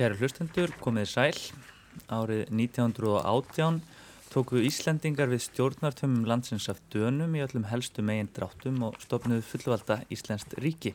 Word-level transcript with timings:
Kæru 0.00 0.16
hlustendur, 0.16 0.70
komið 0.80 1.08
sæl. 1.10 1.38
Árið 2.08 2.46
1918 2.56 3.82
tóku 4.32 4.62
Íslendingar 4.64 5.28
við 5.28 5.42
stjórnartömmum 5.44 6.22
landsins 6.24 6.70
af 6.72 6.78
dönum 6.88 7.34
í 7.36 7.42
öllum 7.44 7.66
helstu 7.68 8.00
megin 8.00 8.30
dráttum 8.32 8.78
og 8.86 8.94
stopnuðu 9.02 9.42
fullvalda 9.44 9.98
Íslenskt 10.08 10.54
ríki. 10.64 10.94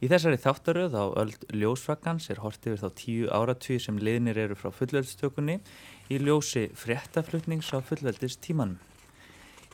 Í 0.00 0.08
þessari 0.08 0.38
þáttaröð 0.40 0.96
á 0.96 1.04
öll 1.20 1.34
ljósfraggans 1.52 2.30
er 2.32 2.40
hort 2.40 2.64
yfir 2.64 2.80
þá 2.80 2.96
tíu 2.96 3.28
áratví 3.28 3.76
sem 3.84 3.98
liðnir 4.00 4.40
eru 4.46 4.56
frá 4.56 4.70
fullveldistökunni 4.72 5.58
í 6.08 6.20
ljósi 6.24 6.70
fréttaflutnings 6.80 7.74
á 7.76 7.84
fullveldis 7.84 8.38
tímanum. 8.40 8.80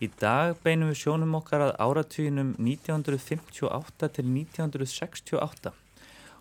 Í 0.03 0.11
dag 0.19 0.59
beinum 0.67 0.91
við 0.91 1.05
sjónum 1.05 1.39
okkar 1.39 1.69
að 1.69 1.77
áratvíunum 1.87 2.57
1958 2.59 4.11
til 4.19 4.27
1968 4.27 5.77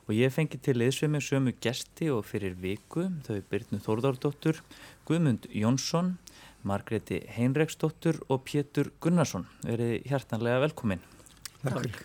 og 0.10 0.18
ég 0.18 0.32
fengi 0.34 0.58
til 0.58 0.80
liðsvimi 0.82 1.20
sömu 1.22 1.52
gesti 1.62 2.08
og 2.10 2.24
fyrir 2.26 2.56
viku 2.58 3.04
þau 3.28 3.36
Byrnu 3.52 3.78
Þórðardóttur, 3.86 4.58
Guðmund 5.06 5.46
Jónsson, 5.54 6.16
Margreti 6.66 7.20
Heinreksdóttur 7.36 8.18
og 8.26 8.42
Pétur 8.48 8.90
Gunnarsson. 9.04 9.46
Verið 9.62 10.08
hjartanlega 10.10 10.64
velkomin. 10.66 11.04
Takk. 11.62 12.02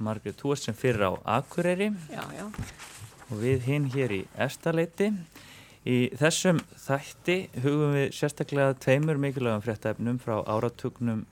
Margreti, 0.00 0.40
þú 0.40 0.54
ert 0.54 0.64
sem 0.64 0.78
fyrir 0.80 1.04
á 1.04 1.12
Akureyri 1.36 1.90
Já, 2.08 2.24
já. 2.32 2.46
og 3.28 3.36
við 3.42 3.68
hinn 3.68 3.90
hér 3.92 4.16
í 4.16 4.22
Estaleiti. 4.40 5.10
Í 5.84 5.98
þessum 6.16 6.64
þætti 6.86 7.38
hugum 7.60 7.98
við 7.98 8.16
sérstaklega 8.16 8.80
tveimur 8.80 9.20
mikilvægum 9.20 9.64
fréttæfnum 9.64 10.16
frá 10.24 10.38
áratugnum 10.40 11.26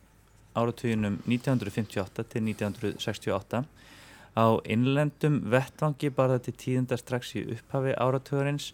áratuginum 0.53 1.17
1958 1.25 2.29
til 2.29 2.45
1968 2.45 3.65
Á 4.39 4.63
innlendum 4.71 5.41
vettvangi 5.51 6.13
bar 6.15 6.31
þetta 6.37 6.53
tíðunda 6.63 6.97
strax 7.01 7.33
í 7.35 7.43
upphafi 7.57 7.97
áratugurins 7.99 8.69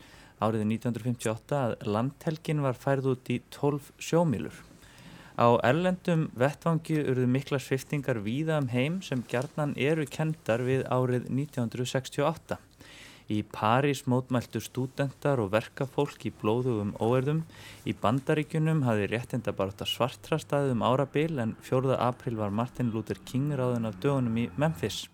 árið 0.45 0.67
1958 0.67 1.61
að 1.61 1.75
landhelgin 1.89 2.61
var 2.65 2.77
færð 2.77 3.15
út 3.15 3.31
í 3.33 3.39
12 3.55 3.87
sjómílur. 3.97 4.59
Á 5.41 5.57
erlendum 5.67 6.27
vettvangi 6.37 6.99
urðu 7.01 7.25
mikla 7.27 7.59
sviftingar 7.59 8.21
víða 8.27 8.59
um 8.61 8.69
heim 8.75 9.01
sem 9.03 9.25
gerðnan 9.31 9.73
eru 9.81 10.05
kendar 10.05 10.63
við 10.67 10.85
árið 10.93 11.31
1968. 11.33 12.59
Í 13.33 13.39
París 13.49 14.03
mótmæltu 14.05 14.61
stúdendar 14.61 15.41
og 15.41 15.49
verkafólk 15.55 16.27
í 16.29 16.33
blóðugum 16.43 16.93
óerðum. 17.01 17.41
Í 17.89 17.97
Bandaríkunum 18.03 18.85
hafi 18.85 19.09
réttinda 19.09 19.57
bara 19.57 19.73
þetta 19.73 19.89
svartra 19.89 20.39
staðum 20.43 20.85
árabil 20.85 21.41
en 21.41 21.57
4. 21.65 21.97
april 21.97 22.37
var 22.37 22.53
Martin 22.53 22.93
Luther 22.93 23.23
King 23.25 23.57
ráðun 23.57 23.89
af 23.89 23.97
dögunum 24.05 24.37
í 24.45 24.51
Memphis. 24.61 25.07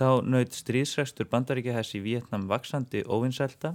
Þá 0.00 0.24
naut 0.24 0.54
stríðsrækstur 0.56 1.26
bandaríkjahess 1.28 1.92
í 1.98 1.98
Vietnam 2.00 2.46
vaksandi 2.48 3.02
óvinnselta 3.04 3.74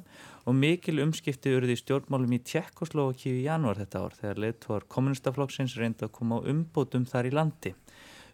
og 0.50 0.56
mikil 0.58 1.04
umskipti 1.04 1.52
urði 1.54 1.76
í 1.76 1.82
stjórnmálum 1.84 2.34
í 2.34 2.40
Tjekkoslovaki 2.50 3.30
í 3.30 3.44
janúar 3.44 3.78
þetta 3.78 4.02
ár 4.02 4.16
þegar 4.18 4.42
leittóar 4.42 4.88
kommunistaflokksins 4.96 5.76
reynda 5.78 6.08
að 6.08 6.16
koma 6.18 6.40
á 6.42 6.50
umbótum 6.50 7.06
þar 7.06 7.30
í 7.30 7.34
landi. 7.38 7.76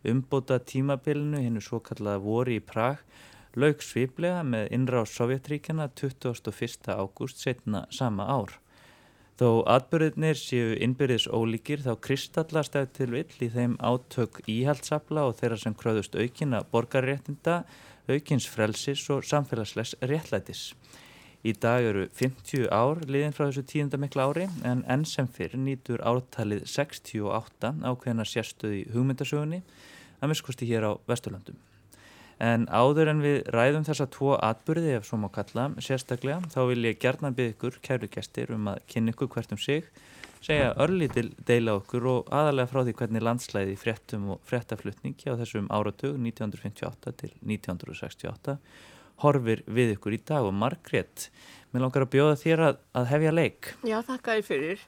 Umbóta 0.08 0.62
tímabilinu 0.72 1.44
hennu 1.44 1.59
svo 1.59 1.81
kallaða 1.84 2.23
voru 2.23 2.56
í 2.56 2.64
Prag 2.64 3.03
laug 3.59 3.84
sviplega 3.84 4.47
með 4.47 4.72
innráð 4.78 5.12
Sovjetríkjana 5.12 5.92
21. 5.92 6.95
ágúst 6.95 7.44
setna 7.44 7.84
sama 7.92 8.31
ár. 8.31 8.56
Þó 9.42 9.64
atbyrðinir 9.73 10.38
séu 10.38 10.75
innbyrðis 10.86 11.23
ólíkir 11.34 11.80
þá 11.81 11.95
kristallast 12.06 12.75
ef 12.78 12.92
til 12.94 13.08
vill 13.09 13.39
í 13.42 13.47
þeim 13.50 13.72
átök 13.81 14.36
íhaldsafla 14.45 15.23
og 15.25 15.39
þeirra 15.39 15.58
sem 15.58 15.73
kröðust 15.80 16.14
aukina 16.14 16.59
borgarréttinda, 16.70 17.56
aukins 18.06 18.45
frelsis 18.45 19.08
og 19.09 19.25
samfélagslegs 19.25 19.95
réttlætis. 20.12 20.62
Í 21.42 21.56
dag 21.58 21.88
eru 21.89 22.06
50 22.22 22.69
ár 22.69 23.02
liðin 23.09 23.34
frá 23.34 23.47
þessu 23.47 23.66
tíundamikla 23.73 24.30
ári 24.30 24.45
en 24.62 24.86
enn 24.86 25.08
sem 25.09 25.25
fyrir 25.25 25.58
nýtur 25.58 26.06
ártalið 26.06 26.69
68 26.69 27.73
ákveðina 27.81 28.29
sérstöði 28.29 28.85
hugmyndasögunni 28.94 29.63
að 30.22 30.35
miskusti 30.35 30.69
hér 30.69 30.85
á 30.85 30.91
Vesturlandum. 31.09 31.58
En 32.41 32.63
áður 32.74 33.12
en 33.12 33.19
við 33.22 33.44
ræðum 33.53 33.84
þessa 33.85 34.07
tvo 34.09 34.31
atbyrði 34.41 34.96
ef 34.97 35.06
svo 35.06 35.19
má 35.22 35.28
kalla 35.34 35.68
sérstaklega 35.78 36.40
þá 36.50 36.62
vil 36.72 36.88
ég 36.88 37.02
gerna 37.02 37.29
byggja 37.38 37.53
ykkur 37.53 37.78
kæru 37.85 38.09
gestir 38.09 38.53
um 38.56 38.72
að 38.72 38.79
kynna 38.90 39.13
ykkur 39.13 39.29
hvert 39.35 39.53
um 39.53 39.59
sig, 39.62 39.85
segja 40.41 40.72
örlítil 40.81 41.28
deila 41.46 41.75
okkur 41.78 42.07
og 42.09 42.31
aðalega 42.34 42.72
frá 42.72 42.81
því 42.81 42.96
hvernig 42.97 43.25
landslæði 43.28 43.75
fréttum 43.78 44.31
og 44.34 44.41
fréttaflutningi 44.50 45.29
á 45.29 45.38
þessum 45.38 45.69
áratug 45.69 46.18
1958 46.18 47.13
til 47.22 47.31
1968 47.46 48.58
horfir 49.22 49.62
við 49.69 49.96
ykkur 49.96 50.18
í 50.18 50.22
dag 50.25 50.47
og 50.47 50.56
Margrét, 50.58 51.29
mér 51.72 51.85
langar 51.85 52.08
að 52.08 52.13
bjóða 52.16 52.40
þér 52.41 52.66
að, 52.72 52.81
að 52.97 53.09
hefja 53.12 53.35
leik. 53.35 53.72
Já, 53.85 54.00
þakka 54.08 54.38
þér 54.40 54.47
fyrir. 54.47 54.85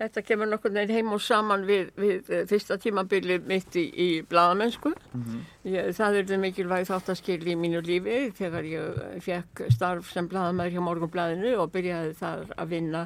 Þetta 0.00 0.22
kemur 0.24 0.48
nokkur 0.48 0.72
nefn 0.72 0.94
heim 0.96 1.10
og 1.12 1.20
saman 1.20 1.66
við, 1.68 1.90
við 2.00 2.28
fyrsta 2.48 2.78
tímabili 2.80 3.36
mitt 3.44 3.74
í, 3.76 3.82
í 3.84 4.06
bladamennsku. 4.28 4.94
Mm 5.12 5.24
-hmm. 5.24 5.90
Það 5.98 6.16
er 6.16 6.30
það 6.30 6.40
mikilvæg 6.44 6.86
þáttaskil 6.88 7.42
í 7.44 7.56
mínu 7.56 7.82
lífi 7.84 8.20
þegar 8.38 8.64
ég 8.64 9.20
fekk 9.26 9.66
starf 9.74 10.12
sem 10.12 10.28
bladamæður 10.28 10.72
hjá 10.72 10.86
Morgunbladinu 10.86 11.52
og 11.60 11.72
byrjaði 11.74 12.14
þar 12.22 12.46
að 12.56 12.72
vinna, 12.72 13.02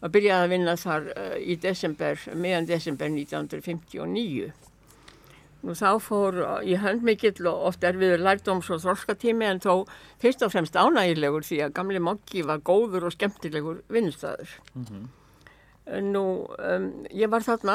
að 0.00 0.14
byrjaði 0.16 0.46
að 0.46 0.54
vinna 0.54 0.76
þar 0.76 1.12
uh, 1.12 1.36
í 1.36 1.58
desember, 1.60 2.24
meðan 2.32 2.70
desember 2.72 3.12
1959. 3.12 4.48
Nú 5.62 5.74
þá 5.74 5.98
fór 6.00 6.40
ég 6.64 6.80
hönd 6.80 7.02
mikill 7.04 7.46
og 7.50 7.68
oft 7.68 7.84
er 7.84 7.96
við 7.98 8.20
lærdóms 8.22 8.70
og 8.70 8.80
þorskatími 8.80 9.44
en 9.44 9.60
þó 9.60 9.84
fyrst 10.22 10.42
og 10.46 10.54
fremst 10.54 10.76
ánægilegur 10.78 11.44
því 11.44 11.64
að 11.66 11.76
gamli 11.76 12.00
mokki 12.00 12.46
var 12.46 12.64
góður 12.64 13.10
og 13.10 13.16
skemmtilegur 13.18 13.82
vinnstæður. 13.92 14.60
Mm 14.74 14.84
-hmm. 14.84 15.08
Nú, 15.88 16.22
um, 16.60 16.88
ég 17.16 17.30
var 17.32 17.44
þarna 17.46 17.74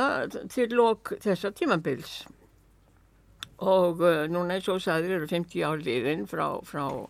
til 0.54 0.68
lok 0.78 1.16
þessa 1.24 1.50
tímabils 1.58 2.20
og 3.64 4.04
uh, 4.04 4.26
núna 4.30 4.58
eins 4.58 4.68
og 4.70 4.84
sæðir 4.84 5.16
eru 5.18 5.30
50 5.32 5.64
ár 5.66 5.82
liðin 5.82 6.28
frá, 6.30 6.46
frá 6.68 6.84
uh, 6.94 7.08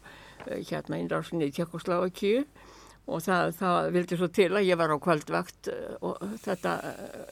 hérna 0.47 1.02
innrásinni 1.02 1.50
í 1.50 1.56
Tjekkoslavakíu 1.58 2.46
og 3.12 3.25
það, 3.25 3.52
það 3.59 3.90
vildi 3.97 4.19
svo 4.22 4.30
til 4.31 4.47
að 4.53 4.69
ég 4.69 4.80
var 4.80 4.96
á 4.96 4.97
kvöldvakt 5.03 5.72
uh, 5.74 6.24
þetta, 6.46 6.78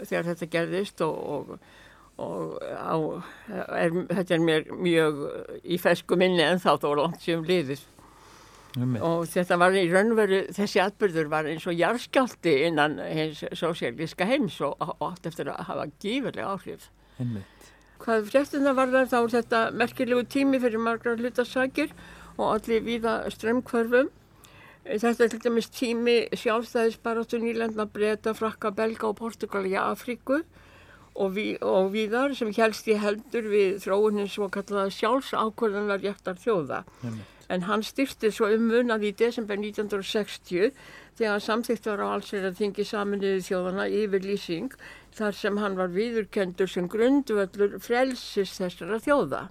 þegar 0.01 0.27
þetta 0.33 0.51
gerðist 0.57 1.05
og, 1.07 1.15
og, 1.37 1.55
og 2.27 2.59
á, 2.59 2.95
er, 3.77 3.95
þetta 4.11 4.35
er 4.35 4.45
mér 4.49 4.67
mjög 4.75 5.23
í 5.63 5.79
fesku 5.79 6.19
minni 6.19 6.43
en 6.43 6.59
þá 6.59 6.73
þó 6.75 6.91
langt 6.99 7.23
sem 7.23 7.47
liðist. 7.47 7.87
Og 8.79 9.25
þetta 9.27 9.57
var 9.59 9.75
í 9.75 9.83
raunveru, 9.91 10.45
þessi 10.55 10.79
atbyrður 10.79 11.27
var 11.31 11.47
eins 11.51 11.65
og 11.67 11.75
jarðskjálti 11.75 12.53
innan 12.69 13.01
hins 13.03 13.41
sósélíska 13.59 14.27
heims 14.29 14.61
og 14.63 14.79
átt 15.03 15.27
eftir 15.27 15.51
að 15.51 15.65
hafa 15.67 15.89
gífurlega 15.99 16.53
áhrif. 16.53 16.87
Einmitt. 17.19 17.67
Hvað 18.01 18.31
fréttina 18.31 18.71
var 18.73 18.89
það 18.93 19.11
þá 19.11 19.17
er 19.19 19.33
þetta 19.35 19.59
merkilegu 19.77 20.23
tími 20.31 20.61
fyrir 20.63 20.81
margra 20.81 21.17
hlutasakir 21.19 21.91
og 22.37 22.47
allir 22.55 22.85
víða 22.85 23.17
strömmkvörfum. 23.35 24.09
Þetta 24.87 25.25
er 25.27 25.33
til 25.35 25.41
dæmis 25.43 25.69
tími 25.69 26.15
sjálfstæðisbaráttu 26.31 27.41
nýlenda 27.43 27.85
breyta, 27.91 28.33
frakka, 28.33 28.71
belga 28.73 29.11
og 29.11 29.19
portugal 29.19 29.67
í 29.67 29.75
Afríku 29.77 30.39
og, 30.39 31.35
ví, 31.35 31.59
og 31.59 31.91
víðar 31.93 32.33
sem 32.39 32.49
helst 32.55 32.87
í 32.89 32.95
heldur 32.97 33.51
við 33.51 33.83
þróunin 33.83 34.31
svo 34.31 34.47
kallaða 34.49 34.95
sjálfsákvörðanlar 34.95 36.01
réttar 36.07 36.39
þjóða. 36.41 36.81
Einmitt 37.03 37.40
en 37.51 37.67
hann 37.67 37.83
styrti 37.83 38.31
svo 38.31 38.49
um 38.55 38.67
munað 38.71 39.07
í 39.09 39.13
desember 39.21 39.59
1960 39.59 40.71
þegar 41.19 41.43
samþýtt 41.45 41.87
var 41.91 42.03
á 42.03 42.07
allsverðar 42.15 42.57
þingi 42.59 42.85
saminuði 42.87 43.45
þjóðana 43.47 43.87
yfir 44.01 44.27
lýsing 44.27 44.75
þar 45.17 45.37
sem 45.37 45.57
hann 45.59 45.79
var 45.79 45.91
viðurkendur 45.95 46.71
sem 46.71 46.87
grundvöldur 46.91 47.79
frelsis 47.83 48.55
þessara 48.59 49.01
þjóða. 49.03 49.49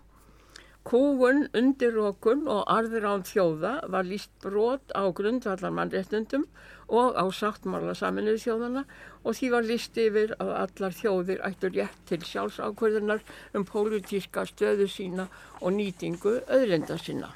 Kúun, 0.88 1.42
undirrókun 1.52 2.46
og 2.48 2.62
arður 2.72 3.04
án 3.10 3.24
þjóða 3.28 3.72
var 3.92 4.06
líst 4.08 4.30
brot 4.40 4.94
á 4.96 5.04
grundvallarmannréttundum 5.12 6.46
og 6.88 7.20
á 7.20 7.24
sáttmála 7.36 7.92
saminuði 7.94 8.40
þjóðana 8.46 8.86
og 9.20 9.36
því 9.36 9.50
var 9.52 9.68
líst 9.68 10.00
yfir 10.00 10.32
að 10.40 10.54
allar 10.62 10.96
þjóðir 10.96 11.44
ættur 11.50 11.76
rétt 11.76 12.00
til 12.08 12.22
sjálfsákvörðunar 12.24 13.20
um 13.52 13.68
pólitíska 13.68 14.48
stöðu 14.48 14.88
sína 14.88 15.28
og 15.60 15.76
nýtingu 15.76 16.40
öðlenda 16.48 16.96
sína 16.96 17.34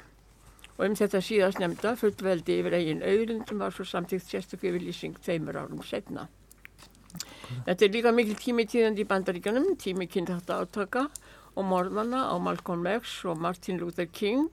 og 0.77 0.85
um 0.87 0.95
þetta 0.99 1.21
síðast 1.23 1.61
nefnda 1.61 1.95
fullveldi 1.99 2.59
yfir 2.59 2.75
eigin 2.75 3.03
auðlundum 3.05 3.61
var 3.63 3.75
svo 3.75 3.85
samtíkt 3.87 4.27
sérstaklega 4.27 4.75
yfirlýsing 4.75 5.15
tveimur 5.23 5.59
árum 5.61 5.83
setna. 5.87 6.27
Þetta 7.65 7.85
er 7.85 7.93
líka 7.93 8.11
mikil 8.11 8.35
tími 8.39 8.65
tíðand 8.67 8.99
í 8.99 9.05
bandaríkanum, 9.07 9.75
tími 9.79 10.07
kynntætta 10.11 10.59
átaka 10.63 11.05
og 11.55 11.67
morðmanna 11.69 12.25
á 12.27 12.35
Malcolm 12.41 12.87
X 12.97 13.21
og 13.29 13.39
Martin 13.39 13.79
Luther 13.79 14.09
King. 14.11 14.49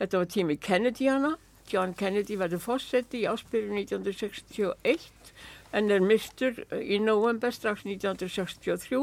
Þetta 0.00 0.20
var 0.20 0.28
tími 0.34 0.58
Kennedyana. 0.60 1.36
John 1.70 1.94
Kennedy 1.94 2.34
verður 2.34 2.64
fórseti 2.64 3.22
í 3.22 3.28
áspyrju 3.30 3.76
1961 3.78 5.04
en 5.70 5.90
er 5.94 6.02
mistur 6.02 6.56
í 6.74 6.98
november 6.98 7.54
strax 7.54 7.84
1963 7.86 8.98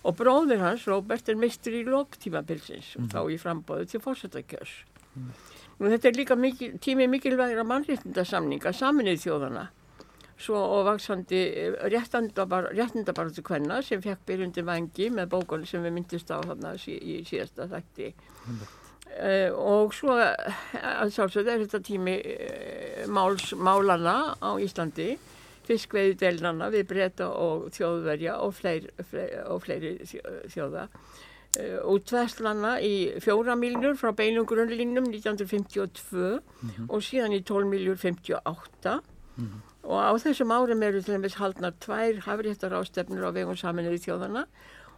og 0.00 0.16
bróðir 0.18 0.62
hans, 0.64 0.88
Robert, 0.90 1.28
er 1.28 1.38
mistur 1.38 1.76
í 1.76 1.84
lóktímabilsins 1.86 2.96
mm. 2.96 3.04
og 3.04 3.12
þá 3.14 3.20
í 3.30 3.38
frambóðu 3.38 3.86
til 3.92 4.02
fórsetakjörs. 4.02 4.72
Nú 5.80 5.88
þetta 5.88 6.10
er 6.10 6.16
líka 6.18 6.36
mikil, 6.36 6.74
tími 6.82 7.06
mikilvægir 7.10 7.62
að 7.62 7.70
mannréttindasamninga 7.70 8.72
saminnið 8.76 9.22
þjóðana 9.24 9.68
svo 10.40 10.60
og 10.60 10.86
vaksandi 10.88 11.40
réttindabarðu 11.92 13.44
kvenna 13.44 13.80
sem 13.84 14.02
fekk 14.04 14.22
byrjundi 14.28 14.64
vangi 14.64 15.10
með 15.12 15.32
bókun 15.34 15.66
sem 15.68 15.84
við 15.84 15.96
myndist 15.98 16.32
á 16.32 16.40
þarna 16.40 16.74
í, 16.80 16.96
í 16.96 17.16
síðasta 17.28 17.68
þætti. 17.70 18.12
Uh, 19.10 19.50
og 19.58 19.94
svo 19.94 20.14
að 20.14 21.10
sjálfsögðu 21.16 21.50
er 21.50 21.64
þetta 21.64 21.80
tími 21.84 22.14
uh, 22.22 23.08
máls, 23.10 23.50
málana 23.58 24.36
á 24.38 24.54
Íslandi 24.62 25.16
fiskveiði 25.66 26.14
deilnana 26.20 26.70
við 26.72 26.86
breyta 26.92 27.28
og 27.34 27.68
þjóðverja 27.74 28.38
og, 28.44 28.54
fleir, 28.54 28.86
fleir, 29.10 29.34
og 29.50 29.64
fleiri 29.64 29.96
þjóða 30.06 30.86
útverslana 31.58 32.76
í 32.78 33.20
fjóra 33.22 33.56
miljur 33.58 33.96
frá 33.98 34.12
beinum 34.14 34.46
grunnlínum 34.46 35.08
1952 35.10 36.38
mm 36.38 36.68
-hmm. 36.68 36.86
og 36.88 37.02
síðan 37.02 37.34
í 37.34 37.42
12 37.42 37.66
miljur 37.66 37.96
58 37.96 39.00
mm 39.36 39.44
-hmm. 39.44 39.60
og 39.82 39.98
á 39.98 40.12
þessum 40.14 40.52
árum 40.52 40.82
eru 40.82 41.02
til 41.02 41.14
dæmis 41.14 41.34
haldnar 41.34 41.72
tvær 41.80 42.20
hafréttar 42.26 42.72
ástefnur 42.72 43.26
á 43.26 43.30
vegum 43.34 43.56
saminuði 43.56 43.98
þjóðana 43.98 44.46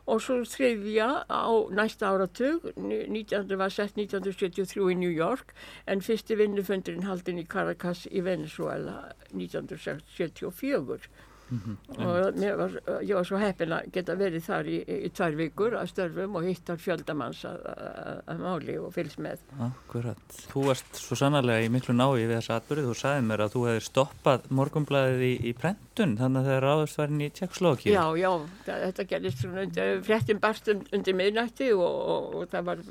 og 0.06 0.20
svo 0.22 0.42
þriðja 0.42 1.24
á 1.30 1.52
næsta 1.70 2.10
áratug 2.10 2.72
19, 2.76 3.58
var 3.58 3.68
sett 3.70 3.96
1973 3.96 4.92
í 4.92 4.94
New 4.98 5.10
York 5.10 5.54
en 5.86 6.02
fyrsti 6.02 6.36
vinnufundurinn 6.36 7.06
haldin 7.06 7.38
í 7.38 7.46
Caracas 7.46 8.06
í 8.10 8.20
Venezuela 8.20 9.12
1974 9.30 11.08
Mm 11.52 11.60
-hmm. 11.60 12.06
og 12.06 12.58
var, 12.58 12.76
ég 13.04 13.14
var 13.14 13.24
svo 13.28 13.36
heppin 13.36 13.72
að 13.76 13.88
geta 13.92 14.14
verið 14.16 14.44
þar 14.46 14.68
í, 14.72 14.78
í 14.88 15.08
tvær 15.12 15.34
vikur 15.36 15.74
að 15.76 15.90
störfum 15.90 16.36
og 16.38 16.46
hittar 16.46 16.78
fjöldamanns 16.80 17.42
að, 17.44 17.58
að, 17.66 18.22
að 18.32 18.38
máli 18.40 18.76
og 18.80 18.94
fylgst 18.94 19.18
með. 19.18 19.42
Akkurat, 19.66 20.38
þú 20.52 20.64
varst 20.70 20.96
svo 20.96 21.18
sannarlega 21.20 21.66
í 21.66 21.68
miklu 21.68 21.94
nái 21.94 22.22
við 22.22 22.32
þessa 22.36 22.56
atbyrðu, 22.56 22.86
þú 22.88 22.96
sagði 23.02 23.26
mér 23.28 23.44
að 23.44 23.52
þú 23.52 23.66
hefði 23.68 23.84
stoppað 23.88 24.48
morgumblæðið 24.48 25.26
í, 25.26 25.34
í 25.50 25.52
prentun 25.52 26.16
þannig 26.22 26.40
að 26.40 26.48
það 26.48 26.56
er 26.56 26.68
áðurst 26.72 27.00
farin 27.02 27.20
í 27.20 27.30
Tjekkslóki 27.36 27.92
Já, 27.92 28.04
já, 28.16 28.32
það, 28.64 28.80
þetta 28.86 29.08
gerist 29.12 29.46
fréttin 30.08 30.40
barst 30.40 30.72
undir 30.72 31.14
miðnætti 31.20 31.72
og, 31.76 31.84
og, 32.16 32.34
og 32.34 32.48
það 32.48 32.64
var 32.70 32.82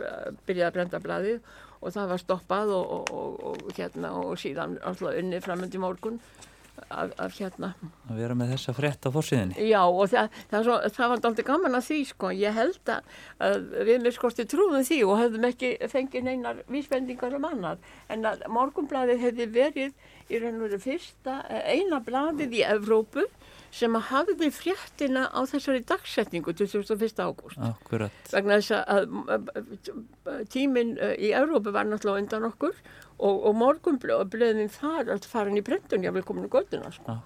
byrjað 0.46 0.68
að 0.68 0.78
brenda 0.78 1.02
blæðið 1.02 1.42
og 1.82 1.94
það 1.96 2.14
var 2.14 2.22
stoppað 2.22 2.72
og, 2.78 3.12
og 3.50 3.74
hérna 3.74 4.14
og 4.22 4.38
síðan 4.38 4.78
alltaf 4.86 5.18
unnið 5.18 5.46
framöndi 5.48 5.82
morgun 5.82 6.22
Af, 6.90 7.12
af 7.22 7.36
hérna. 7.40 7.74
Að 8.10 8.22
vera 8.22 8.36
með 8.38 8.54
þessa 8.56 8.74
frétt 8.76 9.06
á 9.08 9.10
fórsíðinni 9.14 9.68
já 9.70 9.80
og 9.86 10.10
það, 10.12 10.40
það, 10.52 10.66
svo, 10.68 10.78
það 10.98 11.12
var 11.12 11.26
aldrei 11.30 11.46
gaman 11.48 11.78
að 11.78 11.86
því 11.88 12.00
sko. 12.10 12.32
Ég 12.36 12.58
held 12.58 12.92
að, 12.96 13.12
að 13.48 13.68
við 13.88 14.02
með 14.06 14.16
skosti 14.18 14.48
trúðum 14.52 14.88
því 14.88 15.00
og 15.08 15.20
hefðum 15.22 15.48
ekki 15.52 15.72
fengið 15.92 16.26
neinar 16.28 16.64
vísbendingar 16.72 17.38
um 17.38 17.48
annar 17.52 17.80
en 18.12 18.28
að 18.28 18.44
morgunbladið 18.52 19.24
hefði 19.26 19.48
verið 19.56 19.94
í 20.32 20.42
raun 20.42 20.60
og 20.60 20.66
veru 20.68 20.82
fyrsta 20.82 21.38
eina 21.68 22.02
bladið 22.04 22.58
í 22.60 22.66
Evrópu 22.68 23.28
sem 23.72 23.96
að 23.96 24.08
hafði 24.10 24.50
fréttina 24.54 25.28
á 25.32 25.40
þessari 25.48 25.84
dagsetningu 25.88 26.54
21. 26.54 27.22
ágúst 27.24 27.58
vegna 28.34 28.60
þess 28.60 28.72
að 28.82 30.46
tíminn 30.52 30.98
í 31.18 31.32
Evrópu 31.38 31.74
var 31.74 31.88
náttúrulega 31.88 32.26
undan 32.26 32.50
okkur 32.52 32.76
og, 33.22 33.42
og 33.48 33.58
morgunblöðin 33.58 34.72
þar 34.74 35.16
allt 35.16 35.28
farin 35.30 35.60
í 35.60 35.66
brendun, 35.66 36.04
ég 36.04 36.16
vil 36.16 36.26
koma 36.28 36.48
göttuna 36.52 36.92
sko. 36.94 37.20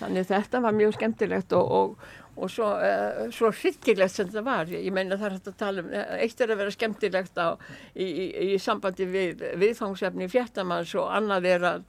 þannig 0.00 0.28
þetta 0.28 0.62
var 0.64 0.76
mjög 0.76 0.96
skemmtilegt 0.96 1.54
og, 1.56 1.70
og, 1.72 2.08
og 2.36 2.50
svo, 2.52 2.70
uh, 2.76 3.26
svo 3.32 3.52
hryggilegt 3.54 4.16
sem 4.16 4.32
það 4.32 4.48
var 4.48 4.72
ég 4.72 4.90
meina 4.94 5.16
það 5.16 5.28
er 5.28 5.36
hægt 5.36 5.52
að 5.52 5.60
tala 5.62 5.84
um 5.84 5.94
eitt 5.94 6.42
er 6.42 6.52
að 6.52 6.60
vera 6.62 6.74
skemmtilegt 6.74 7.40
á, 7.40 7.48
í, 7.94 8.06
í, 8.06 8.26
í 8.50 8.58
sambandi 8.62 9.08
við 9.08 9.46
viðfangsefni 9.62 10.28
fjertamanns 10.32 10.96
og 11.00 11.08
annað 11.16 11.48
er 11.54 11.70
að 11.70 11.86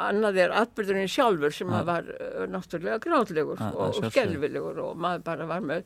annað 0.00 0.40
er 0.44 0.54
atbyrðurinn 0.58 1.10
sjálfur 1.10 1.54
sem 1.54 1.70
ja. 1.70 1.82
var 1.86 2.08
uh, 2.10 2.44
náttúrulega 2.50 3.00
gráðlegur 3.04 3.60
ja, 3.60 3.70
og, 3.72 3.98
og 3.98 4.10
skelvilegur 4.12 4.80
og 4.82 5.00
maður 5.00 5.24
bara 5.26 5.48
var 5.48 5.64
með, 5.64 5.84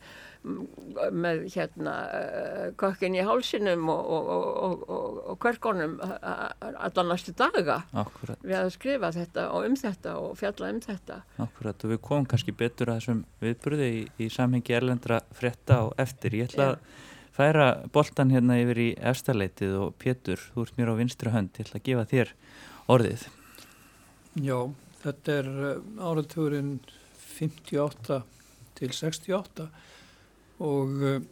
með 1.13 1.43
hérna 1.55 1.95
uh, 2.07 2.65
kökkin 2.81 3.17
í 3.19 3.25
hálsinum 3.27 3.89
og, 3.93 4.13
og, 4.15 4.87
og 5.33 5.41
körkonum 5.43 5.99
allar 6.03 7.09
næstu 7.11 7.35
daga. 7.39 7.83
Akkurat. 7.93 8.41
við 8.45 8.59
að 8.61 8.73
skrifa 8.77 9.13
þetta 9.15 9.49
og 9.55 9.69
um 9.69 9.77
þetta 9.79 10.17
og 10.23 10.39
fjalla 10.41 10.73
um 10.75 10.81
þetta. 10.85 11.21
Akkurat 11.45 11.85
og 11.85 11.95
við 11.95 12.03
komum 12.11 12.29
kannski 12.31 12.55
betur 12.57 12.93
að 12.93 13.03
þessum 13.03 13.25
viðbyrði 13.45 13.91
í, 13.99 14.01
í 14.25 14.31
samhengi 14.33 14.77
erlendra 14.79 15.23
frétta 15.37 15.83
og 15.89 15.95
eftir. 16.01 16.39
Ég 16.39 16.53
ætla 16.53 16.73
að 16.75 16.81
færa 17.39 17.69
boltan 17.95 18.33
hérna 18.35 18.59
yfir 18.59 18.83
í 18.83 18.89
efstaleitið 19.11 19.77
og 19.85 19.99
Pétur, 20.03 20.43
þú 20.55 20.67
ert 20.67 20.79
mér 20.81 20.91
á 20.91 20.99
vinstri 20.99 21.35
hönd, 21.35 21.55
ég 21.55 21.69
ætla 21.69 21.79
að 21.79 21.91
gefa 21.91 22.09
þér 22.11 22.33
orðið 22.91 23.29
Já, 24.39 24.59
þetta 25.03 25.35
er 25.41 25.47
eh, 25.49 25.79
áratugurinn 25.99 26.77
58 27.39 28.19
til 28.79 28.93
68 28.95 29.67
og 30.63 31.03
eh, 31.03 31.25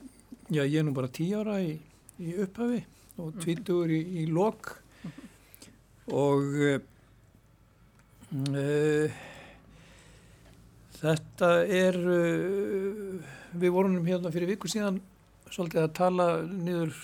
já, 0.50 0.64
ég 0.64 0.80
er 0.80 0.86
nú 0.88 0.94
bara 0.96 1.10
10 1.12 1.36
ára 1.38 1.60
í, 1.62 1.76
í 2.18 2.34
upphafi 2.42 2.82
og 3.22 3.38
20 3.44 3.62
mhm. 3.62 3.94
í, 3.94 4.00
í 4.22 4.26
lok 4.26 4.72
og 6.06 6.52
uh, 6.62 6.76
þetta 11.00 11.50
er 11.66 11.98
uh, 11.98 13.32
við 13.58 13.74
vorum 13.74 13.98
hérna 14.06 14.30
fyrir 14.34 14.52
viku 14.52 14.70
síðan 14.70 15.00
svolítið 15.50 15.82
að 15.82 15.96
tala 15.98 16.28
niður 16.46 16.94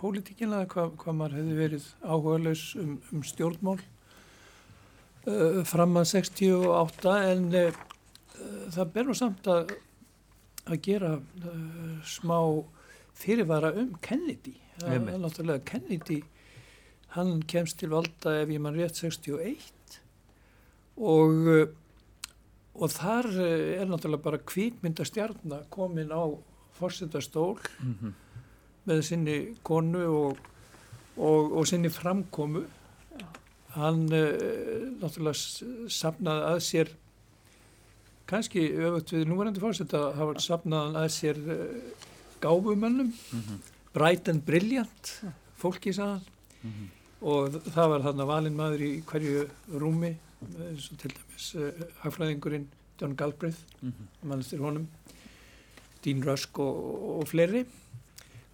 pólitíkina 0.00 0.64
hvað 0.70 0.96
hva 1.02 1.14
maður 1.16 1.40
hefði 1.40 1.60
verið 1.60 1.92
áhuga 2.04 2.40
laus 2.46 2.64
um, 2.80 2.96
um 3.12 3.24
stjórnmál 3.24 3.80
uh, 5.28 5.60
fram 5.68 5.98
að 6.00 6.08
68 6.14 7.14
en 7.32 7.46
uh, 7.58 7.82
það 8.74 8.92
ber 8.94 9.08
nú 9.08 9.16
samt 9.18 9.48
að, 9.52 9.74
að 10.66 10.80
gera 10.88 11.14
uh, 11.18 11.94
smá 12.06 12.38
fyrirvara 13.18 13.72
um 13.80 13.94
Kennedy. 14.04 14.56
Það 14.78 14.94
er 14.94 15.22
náttúrulega 15.22 15.66
Kennedy 15.66 16.22
hann 17.16 17.40
kemst 17.50 17.80
til 17.80 17.90
valda 17.90 18.36
ef 18.42 18.50
ég 18.52 18.62
mann 18.62 18.76
rétt 18.76 18.98
61 19.00 19.98
og 20.98 21.46
og 22.78 22.92
þar 22.94 23.26
er 23.42 23.88
náttúrulega 23.90 24.22
bara 24.22 24.38
kvíkmyndastjarnar 24.38 25.66
komin 25.70 26.12
á 26.14 26.22
fórsetastól 26.78 27.58
mm 27.80 27.94
-hmm. 27.94 28.12
með 28.86 29.02
sinni 29.02 29.54
konu 29.62 30.04
og, 30.06 30.36
og, 31.16 31.52
og 31.52 31.66
sinni 31.66 31.88
framkomu 31.88 32.62
hann 33.76 34.06
uh, 34.12 34.28
náttúrulega 35.00 35.88
sapnaði 35.92 36.46
að 36.52 36.60
sér 36.64 36.92
kannski 38.28 38.64
öfut 38.88 39.12
við 39.14 39.26
núverandi 39.28 39.62
fórset 39.62 39.94
að 39.96 40.06
hafa 40.20 40.44
sapnaði 40.44 41.02
að 41.02 41.08
sér 41.16 41.42
uh, 41.54 42.06
gáfumönnum 42.42 43.10
mm 43.12 43.42
-hmm. 43.42 43.58
bright 43.92 44.28
and 44.28 44.44
brilliant 44.46 45.12
fólki 45.56 45.92
saðan 45.92 46.22
mm 46.62 46.70
-hmm. 46.70 46.88
og 47.20 47.60
það 47.74 47.88
var 47.88 48.02
þarna 48.06 48.24
valin 48.24 48.56
maður 48.56 48.80
í 48.80 48.92
hverju 49.02 49.48
rúmi 49.74 50.16
eins 50.68 50.90
og 50.92 50.98
til 50.98 51.10
dæmis 51.10 51.56
hagfræðingurinn 52.02 52.68
John 53.00 53.16
Galbraith 53.16 53.62
mm 53.82 53.92
-hmm. 53.92 54.28
mannstir 54.28 54.58
honum 54.58 54.88
Dean 56.04 56.22
Rusk 56.24 56.58
og, 56.58 57.18
og 57.20 57.28
fleiri 57.28 57.64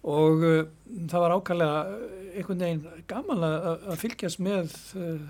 og 0.05 0.45
uh, 0.45 0.61
það 1.09 1.23
var 1.23 1.35
ákallega 1.35 1.81
einhvern 2.35 2.61
veginn 2.61 3.03
gaman 3.09 3.45
að, 3.47 3.67
að 3.89 4.01
fylgjast 4.03 4.41
með 4.43 4.75
uh, 4.99 5.21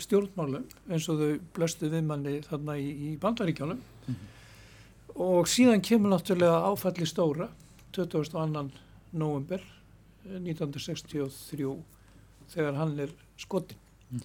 stjórnmálum 0.00 0.64
eins 0.90 1.08
og 1.12 1.20
þau 1.20 1.32
blöstu 1.56 1.90
við 1.92 2.06
manni 2.08 2.38
þarna 2.46 2.76
í, 2.80 2.88
í 2.90 3.10
bandaríkjánum 3.20 3.78
mm 3.78 4.14
-hmm. 4.14 5.20
og 5.26 5.48
síðan 5.48 5.84
kemur 5.84 6.14
náttúrulega 6.14 6.64
áfalli 6.70 7.06
stóra 7.06 7.48
22. 7.92 8.70
november 9.12 9.60
1963 10.24 11.76
þegar 12.48 12.78
hann 12.80 12.98
er 12.98 13.10
skotin 13.36 13.78
mm. 14.10 14.22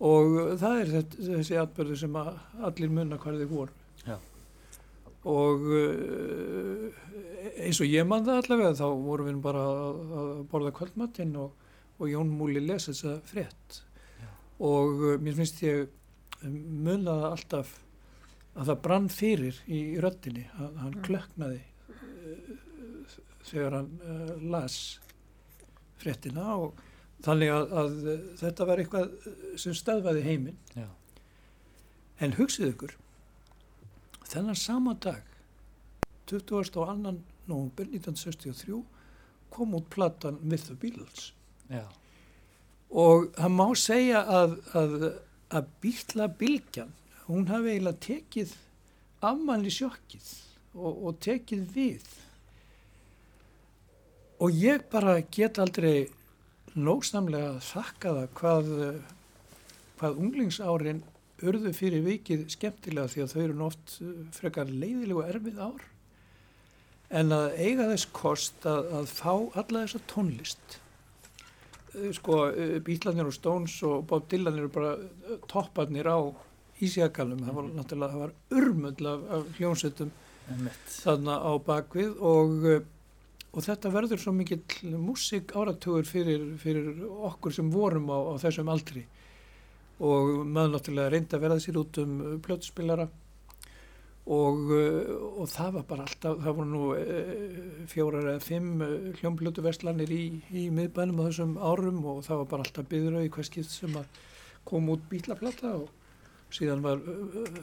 og 0.00 0.58
það 0.58 0.80
er 0.80 1.04
þessi 1.14 1.60
atbyrðu 1.60 1.96
sem 1.96 2.16
allir 2.16 2.90
munna 2.90 3.18
þið 3.18 3.46
voru 3.52 3.72
og 5.26 5.64
uh, 5.66 6.98
eins 7.58 7.80
og 7.82 7.90
ég 7.90 8.06
mann 8.06 8.26
það 8.26 8.42
allavega 8.42 8.76
þá 8.78 8.86
vorum 9.02 9.28
við 9.30 9.40
bara 9.42 9.64
að 9.64 10.44
borða 10.52 10.74
kvöldmattinn 10.76 11.34
og, 11.40 11.56
og 11.98 12.10
Jón 12.12 12.30
Múli 12.30 12.62
lesa 12.62 12.92
þessa 12.92 13.16
frétt. 13.26 13.80
Já. 14.20 14.28
og 14.62 15.02
uh, 15.02 15.16
mér 15.18 15.38
finnst 15.40 15.62
ég 15.66 15.88
munnaða 16.46 17.32
alltaf 17.34 17.74
að 18.58 18.70
það 18.70 18.82
brann 18.84 19.08
fyrir 19.10 19.58
í 19.66 19.80
röttinni 20.02 20.46
að 20.58 20.78
hann 20.84 21.00
klöknaði 21.06 21.64
uh, 21.90 22.54
þegar 23.48 23.80
hann 23.80 23.90
las 24.52 24.78
fréttina. 25.98 26.54
Og 26.54 26.78
þannig 27.26 27.50
að, 27.50 27.74
að 27.82 27.98
þetta 28.38 28.66
var 28.68 28.82
eitthvað 28.82 29.28
sem 29.58 29.74
stöðvaði 29.74 30.22
heiminn. 30.22 30.58
En 32.22 32.34
hugsið 32.38 32.72
ykkur 32.72 32.94
Þennan 34.28 34.56
sama 34.60 34.92
dag, 35.00 35.22
22. 36.28 36.84
november 37.48 37.88
1963, 37.88 38.82
kom 39.50 39.74
út 39.78 39.88
platan 39.88 40.36
With 40.44 40.68
the 40.68 40.76
Beatles. 40.76 41.32
Já. 41.68 41.84
og 42.88 43.26
það 43.36 43.52
má 43.52 43.66
segja 43.76 44.20
að, 44.24 44.54
að, 44.72 44.94
að 45.52 45.66
býtla 45.82 46.28
bylgjan, 46.40 46.94
hún 47.26 47.48
hafi 47.50 47.74
eiginlega 47.74 48.00
tekið 48.06 48.54
afmanli 49.28 49.72
sjokkið 49.74 50.30
og, 50.78 51.02
og 51.10 51.18
tekið 51.20 51.66
við 51.74 52.06
og 54.38 54.54
ég 54.54 54.84
bara 54.92 55.18
get 55.34 55.58
aldrei 55.58 56.08
nógsamlega 56.78 57.58
þakka 57.68 58.14
það 58.14 58.28
hvað, 58.38 58.72
hvað 59.98 60.20
unglingsárin 60.24 61.02
urðu 61.46 61.72
fyrir 61.76 62.02
vikið 62.06 62.48
skemmtilega 62.52 63.12
því 63.12 63.22
að 63.24 63.32
þau 63.32 63.40
eru 63.44 63.64
oft 63.68 63.94
frekar 64.34 64.72
leiðilegu 64.72 65.22
erfið 65.26 65.62
ár 65.62 65.86
en 67.08 67.32
að 67.32 67.54
eiga 67.56 67.86
þess 67.92 68.10
kost 68.12 68.66
að, 68.68 68.90
að 68.98 69.06
fá 69.16 69.32
alla 69.32 69.84
þessa 69.84 70.00
tónlist. 70.10 70.74
Sko 72.18 72.42
Bílarnir 72.84 73.30
og 73.30 73.34
Stones 73.34 73.78
og 73.86 74.02
Bob 74.10 74.26
Dylan 74.28 74.58
eru 74.60 74.68
bara 74.72 74.92
topparnir 75.48 76.10
á 76.10 76.20
Ísjakalum, 76.84 77.40
það 77.42 77.56
var 77.56 77.70
náttúrulega 77.74 78.12
það 78.12 78.20
var 78.22 78.34
urmöll 78.60 79.08
af, 79.10 79.22
af 79.34 79.48
hljónsettum 79.56 80.12
þarna 80.92 81.40
á 81.42 81.52
bakvið 81.64 82.20
og 82.22 82.68
og 83.48 83.64
þetta 83.64 83.92
verður 83.92 84.20
svo 84.22 84.34
mikill 84.36 84.92
músik 85.00 85.54
áratugur 85.56 86.06
fyrir, 86.06 86.44
fyrir 86.60 87.00
okkur 87.30 87.54
sem 87.54 87.70
vorum 87.72 88.10
á, 88.12 88.18
á 88.30 88.34
þessum 88.44 88.68
aldri 88.72 89.06
og 89.98 90.44
maður 90.46 90.74
náttúrulega 90.76 91.12
reyndi 91.14 91.36
að 91.36 91.44
verða 91.46 91.62
sér 91.62 91.80
út 91.80 91.98
um 92.02 92.14
blötspilara 92.44 93.08
og, 94.28 94.72
og 95.40 95.46
það 95.50 95.70
var 95.78 95.86
bara 95.88 96.04
alltaf, 96.04 96.40
það 96.44 96.56
voru 96.58 96.68
nú 96.68 96.82
e, 96.94 97.20
fjórar 97.90 98.32
eða 98.34 98.44
fimm 98.44 98.82
hljómblötu 99.18 99.64
verslanir 99.64 100.12
í, 100.12 100.24
í 100.52 100.66
miðbænum 100.74 101.22
á 101.24 101.26
þessum 101.30 101.54
árum 101.58 102.02
og 102.04 102.20
það 102.26 102.42
var 102.42 102.50
bara 102.52 102.66
alltaf 102.66 102.90
byður 102.90 103.18
á 103.18 103.20
í 103.24 103.32
hverskið 103.32 103.70
sem 103.72 103.96
að 103.98 104.20
kom 104.68 104.90
út 104.92 105.06
bílaplata 105.10 105.72
og 105.80 105.88
síðan 106.54 106.84
var 106.84 107.00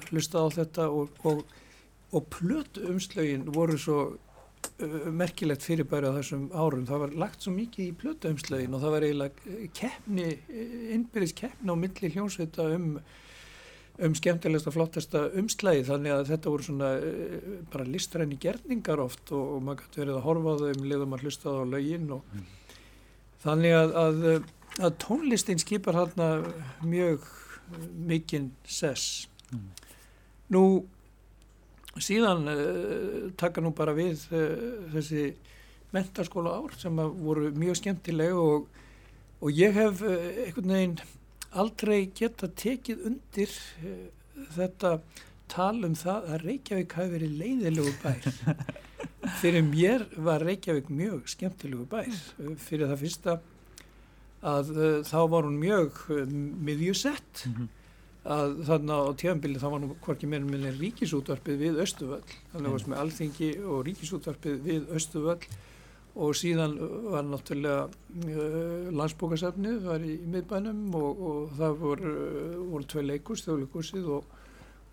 hlustað 0.10 0.50
á 0.50 0.56
þetta 0.60 0.90
og, 0.94 1.22
og, 1.30 1.44
og 2.12 2.30
plötu 2.34 2.86
umslögin 2.90 3.46
voru 3.54 3.78
svo 3.80 4.00
Uh, 4.76 5.06
merkilegt 5.16 5.64
fyrirbæri 5.64 6.10
á 6.12 6.18
þessum 6.18 6.50
árum 6.52 6.82
það 6.84 7.04
var 7.06 7.14
lagt 7.22 7.46
svo 7.46 7.54
mikið 7.56 7.86
í 7.86 7.94
plötaumslögin 7.96 8.74
og 8.76 8.82
það 8.84 8.92
var 8.92 9.06
eiginlega 9.08 9.60
keppni 9.78 10.26
innbyrðis 10.92 11.32
keppni 11.38 11.72
á 11.72 11.76
milli 11.80 12.10
hljónsveita 12.12 12.66
um, 12.76 12.90
um 14.04 14.18
skemmtilegsta 14.20 14.74
flottasta 14.76 15.22
umslægi 15.40 15.86
þannig 15.88 16.16
að 16.16 16.26
þetta 16.34 16.52
voru 16.52 16.68
svona 16.68 16.90
uh, 17.00 17.46
bara 17.72 17.88
listræni 17.88 18.36
gerningar 18.42 19.00
oft 19.06 19.32
og, 19.32 19.54
og 19.56 19.64
maður 19.64 19.86
gæti 19.86 20.04
verið 20.04 20.18
að 20.18 20.28
horfa 20.28 20.56
á 20.56 20.60
þau 20.60 20.74
um 20.74 20.90
liðum 20.92 21.16
að 21.16 21.24
hlusta 21.24 21.56
á 21.56 21.64
lögin 21.72 22.12
og 22.18 22.36
mm. 22.36 22.50
þannig 23.46 23.78
að, 23.80 23.96
að, 24.04 24.28
að 24.82 25.00
tónlistin 25.06 25.64
skipar 25.64 26.02
hérna 26.02 26.30
mjög 26.84 27.32
mikinn 28.12 28.52
sess 28.68 29.30
mm. 29.54 29.70
nú 30.52 30.66
síðan 32.04 32.50
uh, 32.52 33.28
taka 33.40 33.64
nú 33.64 33.72
bara 33.76 33.96
við 33.96 34.26
uh, 34.36 34.88
þessi 34.96 35.30
mentarskóla 35.96 36.58
ár 36.60 36.74
sem 36.80 36.96
voru 36.96 37.52
mjög 37.56 37.80
skemmtileg 37.80 38.36
og, 38.36 38.66
og 39.40 39.54
ég 39.56 39.76
hef 39.76 40.04
uh, 40.04 40.16
einhvern 40.46 40.74
veginn 40.76 40.98
aldrei 41.56 42.10
geta 42.12 42.50
tekið 42.52 43.06
undir 43.08 43.54
þetta 44.58 44.98
tal 45.48 45.78
um 45.88 45.96
það 45.96 46.28
að 46.34 46.44
Reykjavík 46.50 46.96
hafi 46.98 47.14
verið 47.14 47.38
leiðilegu 47.40 47.94
bær. 48.02 48.26
Fyrir 49.40 49.64
mér 49.64 50.04
var 50.20 50.44
Reykjavík 50.44 50.90
mjög 50.92 51.30
skemmtilegu 51.32 51.86
bær. 51.88 52.12
Fyrir 52.60 52.92
það 52.92 53.06
fyrsta 53.06 53.38
að 54.46 54.74
þá 55.08 55.18
var 55.32 55.48
hún 55.48 55.62
mjög 55.62 56.04
miðjusett. 56.12 57.46
Mm 57.48 57.56
-hmm 57.56 57.85
að 58.26 58.56
þarna 58.66 58.98
á 59.06 59.10
tjöfambili 59.22 59.62
þá 59.62 59.68
var 59.70 59.82
nú 59.84 59.96
hvorki 60.02 60.28
meira 60.30 60.48
meina 60.48 60.74
ríkisútvarpið 60.74 61.62
við 61.62 61.80
Östuvöll 61.84 62.24
þannig 62.54 62.70
að 62.70 62.76
við 62.90 63.00
alþingi 63.04 63.50
og 63.62 63.84
ríkisútvarpið 63.86 64.62
við 64.66 64.92
Östuvöll 64.98 65.40
og 66.16 66.36
síðan 66.40 66.78
var 67.12 67.26
náttúrulega 67.28 67.86
uh, 67.86 68.92
landsbókasafnið 68.96 69.82
var 69.84 70.04
í 70.06 70.16
miðbænum 70.32 70.96
og, 70.96 71.24
og 71.30 71.56
það 71.60 71.82
voru, 71.82 72.14
uh, 72.14 72.54
voru 72.72 72.88
tvei 72.92 73.04
leikurs, 73.04 73.44
þjóðleikursið 73.46 74.08
og, 74.16 74.30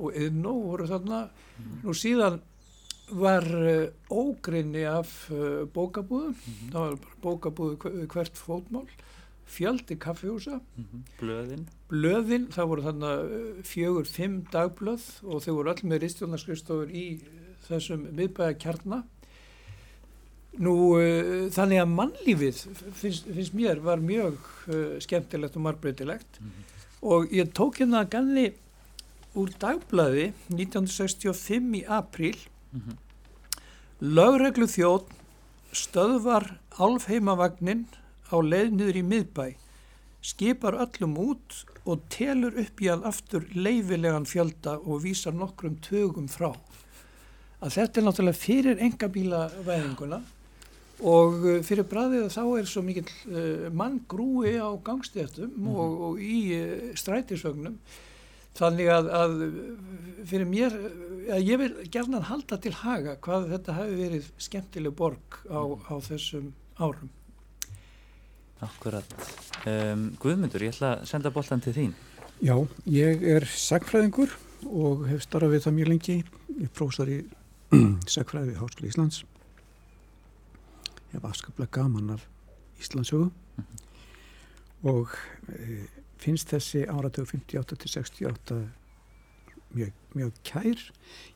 og 0.02 0.18
yðnó 0.18 0.56
voru 0.64 0.88
þarna. 0.90 1.20
Mm. 1.62 1.76
nú 1.84 1.94
síðan 1.94 2.40
var 3.22 3.46
uh, 3.46 3.86
ógrinni 4.10 4.82
af 4.90 5.14
uh, 5.30 5.62
bókabúðum. 5.70 6.34
Mm 6.34 6.58
-hmm. 6.58 6.72
það 6.74 6.88
var 6.88 6.98
bókabúðu 7.22 8.06
hvert 8.10 8.36
fótmál 8.36 8.88
fjöldi 9.46 9.98
kaffehúsa 9.98 10.60
mm 10.60 10.84
-hmm. 10.84 11.00
Blöðin 11.20 11.66
Blöðin, 11.88 12.46
það 12.50 12.68
voru 12.68 12.82
þannig 12.82 13.08
uh, 13.08 13.62
fjögur, 13.62 14.06
fimm 14.06 14.44
dagblöð 14.52 15.02
og 15.22 15.42
þau 15.42 15.54
voru 15.54 15.70
allir 15.70 15.88
með 15.90 16.02
ristjónarskrifstofur 16.02 16.90
í 16.90 17.20
þessum 17.68 18.08
miðbæða 18.12 18.58
kjarnar 18.58 19.02
Nú 20.52 20.74
uh, 21.00 21.48
þannig 21.50 21.80
að 21.80 21.94
mannlífið 21.96 22.56
finnst, 22.92 23.24
finnst 23.24 23.54
mér 23.54 23.80
var 23.80 24.00
mjög 24.00 24.36
uh, 24.68 24.98
skemmtilegt 25.00 25.56
og 25.56 25.62
margbreytilegt 25.62 26.40
mm 26.40 26.46
-hmm. 26.46 26.64
og 27.02 27.32
ég 27.32 27.52
tók 27.52 27.78
hérna 27.78 28.04
ganni 28.04 28.52
úr 29.34 29.48
dagblæði 29.58 30.32
1965 30.48 31.74
í 31.74 31.84
apríl 31.88 32.36
mm 32.72 32.80
-hmm. 32.80 32.96
lögreglu 34.00 34.66
þjótt 34.66 35.08
stöðvar 35.72 36.58
álfheimavagnin 36.78 37.86
á 38.32 38.38
leið 38.40 38.74
niður 38.76 38.98
í 38.98 39.04
miðbæ, 39.06 39.46
skipar 40.22 40.78
öllum 40.80 41.16
út 41.20 41.62
og 41.84 42.04
telur 42.12 42.56
upp 42.62 42.82
í 42.82 42.90
að 42.92 43.06
aftur 43.10 43.48
leifilegan 43.54 44.28
fjölda 44.28 44.78
og 44.80 45.02
vísar 45.04 45.34
nokkrum 45.34 45.80
tögum 45.82 46.28
frá. 46.30 46.52
Að 47.62 47.76
þetta 47.76 48.00
er 48.00 48.06
náttúrulega 48.06 48.42
fyrir 48.42 48.80
engabíla 48.82 49.42
væðinguna 49.66 50.22
og 51.02 51.42
uh, 51.42 51.58
fyrir 51.66 51.86
bræðið 51.90 52.30
þá 52.34 52.42
er 52.60 52.70
svo 52.70 52.82
mikil 52.86 53.04
uh, 53.08 53.68
mann 53.74 54.00
grúi 54.10 54.54
á 54.58 54.70
gangstéttum 54.84 55.50
mm 55.50 55.66
-hmm. 55.66 55.76
og, 55.76 56.00
og 56.08 56.20
í 56.22 56.38
uh, 56.54 56.94
strætisvögnum 56.94 57.78
þannig 58.54 58.88
að, 58.92 59.08
að 59.16 59.34
fyrir 60.28 60.46
mér, 60.46 60.74
að 61.32 61.46
ég 61.48 61.58
vil 61.58 61.72
gerna 61.90 62.20
halda 62.20 62.58
til 62.60 62.74
haga 62.82 63.16
hvað 63.16 63.48
þetta 63.54 63.76
hefur 63.78 63.96
verið 63.96 64.30
skemmtileg 64.36 64.94
borg 64.94 65.38
á, 65.48 65.62
á 65.88 65.94
þessum 66.04 66.52
árum. 66.76 67.10
Akkurat. 68.62 69.14
Um, 69.66 70.12
Guðmundur, 70.22 70.62
ég 70.62 70.74
ætla 70.74 70.96
að 70.96 71.06
senda 71.10 71.30
boltan 71.34 71.62
til 71.62 71.74
þín. 71.74 71.94
Já, 72.42 72.54
ég 72.90 73.22
er 73.26 73.46
sagfræðingur 73.46 74.32
og 74.70 75.06
hef 75.10 75.24
starfað 75.24 75.56
við 75.56 75.64
það 75.64 75.76
mjög 75.78 75.90
lengi. 75.90 76.16
Ég 76.58 76.70
prósar 76.74 77.10
í 77.10 77.18
sagfræði 78.14 78.52
við 78.52 78.60
Háskóli 78.60 78.90
Íslands. 78.92 79.22
Ég 81.10 81.16
hef 81.16 81.26
afskaplega 81.28 81.74
gaman 81.74 82.14
af 82.14 82.28
Íslandsögu 82.82 83.30
mm 83.30 83.64
-hmm. 83.64 83.82
og 84.90 85.08
e, 85.48 85.86
finnst 86.18 86.50
þessi 86.54 86.86
áratögu 86.86 87.26
58-68 87.26 88.62
mjög, 89.74 89.92
mjög 90.14 90.32
kær. 90.44 90.78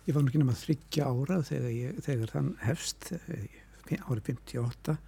Ég 0.06 0.14
var 0.14 0.22
náttúrulega 0.22 0.50
með 0.50 0.62
þryggja 0.62 1.04
ára 1.04 1.42
þegar, 1.42 1.70
ég, 1.70 2.00
þegar 2.02 2.30
þann 2.30 2.56
hefst 2.60 3.12
e, 3.12 3.48
árið 3.90 4.22
58 4.22 4.98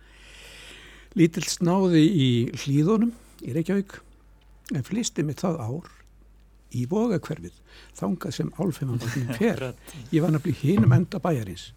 lítill 1.17 1.47
snáði 1.49 2.05
í 2.05 2.29
hlýðunum 2.65 3.15
í 3.47 3.55
Reykjavík 3.57 3.99
en 4.75 4.85
flisti 4.85 5.25
mig 5.25 5.38
það 5.41 5.62
ár 5.62 5.95
í 6.77 6.85
vogakverfið 6.88 7.57
þangað 7.97 8.35
sem 8.37 8.50
álfheimandaginn 8.61 9.33
fer. 9.41 9.71
Ég 10.12 10.25
var 10.25 10.35
nefnilega 10.35 10.61
hínum 10.65 10.95
enda 10.97 11.21
bæjarins. 11.23 11.71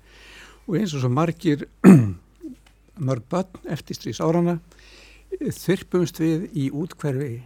Og 0.67 0.77
eins 0.79 0.95
og 0.95 1.05
svo 1.05 1.11
margir 1.13 1.67
mörg 3.07 3.23
bann 3.31 3.71
eftir 3.71 3.97
strís 3.97 4.21
árana 4.23 4.59
þurpumst 5.31 6.19
við 6.19 6.49
í 6.51 6.67
útkverfi 6.75 7.39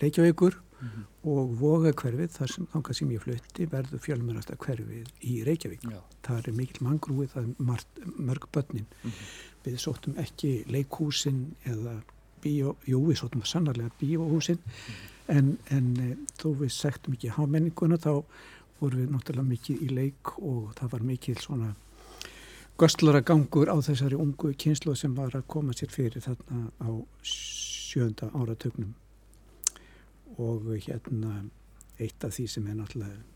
Reykjavíkur 0.00 0.56
mm 0.56 0.88
-hmm. 0.88 1.04
og 1.28 1.52
vogakverfið 1.60 2.32
þar 2.32 2.52
sem 2.54 2.66
þangað 2.72 2.96
sem 2.96 3.10
ég 3.12 3.22
flutti 3.22 3.66
verður 3.68 4.00
fjölmjörnasta 4.00 4.56
hverfið 4.56 5.12
í 5.20 5.44
Reykjavík. 5.44 5.84
Já. 5.84 6.00
það 6.24 6.48
er 6.48 6.52
mikil 6.56 6.86
mangrúið 6.86 7.28
það 7.34 7.42
er 7.42 7.54
margt, 7.58 7.88
mörg 8.16 8.48
bönnin 8.52 8.86
mm 8.88 9.10
-hmm 9.10 9.49
við 9.64 9.76
sóttum 9.82 10.16
ekki 10.20 10.64
leikhúsin 10.70 11.42
eða 11.68 11.98
bíó, 12.40 12.74
jú 12.88 13.02
við 13.08 13.20
sóttum 13.20 13.44
sannarlega 13.44 13.92
bíóhúsin 14.00 14.58
mm. 14.60 15.02
en, 15.36 15.52
en 15.70 15.90
e, 16.00 16.08
þó 16.40 16.48
við 16.62 16.72
sektum 16.74 17.16
ekki 17.16 17.34
hámenninguna 17.36 18.00
þá 18.00 18.24
vorum 18.80 19.02
við 19.02 19.12
náttúrulega 19.12 19.50
mikið 19.50 19.84
í 19.84 19.90
leik 19.92 20.34
og 20.38 20.72
það 20.78 20.92
var 20.94 21.06
mikið 21.10 21.42
svona 21.44 21.70
göstlara 22.80 23.20
gangur 23.20 23.68
á 23.68 23.76
þessari 23.84 24.16
ungu 24.16 24.54
kynslu 24.56 24.94
sem 24.96 25.14
var 25.16 25.34
að 25.36 25.48
koma 25.52 25.76
sér 25.76 25.92
fyrir 25.92 26.24
þarna 26.24 26.70
á 26.80 26.90
sjönda 27.20 28.30
áratögnum 28.32 28.94
og 30.40 30.70
hérna 30.86 31.42
eitt 32.00 32.24
af 32.24 32.32
því 32.32 32.46
sem 32.48 32.70
er 32.70 32.78
náttúrulega 32.78 33.29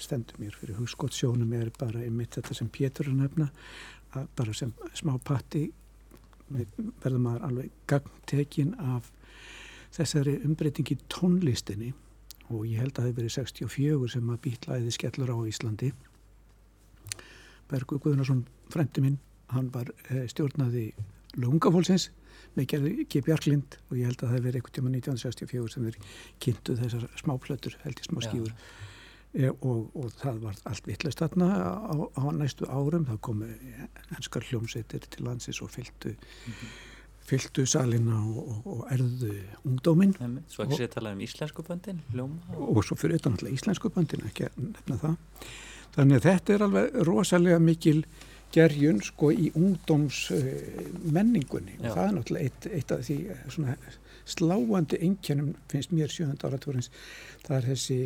stendur 0.00 0.38
mér 0.40 0.56
fyrir 0.58 0.78
hugskottsjónum 0.78 1.52
er 1.58 1.70
bara 1.78 2.02
einmitt 2.04 2.38
þetta 2.38 2.56
sem 2.56 2.70
Pétur 2.72 3.10
er 3.10 3.18
nefna 3.18 3.50
bara 4.36 4.54
sem 4.54 4.72
smá 4.94 5.16
patti 5.22 5.66
verður 6.54 7.20
maður 7.22 7.46
alveg 7.48 7.76
gangtekin 7.90 8.74
af 8.78 9.10
þessari 9.94 10.38
umbreytingi 10.44 10.98
tónlistinni. 11.12 11.92
Og 12.52 12.66
ég 12.68 12.82
held 12.82 12.92
að 12.92 12.98
það 12.98 13.06
hefur 13.08 13.20
verið 13.20 13.36
64 13.38 14.10
sem 14.14 14.32
að 14.34 14.42
býtlaði 14.44 14.92
skellur 14.92 15.32
á 15.32 15.38
Íslandi. 15.48 15.92
Bergur 17.70 18.02
Guðnarsson 18.04 18.44
frendi 18.72 19.00
minn, 19.00 19.16
hann 19.54 19.70
var 19.72 19.88
eh, 20.10 20.26
stjórnaði 20.28 20.90
Lungafólksins 21.40 22.10
með 22.54 22.68
gerði 22.74 23.06
G. 23.08 23.22
Bjarklind. 23.24 23.78
Og 23.88 23.96
ég 23.98 24.10
held 24.10 24.20
að 24.20 24.26
það 24.26 24.34
hefur 24.34 24.48
verið 24.48 24.60
eitthvað 24.60 24.76
tíma 24.78 24.92
1964 24.92 25.72
sem 25.72 25.88
þeir 25.88 26.18
kynntu 26.44 26.76
þessar 26.82 27.06
smáplötur 27.22 27.78
held 27.86 28.02
í 28.02 28.06
smá 28.10 28.20
skífur. 28.26 28.52
e, 28.52 28.93
og, 29.34 29.90
og 29.98 30.10
það 30.20 30.40
var 30.44 30.58
allt 30.70 30.86
vittlust 30.86 31.22
þarna 31.22 31.48
á, 31.90 31.94
á 32.14 32.22
næstu 32.36 32.68
árum. 32.70 33.06
Þá 33.08 33.16
komu 33.20 33.50
enskar 34.14 34.46
hljómsveitir 34.46 35.06
til 35.10 35.26
landsins 35.26 35.62
og 35.62 35.72
fylgtu 35.74 36.14
mm 36.14 36.52
-hmm 36.52 36.74
fylgtu 37.24 37.64
salina 37.66 38.18
og, 38.20 38.48
og, 38.48 38.66
og 38.66 38.92
erðu 38.92 39.32
ungdóminn. 39.64 40.14
Svo 40.52 40.66
ekki 40.66 40.80
sé 40.82 40.88
að 40.88 40.94
tala 40.98 41.14
um 41.16 41.22
íslensku 41.24 41.64
böndin 41.66 42.02
og, 42.20 42.36
og 42.58 42.84
svo 42.84 42.98
fyrir 43.00 43.18
þetta 43.18 43.32
náttúrulega 43.32 43.60
íslensku 43.60 43.90
böndin 43.94 44.26
ekki 44.28 44.48
að 44.50 44.60
nefna 44.68 45.00
það. 45.02 45.16
Þannig 45.94 46.20
að 46.20 46.28
þetta 46.28 46.54
er 46.54 46.64
alveg 46.66 46.96
rosalega 47.08 47.60
mikil 47.62 48.00
gerjun 48.54 49.00
sko 49.02 49.30
í 49.32 49.50
ungdóms 49.56 50.24
uh, 50.34 50.42
menningunni. 51.02 51.78
Já. 51.78 51.88
og 51.88 51.96
það 51.96 52.04
er 52.04 52.16
náttúrulega 52.18 52.50
eitt, 52.50 52.68
eitt 52.70 52.94
af 52.94 53.06
því 53.08 53.18
eh, 53.32 53.46
svona 53.50 53.78
sláandi 54.24 55.00
engjönum 55.04 55.54
finnst 55.68 55.92
mér 55.92 56.12
sjöfund 56.12 56.44
áratúrins 56.46 56.90
það 57.44 57.56
er 57.56 57.66
þessi 57.72 57.98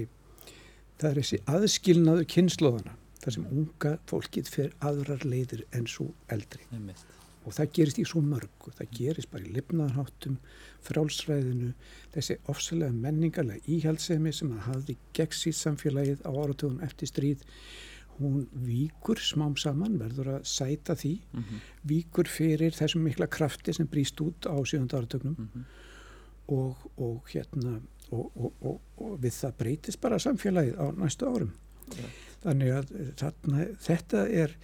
það 0.99 1.11
er 1.11 1.21
þessi 1.23 1.43
aðskilnaðu 1.47 2.25
kynnslóðana 2.35 2.97
þar 3.23 3.37
sem 3.37 3.47
unga 3.51 3.99
fólkið 4.11 4.51
fyrir 4.55 4.75
aðrar 4.81 5.25
leiðir 5.27 5.65
en 5.73 5.87
svo 5.91 6.13
eldri 6.33 6.67
Nefnist 6.71 7.19
og 7.49 7.57
það 7.57 7.75
gerist 7.79 7.99
í 8.03 8.05
svo 8.09 8.21
mörgu, 8.25 8.73
það 8.77 8.95
gerist 8.99 9.31
bara 9.33 9.47
í 9.47 9.53
lifnaðarháttum, 9.57 10.37
frálsræðinu, 10.85 11.71
þessi 12.13 12.37
ofsalega 12.53 12.93
menningarlega 12.93 13.65
íhaldsemi 13.73 14.33
sem 14.37 14.51
að 14.53 14.67
hafði 14.67 14.97
gegn 15.17 15.39
síð 15.39 15.57
samfélagið 15.63 16.27
á 16.29 16.31
áratugum 16.31 16.83
eftir 16.85 17.09
stríð, 17.09 17.47
hún 18.19 18.45
víkur 18.67 19.21
smám 19.23 19.55
saman, 19.61 19.97
verður 20.01 20.35
að 20.37 20.49
sæta 20.51 20.97
því, 20.99 21.15
mm 21.33 21.43
-hmm. 21.43 21.67
víkur 21.89 22.29
fyrir 22.29 22.75
þessum 22.75 23.05
mikla 23.07 23.27
krafti 23.27 23.73
sem 23.73 23.87
brýst 23.87 24.21
út 24.21 24.45
á 24.45 24.57
sjönda 24.67 24.99
áratugnum 24.99 25.37
mm 25.39 25.49
-hmm. 25.55 25.65
Og, 26.49 26.89
og 26.97 27.29
hérna 27.33 27.79
og, 28.11 28.33
og, 28.41 28.81
og 28.97 29.17
við 29.23 29.35
það 29.37 29.57
breytist 29.63 30.01
bara 30.01 30.21
samfélagið 30.23 30.79
á 30.81 30.87
næstu 30.97 31.29
árum. 31.29 31.53
Yeah. 31.93 32.17
Þannig 32.43 32.75
að 32.77 32.93
þarna, 33.21 33.67
þetta 33.85 34.25
er 34.43 34.55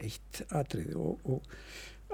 eitt 0.00 0.42
atrið 0.50 0.96
og 0.98 1.50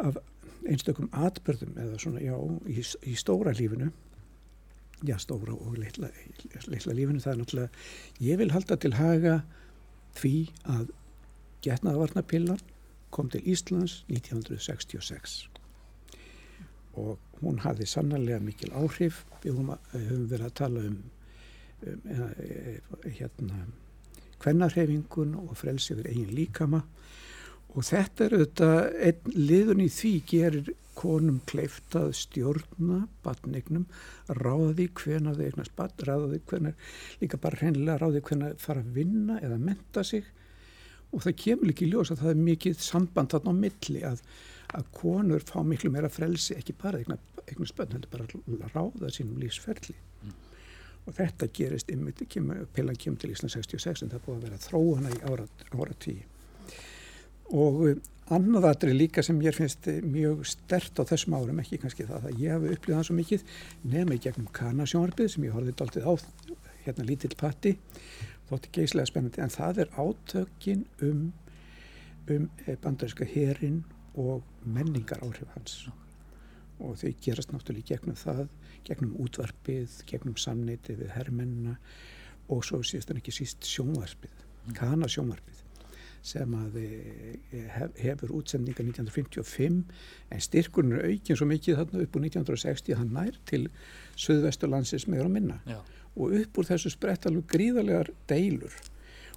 af 0.02 0.18
einstökum 0.66 1.08
atbyrðum 1.14 1.76
eða 1.80 2.00
svona 2.00 2.22
já 2.24 2.34
í, 2.68 2.82
í 2.82 3.14
stóra 3.18 3.54
lífinu 3.56 3.90
já 5.06 5.16
stóra 5.20 5.54
og 5.54 5.76
litla, 5.78 6.10
litla 6.66 6.96
lífinu 6.96 7.22
það 7.22 7.32
er 7.32 7.40
náttúrulega 7.42 8.24
ég 8.28 8.40
vil 8.40 8.52
halda 8.54 8.78
til 8.80 8.94
haga 8.96 9.36
því 10.16 10.34
að 10.72 10.90
getnaðavarnapillan 11.66 12.62
kom 13.14 13.30
til 13.32 13.44
Íslands 13.48 14.02
1966 14.12 15.36
og 16.96 17.20
hún 17.42 17.60
hafði 17.64 17.88
sannarlega 17.90 18.40
mikil 18.42 18.72
áhrif. 18.76 19.24
Við 19.42 19.58
höfum 19.58 20.28
verið 20.30 20.46
að 20.48 20.56
tala 20.60 20.86
um, 20.88 20.96
um 21.86 23.04
hérna 23.04 23.66
hvernarhefingun 24.42 25.36
og 25.40 25.54
frelsi 25.58 25.94
fyrir 25.94 26.12
eigin 26.12 26.34
líkama. 26.36 26.82
Og 27.76 27.84
þetta 27.84 28.24
er 28.24 28.34
auðvitað, 28.36 28.76
einn 29.04 29.36
liðun 29.36 29.84
í 29.84 29.88
því 29.92 30.12
gerir 30.30 30.74
konum 30.96 31.42
kleift 31.48 31.92
að 31.98 32.14
stjórna 32.16 33.02
batnignum, 33.24 33.84
ráði 34.32 34.88
hvena 34.96 35.34
þeir 35.36 35.50
eignast 35.52 35.74
bat, 35.76 35.92
ráði 36.08 36.40
hvena, 36.48 36.72
líka 37.20 37.40
bara 37.40 37.60
hreinlega 37.60 37.98
ráði 38.00 38.22
hvena 38.24 38.54
fara 38.60 38.80
að 38.80 38.96
vinna 38.96 39.36
eða 39.44 39.60
menta 39.60 40.04
sig. 40.06 40.24
Og 41.12 41.22
það 41.26 41.36
kemur 41.42 41.70
líka 41.70 41.84
í 41.84 41.90
ljós 41.92 42.12
að 42.14 42.22
það 42.24 42.32
er 42.32 42.44
mikið 42.48 42.80
samband 42.82 43.34
þarna 43.34 43.52
á 43.52 43.60
milli 43.60 44.04
að, 44.08 44.22
að 44.76 44.90
konur 44.96 45.44
fá 45.46 45.60
miklu 45.64 45.90
meira 45.94 46.10
frelsi, 46.12 46.56
ekki 46.58 46.76
bara 46.76 47.00
eignast 47.00 47.76
bat, 47.76 47.92
heldur 47.92 48.12
bara 48.12 48.26
að 48.28 48.70
ráða 48.74 49.12
sínum 49.14 49.40
lífsferli. 49.40 49.96
Mm. 50.22 50.38
Og 51.06 51.18
þetta 51.18 51.50
gerist, 51.54 51.92
pillan 52.74 53.02
kemur 53.02 53.20
til 53.22 53.32
Ísland 53.32 53.54
66 53.54 54.04
en 54.04 54.14
það 54.14 54.24
búið 54.26 54.38
að 54.38 54.48
vera 54.48 54.64
þróana 54.66 55.14
í 55.14 55.22
ára, 55.26 55.46
ára 55.76 56.00
tíu 56.02 56.24
og 57.54 57.82
eh, 57.88 57.98
annað 58.34 58.68
aðri 58.70 58.94
líka 58.96 59.22
sem 59.22 59.38
ég 59.44 59.54
finnst 59.54 59.86
eh, 59.90 60.02
mjög 60.02 60.44
stert 60.48 60.98
á 60.98 61.02
þessum 61.06 61.36
árum, 61.38 61.60
ekki 61.62 61.78
kannski 61.82 62.06
það 62.08 62.30
að 62.30 62.40
ég 62.42 62.54
hafi 62.56 62.72
upplýðað 62.74 63.00
það 63.00 63.08
svo 63.08 63.18
mikið 63.20 63.44
nefnum 63.84 64.14
í 64.16 64.22
gegnum 64.24 64.48
kanasjónarbið 64.56 65.32
sem 65.32 65.46
ég 65.46 65.54
horfið 65.54 65.78
dáltið 65.80 66.08
á 66.10 66.14
hérna 66.86 67.06
lítill 67.06 67.34
patti 67.38 67.76
þótti 68.50 68.72
geislega 68.74 69.10
spennandi 69.10 69.42
en 69.42 69.54
það 69.54 69.82
er 69.84 69.92
átökin 69.98 70.86
um, 71.06 71.28
um 72.30 72.48
eh, 72.66 72.78
bandaríska 72.82 73.28
herin 73.30 73.84
og 74.16 74.42
menningar 74.64 75.22
áhrif 75.24 75.52
hans 75.54 75.86
og 76.76 76.96
þau 77.00 77.12
gerast 77.24 77.52
náttúrulega 77.52 77.94
gegnum 77.94 78.18
það 78.20 78.46
gegnum 78.86 79.14
útvarpið, 79.24 80.00
gegnum 80.08 80.36
samneiti 80.38 80.96
við 80.98 81.14
herrmenna 81.16 81.76
og 82.52 82.64
svo 82.64 82.82
síðast 82.86 83.10
en 83.10 83.20
ekki 83.20 83.34
síst 83.34 83.66
sjónvarpið, 83.66 84.34
mm. 84.36 84.74
kanasjónvarpið 84.78 85.62
sem 86.26 86.54
að 86.58 86.78
eh, 86.80 87.76
hefur 88.02 88.34
útsendinga 88.40 88.82
1955 88.82 89.76
en 90.34 90.42
styrkurinn 90.42 90.96
er 90.98 91.12
aukinn 91.12 91.38
svo 91.38 91.46
mikið 91.46 91.80
þarna 91.80 92.02
upp 92.02 92.18
úr 92.18 92.26
1960 92.26 92.98
hann 92.98 93.12
nær 93.14 93.38
til 93.46 93.68
Suðvesturlandsins 94.18 95.06
meður 95.10 95.28
að 95.28 95.36
minna 95.36 95.60
Já. 95.68 95.78
og 96.16 96.34
upp 96.40 96.58
úr 96.58 96.68
þessu 96.72 96.90
sprett 96.92 97.28
alveg 97.30 97.46
gríðarlegar 97.52 98.10
deilur 98.30 98.74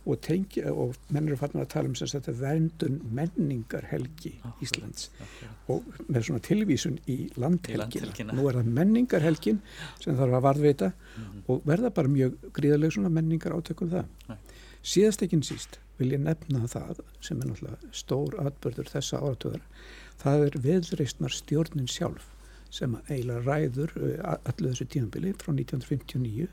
og, 0.05 0.15
tengi, 0.23 0.63
og 0.69 0.95
menn 1.13 1.27
eru 1.27 1.37
fann 1.39 1.59
að 1.59 1.67
tala 1.73 1.89
um 1.91 1.95
sem 1.97 2.09
þetta 2.11 2.35
verndun 2.39 2.99
menningarhelgi 3.15 4.31
ah, 4.47 4.53
Íslands 4.63 5.09
okay. 5.19 5.49
og 5.73 5.89
með 6.07 6.29
svona 6.29 6.43
tilvísun 6.45 6.97
í 7.11 7.17
landhelgina 7.39 8.33
nú 8.33 8.47
er 8.49 8.59
það 8.61 8.71
menningarhelgin 8.79 9.61
sem 9.99 10.17
þarf 10.17 10.39
að 10.39 10.45
varðveita 10.47 10.91
mm 10.93 11.25
-hmm. 11.25 11.43
og 11.47 11.67
verða 11.67 11.93
bara 11.99 12.15
mjög 12.15 12.37
gríðarlega 12.53 12.95
svona 12.95 13.09
menningar 13.09 13.55
átökum 13.55 13.91
það 13.91 14.05
Nei. 14.29 14.37
síðast 14.81 15.23
ekki 15.23 15.41
síst 15.43 15.79
vil 15.97 16.11
ég 16.13 16.23
nefna 16.23 16.67
það 16.67 17.01
sem 17.21 17.41
er 17.41 17.47
náttúrulega 17.47 17.91
stór 17.91 18.39
atbörður 18.39 18.91
þessa 18.93 19.19
áratöðar 19.19 19.63
það 20.17 20.45
er 20.45 20.59
viðreistnar 20.63 21.31
stjórnin 21.31 21.87
sjálf 21.87 22.35
sem 22.69 22.95
eiginlega 23.09 23.43
ræður 23.45 23.91
allu 24.23 24.71
þessu 24.71 24.85
tímanbili 24.85 25.33
frá 25.33 25.53
1959 25.53 26.47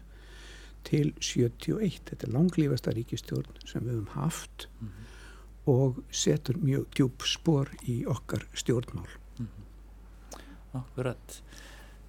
til 0.86 1.12
71 1.20 2.00
þetta 2.10 2.28
er 2.28 2.34
langlífasta 2.34 2.94
ríkistjórn 2.94 3.60
sem 3.66 3.84
við 3.84 3.98
höfum 3.98 4.14
haft 4.14 4.68
mm 4.80 4.88
-hmm. 4.88 5.72
og 5.72 6.02
setur 6.10 6.56
mjög 6.62 6.86
djúb 6.94 7.26
spór 7.26 7.68
í 7.82 8.04
okkar 8.06 8.46
stjórnmál 8.54 9.10
mm 9.38 9.46
-hmm. 9.46 10.40
Akkurat 10.72 11.42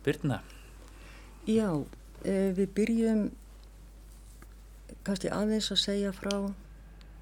Byrna 0.04 0.42
Já, 1.48 1.86
eh, 2.26 2.54
við 2.58 2.68
byrjum 2.76 3.32
kannski 5.08 5.30
aðeins 5.32 5.72
að 5.72 5.80
segja 5.80 6.12
frá 6.12 6.34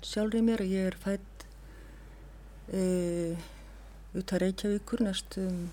sjálfrið 0.06 0.46
mér. 0.48 0.64
Ég 0.66 0.90
er 0.90 0.98
fætt 1.02 1.46
e, 2.74 3.36
út 4.16 4.34
að 4.34 4.42
Reykjavíkur 4.46 5.04
næstum 5.06 5.68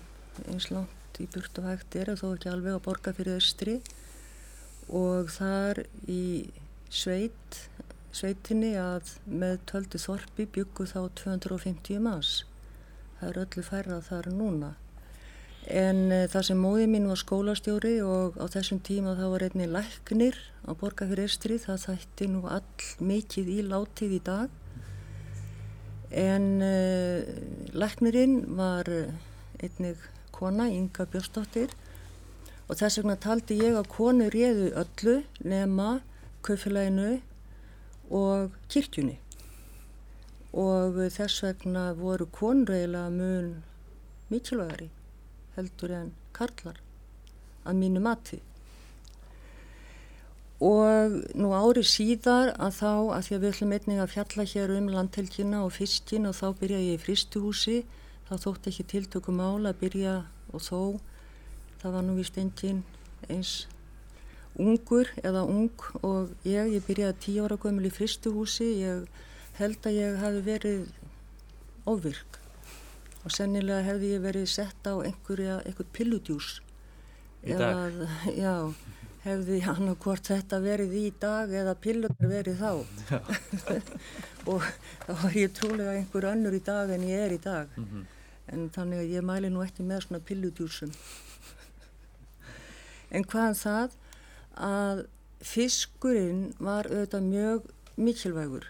eins 0.49 0.69
langt 0.73 1.21
í 1.21 1.27
burt 1.33 1.57
og 1.61 1.69
hægt 1.69 1.97
er 1.97 2.13
þó 2.17 2.33
ekki 2.33 2.51
alveg 2.51 2.77
að 2.77 2.85
borga 2.87 3.13
fyrir 3.17 3.39
östri 3.39 3.79
og 4.89 5.31
þar 5.33 5.83
í 6.09 6.49
sveit, 6.93 7.59
sveitinni 8.13 8.73
að 8.77 9.15
með 9.25 9.59
töldu 9.69 10.01
þorpi 10.01 10.47
byggu 10.55 10.87
þá 10.89 10.99
250 11.23 12.01
mass. 12.03 12.43
Það 13.19 13.29
er 13.29 13.41
öllu 13.43 13.65
færrað 13.65 14.07
þar 14.09 14.31
núna. 14.35 14.71
En 15.71 16.09
e, 16.11 16.25
það 16.27 16.47
sem 16.49 16.59
móði 16.59 16.87
mín 16.91 17.07
var 17.07 17.19
skólastjóri 17.21 17.93
og 18.03 18.35
á 18.35 18.45
þessum 18.51 18.81
tíma 18.83 19.15
þá 19.15 19.23
var 19.31 19.45
einni 19.47 19.69
læknir 19.71 20.35
á 20.67 20.75
borgarfyrir 20.75 21.29
Estri, 21.31 21.55
það 21.55 21.85
þætti 21.87 22.27
nú 22.33 22.43
all 22.51 22.89
mikið 22.99 23.51
í 23.53 23.59
látið 23.69 24.17
í 24.17 24.19
dag. 24.27 24.59
En 26.11 26.49
e, 26.61 26.73
læknirinn 27.71 28.57
var 28.59 28.91
einnig 29.63 30.03
kona, 30.35 30.67
Inga 30.67 31.07
Björnsdóttir 31.07 31.71
og 32.67 32.79
þess 32.79 32.99
vegna 32.99 33.17
taldi 33.19 33.59
ég 33.59 33.77
að 33.79 33.91
konu 33.91 34.29
réðu 34.33 34.71
öllu 34.83 35.17
nema 35.43 35.89
kaufélaginu 36.45 37.19
og 38.13 38.55
kirkjunni. 38.71 39.19
Og 40.53 40.99
þess 41.15 41.43
vegna 41.43 41.91
voru 41.97 42.29
konreiðilega 42.29 43.09
mun 43.13 43.53
mikilvægari 44.31 44.89
heldur 45.57 45.93
en 45.97 46.09
karlar 46.33 46.79
að 47.63 47.79
mínu 47.79 48.01
mati 48.03 48.41
og 50.63 51.15
nú 51.35 51.51
ári 51.57 51.83
síðar 51.83 52.53
að 52.55 52.77
þá 52.77 52.91
að 53.17 53.25
því 53.25 53.35
að 53.35 53.41
við 53.41 53.49
ætlum 53.49 53.73
einnig 53.75 53.99
að 53.99 54.13
fjalla 54.13 54.45
hér 54.47 54.73
um 54.77 54.85
landhelgina 54.93 55.63
og 55.65 55.73
fiskin 55.75 56.29
og 56.29 56.37
þá 56.37 56.45
byrja 56.61 56.79
ég 56.79 56.95
í 56.95 57.01
fristuhúsi 57.01 57.79
þá 58.29 58.33
þótt 58.45 58.69
ekki 58.71 58.85
tiltökum 58.93 59.41
ála 59.43 59.73
að 59.73 59.81
byrja 59.81 60.13
og 60.53 60.63
þó 60.63 60.79
það 61.83 61.95
var 61.97 62.07
nú 62.07 62.17
vist 62.17 62.37
engin 62.39 62.83
eins 63.29 63.53
ungur 64.59 65.09
eða 65.23 65.43
ung 65.49 65.87
og 66.01 66.33
ég, 66.47 66.71
ég 66.75 66.85
byrjaði 66.87 67.19
tíu 67.25 67.45
ára 67.45 67.57
gömul 67.59 67.89
í 67.89 67.93
fristuhúsi, 67.93 68.69
ég 68.83 69.07
held 69.59 69.85
að 69.89 69.99
ég 69.99 70.21
hafi 70.21 70.43
verið 70.45 70.87
óvirk 71.89 72.39
og 73.23 73.31
sennilega 73.31 73.83
hefði 73.87 74.13
ég 74.15 74.23
verið 74.23 74.49
sett 74.51 74.87
á 74.87 74.93
einhverja, 74.99 75.61
einhver 75.63 75.87
pilludjús. 75.95 76.57
Í 77.43 77.55
dag? 77.59 77.95
Eða, 77.95 78.07
já, 78.35 78.55
hefði 79.23 79.59
hann 79.63 79.91
og 79.91 79.99
hvort 80.03 80.27
þetta 80.27 80.59
verið 80.63 80.95
í 80.99 81.05
dag 81.19 81.51
eða 81.51 81.75
pillunar 81.79 82.31
verið 82.31 82.59
þá. 82.59 82.71
og 84.51 84.65
þá 85.05 85.13
var 85.23 85.37
ég 85.39 85.55
trúlega 85.55 85.95
einhver 85.95 86.27
önnur 86.33 86.57
í 86.57 86.63
dag 86.63 86.91
en 86.91 87.07
ég 87.07 87.27
er 87.27 87.37
í 87.37 87.41
dag. 87.43 87.71
Mm 87.79 87.87
-hmm. 87.91 88.09
En 88.53 88.69
þannig 88.75 88.99
að 88.99 89.13
ég 89.15 89.23
mæli 89.23 89.49
nú 89.49 89.63
ekki 89.63 89.83
með 89.87 90.03
svona 90.03 90.19
pilludjúsum. 90.19 90.91
En 93.13 93.27
hvaðan 93.29 93.59
það 93.59 93.97
að 94.69 95.05
fiskurinn 95.43 96.43
var 96.59 96.89
auðvitað 96.89 97.29
mjög 97.29 97.71
mikilvægur 97.99 98.67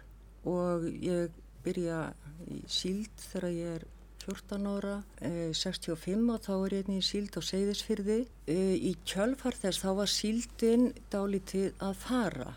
og 0.49 0.88
ég 1.03 1.34
byrja 1.63 1.99
í 2.51 2.62
síld 2.67 3.12
þegar 3.32 3.51
ég 3.56 3.75
er 3.77 3.86
14 4.23 4.67
ára, 4.67 5.03
eh, 5.19 5.51
65 5.51 6.29
og 6.32 6.41
þá 6.41 6.53
er 6.65 6.75
ég 6.79 6.89
í 6.89 7.01
síld 7.03 7.36
á 7.36 7.41
Seyðisfyrði. 7.43 8.19
Eh, 8.47 8.75
í 8.79 8.95
kjölfar 9.06 9.56
þess 9.60 9.84
þá 9.84 9.89
var 9.99 10.08
síldin 10.08 10.93
dálítið 11.12 11.73
að 11.79 11.95
fara. 11.95 12.56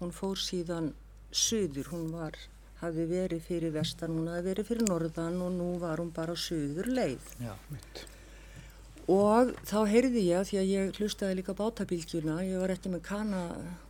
Hún 0.00 0.12
fór 0.12 0.36
síðan 0.36 0.94
söður, 1.30 1.86
hún 1.92 2.10
var, 2.12 2.34
hafði 2.80 3.06
verið 3.06 3.42
fyrir 3.42 3.72
vestan, 3.72 4.18
hún 4.18 4.28
hafði 4.28 4.50
verið 4.50 4.66
fyrir 4.66 4.88
norðan 4.88 5.42
og 5.42 5.52
nú 5.52 5.78
var 5.78 5.98
hún 5.98 6.12
bara 6.14 6.34
söður 6.34 6.86
leið. 6.86 7.34
Já. 7.40 7.54
Og 9.08 9.54
þá 9.64 9.78
heyrði 9.88 10.22
ég, 10.26 10.42
því 10.50 10.58
að 10.60 10.66
ég 10.68 10.98
hlustaði 11.00 11.38
líka 11.38 11.54
bátabílgjuna, 11.56 12.42
ég 12.44 12.60
var 12.60 12.74
ekki 12.74 12.90
með 12.92 13.06
kana 13.06 13.40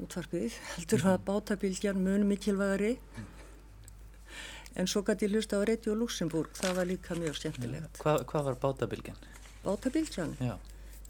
útvarpið, 0.05 0.55
heldur 0.77 1.07
að 1.11 1.25
bátabílgjan 1.27 1.99
mun 2.05 2.27
mikilvægari. 2.29 2.93
En 4.79 4.87
svo 4.87 5.03
gæti 5.03 5.27
ég 5.27 5.35
hlusta 5.35 5.59
á 5.59 5.67
Radio 5.67 5.97
Luxemburg, 5.99 6.55
það 6.55 6.79
var 6.79 6.87
líka 6.87 7.19
mjög 7.19 7.35
skemmtilegt. 7.41 7.99
Hva, 7.99 8.15
hvað 8.31 8.47
var 8.47 8.61
bátabilgjan? 8.63 9.19
Bátabílgjan, 9.65 10.37
Já. 10.39 10.55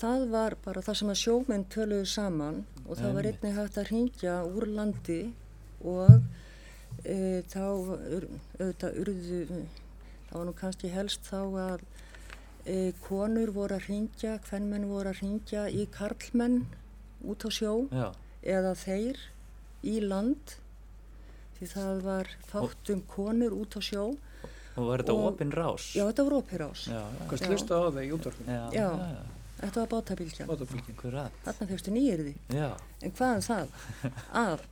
það 0.01 0.25
var 0.33 0.57
bara 0.65 0.85
það 0.87 1.01
sem 1.03 1.13
að 1.13 1.21
sjómenn 1.27 1.69
töluðu 1.69 2.09
saman 2.09 2.63
og 2.87 2.97
það 2.97 3.19
var 3.19 3.29
einnig 3.29 3.59
hægt 3.59 3.77
að 3.77 3.91
ringja 3.93 4.39
úr 4.49 4.71
landi 4.73 5.21
og 5.85 6.17
e, 7.05 7.45
þá 7.53 7.61
auðvitað 7.69 8.97
urðu, 9.05 9.63
það 10.31 10.39
var 10.39 10.49
nú 10.49 10.57
kannski 10.65 10.97
helst 10.97 11.29
þá 11.29 11.43
að 11.45 11.85
konur 13.07 13.51
voru 13.57 13.77
að 13.79 13.87
ringja, 13.89 14.37
hvernmenn 14.49 14.89
voru 14.91 15.13
að 15.13 15.23
ringja 15.23 15.67
í 15.73 15.87
karlmenn 15.95 16.59
út 17.25 17.47
á 17.47 17.51
sjó 17.51 17.75
Já. 17.91 18.09
eða 18.43 18.75
þeir 18.79 19.21
í 19.89 19.99
land 20.05 20.57
því 21.59 21.69
það 21.73 22.03
var 22.07 22.31
fátt 22.51 22.93
um 22.95 23.03
konur 23.11 23.57
út 23.57 23.79
á 23.79 23.83
sjó 23.83 24.05
Og 24.79 24.87
var 24.87 25.03
þetta 25.03 25.15
opin 25.27 25.51
rás? 25.51 25.89
já 25.97 26.05
þetta 26.07 26.25
var 26.29 26.35
Já, 26.87 27.01
já. 27.03 27.27
Hvað 27.27 27.41
slusta 27.49 27.75
á 27.75 27.83
það 27.91 28.03
í 28.05 28.11
útvarfinu? 28.15 28.55
Já, 28.55 28.65
Já. 28.77 28.89
já. 28.95 29.23
þetta 29.59 29.81
var. 30.79 30.93
Akkurat. 30.95 31.39
þarna 31.47 31.69
fegstu 31.73 31.95
nýjirði 31.97 32.35
en 33.03 33.15
hvað 33.19 33.33
er 33.33 33.47
það 33.49 33.73
að 34.45 34.67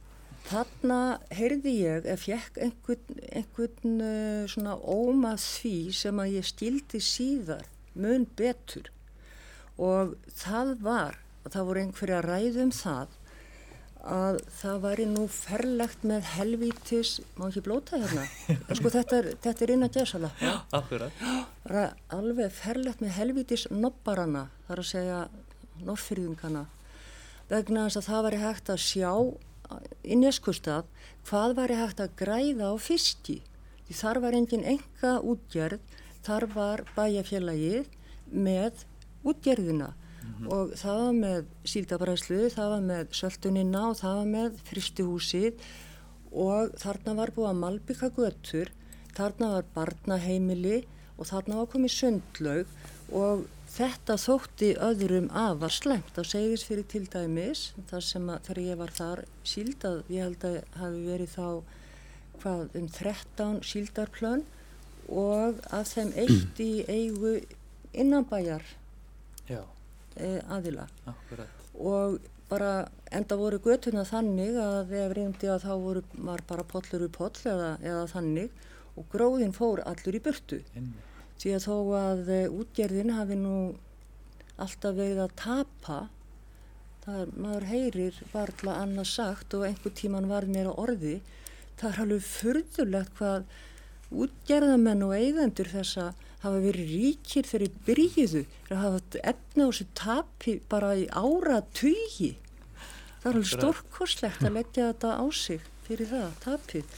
þarna 0.46 0.98
heyrði 1.34 1.72
ég 1.80 2.06
ef 2.12 2.22
fekk 2.28 2.60
einhvern, 2.68 3.16
einhvern 3.34 3.96
uh, 3.98 4.44
svona 4.52 4.76
óma 4.78 5.32
því 5.42 5.74
sem 6.04 6.22
að 6.22 6.36
ég 6.36 6.46
skildi 6.52 7.00
síðar 7.02 7.66
mun 7.96 8.26
betur 8.38 8.90
og 9.76 10.14
það 10.38 10.74
var 10.84 11.18
að 11.46 11.54
það 11.56 11.66
voru 11.70 11.82
einhverja 11.84 12.20
ræðum 12.26 12.70
það 12.74 13.14
að 14.06 14.36
það 14.60 14.76
væri 14.84 15.04
nú 15.10 15.24
ferlegt 15.34 16.04
með 16.06 16.28
helvítis, 16.36 17.16
má 17.34 17.48
ekki 17.48 17.62
blóta 17.66 17.98
hérna 17.98 18.22
sko 18.78 18.92
þetta 18.94 19.18
er, 19.18 19.28
þetta 19.42 19.64
er 19.66 19.72
inn 19.74 19.86
að 19.88 19.96
gæsala 19.98 20.30
Akkurat. 20.78 21.24
Ra- 21.66 21.96
alveg 22.14 22.52
ferlegt 22.54 23.02
með 23.02 23.16
helvítis 23.18 23.66
nobbarana, 23.74 24.44
þar 24.68 24.82
að 24.84 24.88
segja 24.92 25.18
norrfyrðingana, 25.86 26.62
vegna 27.50 27.88
þess 27.88 28.00
að 28.00 28.08
það 28.12 28.24
væri 28.28 28.40
hægt 28.44 28.70
að 28.76 28.84
sjá 28.86 29.10
í 30.06 30.16
neskustad 30.20 30.86
hvað 31.26 31.56
væri 31.58 31.80
hægt 31.80 32.00
að 32.04 32.14
græða 32.20 32.70
á 32.70 32.74
fiski. 32.78 33.40
Því 33.88 33.94
þar 33.98 34.20
var 34.22 34.34
engin 34.38 34.64
enga 34.66 35.16
útgerð, 35.26 35.82
þar 36.26 36.48
var 36.54 36.82
bæjafélagið 36.96 37.88
með 38.32 38.84
útgerðina 39.26 39.92
og 40.50 40.72
það 40.76 41.00
var 41.00 41.16
með 41.16 41.50
síldabræslu, 41.70 42.40
það 42.52 42.72
var 42.72 42.86
með 42.90 43.12
söltunina 43.16 43.82
og 43.90 43.98
það 44.00 44.16
var 44.18 44.30
með 44.32 44.58
fristuhúsið 44.68 45.66
og 46.36 46.74
þarna 46.82 47.14
var 47.20 47.32
búið 47.36 47.50
að 47.50 47.60
malbygga 47.62 48.10
götur, 48.16 48.72
þarna 49.16 49.52
var 49.54 49.68
barnaheimili 49.76 50.80
og 51.16 51.30
þarna 51.30 51.60
var 51.62 51.70
komið 51.72 51.94
sundlaug 51.94 52.74
og 53.16 53.46
þetta 53.76 54.16
þótti 54.20 54.72
öðrum 54.82 55.30
afar 55.36 55.72
slemt 55.74 56.18
á 56.18 56.22
segðisfyrir 56.26 56.86
til 56.90 57.04
dæmis, 57.12 57.70
þar 57.90 58.04
sem 58.04 58.28
að 58.32 58.42
þegar 58.48 58.62
ég 58.66 58.80
var 58.82 58.94
þar 58.98 59.24
síldað, 59.46 60.02
ég 60.12 60.26
held 60.26 60.46
að 60.48 60.58
hafi 60.80 61.02
verið 61.06 61.34
þá 61.36 61.48
hvað 62.42 62.78
um 62.78 62.88
13 62.92 63.62
síldarplön 63.64 64.44
og 65.08 65.60
af 65.74 65.92
þeim 65.92 66.12
eitt 66.18 66.60
í 66.62 66.70
eigu 66.88 67.36
innanbæjar 67.96 68.64
Já, 69.48 69.62
e, 70.16 70.40
aðila 70.50 70.86
akkurat. 71.06 71.66
og 71.78 72.18
bara 72.50 72.88
enda 73.14 73.36
voru 73.38 73.58
götuna 73.62 74.04
þannig 74.06 74.58
að 74.60 74.92
ef 75.00 75.14
reyndi 75.16 75.50
að 75.50 75.64
þá 75.66 75.72
voru, 75.82 76.02
var 76.14 76.42
bara 76.48 76.64
pollur 76.66 77.06
úr 77.06 77.12
poll 77.14 77.34
eða, 77.44 77.76
eða 77.82 78.06
þannig 78.10 78.50
og 78.96 79.06
gróðin 79.12 79.54
fór 79.54 79.82
allur 79.86 80.18
í 80.18 80.22
burtu 80.22 80.60
Einmitt. 80.74 81.14
því 81.42 81.54
að 81.56 81.66
þó 81.66 81.76
að 82.00 82.28
e, 82.30 82.40
útgerðin 82.48 83.14
hafi 83.16 83.38
nú 83.40 83.56
alltaf 84.56 84.96
verið 84.96 85.22
að 85.26 85.34
tapa 85.36 85.98
það 87.04 87.22
er, 87.22 87.32
maður 87.38 87.68
heyrir 87.70 88.20
varla 88.32 88.76
annað 88.82 89.10
sagt 89.12 89.54
og 89.54 89.66
einhver 89.68 89.94
tíman 89.94 90.28
var 90.30 90.46
meira 90.50 90.72
orði 90.74 91.20
það 91.78 91.90
er 91.90 92.02
alveg 92.06 92.24
furðulegt 92.26 93.18
hvað 93.20 93.44
útgerðamenn 94.14 95.04
og 95.06 95.14
eigendur 95.16 95.70
þessa 95.72 96.10
hafa 96.42 96.58
verið 96.62 96.90
ríkir 96.92 97.46
þegar 97.48 97.66
þeir 97.66 97.78
byrjuðu 97.86 98.42
þeir 98.68 98.82
hafa 98.82 99.00
efni 99.22 99.64
á 99.64 99.68
þessu 99.68 99.86
tapi 99.98 100.58
bara 100.70 100.92
í 100.98 101.06
ára 101.10 101.62
tugi 101.74 102.36
það 103.22 103.30
er 103.30 103.38
alveg 103.40 103.50
stórkoslegt 103.50 104.44
að 104.46 104.54
leggja 104.60 104.90
þetta 104.92 105.16
á 105.18 105.24
sig 105.34 105.64
fyrir 105.86 106.10
það, 106.10 106.30
tapið. 106.44 106.96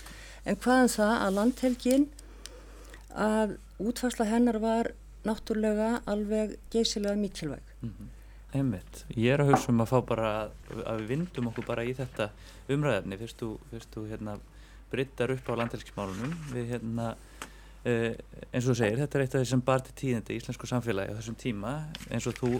En 0.49 0.59
hvaðan 0.63 0.93
það 0.93 1.15
að 1.15 1.35
landhelgin 1.39 2.07
að 3.19 3.57
útfarsla 3.79 4.29
hennar 4.29 4.61
var 4.63 4.93
náttúrulega 5.29 5.91
alveg 6.09 6.55
geysilega 6.73 7.19
mikilvæg. 7.19 7.75
Einmitt. 8.57 9.03
Ég 9.13 9.35
er 9.35 9.43
að 9.45 9.53
hugsa 9.53 9.73
um 9.73 9.83
að 9.85 9.91
fá 9.91 9.99
bara 10.09 10.29
að, 10.43 10.55
að 10.89 11.03
við 11.03 11.11
vindum 11.13 11.51
okkur 11.51 11.67
bara 11.69 11.85
í 11.85 11.93
þetta 11.97 12.31
þú, 13.43 13.51
fyrst 13.73 13.93
þú 13.93 14.05
hérna 14.09 14.39
bryttar 14.93 15.33
upp 15.35 15.51
á 15.51 15.59
landhelgismálunum. 15.63 16.35
Við 16.55 16.75
hérna 16.75 17.13
uh, 17.15 18.13
eins 18.53 18.65
og 18.65 18.73
þú 18.73 18.77
segir, 18.81 19.01
þetta 19.03 19.19
er 19.19 19.25
eitt 19.25 19.37
af 19.37 19.45
því 19.45 19.51
sem 19.53 19.65
bar 19.69 19.85
til 19.87 19.97
tíðindi 20.03 20.37
í 20.37 20.41
íslensku 20.43 20.71
samfélagi 20.71 21.15
á 21.15 21.19
þessum 21.21 21.39
tíma. 21.41 21.75
Eins 22.11 22.29
og 22.31 22.39
þú 22.39 22.55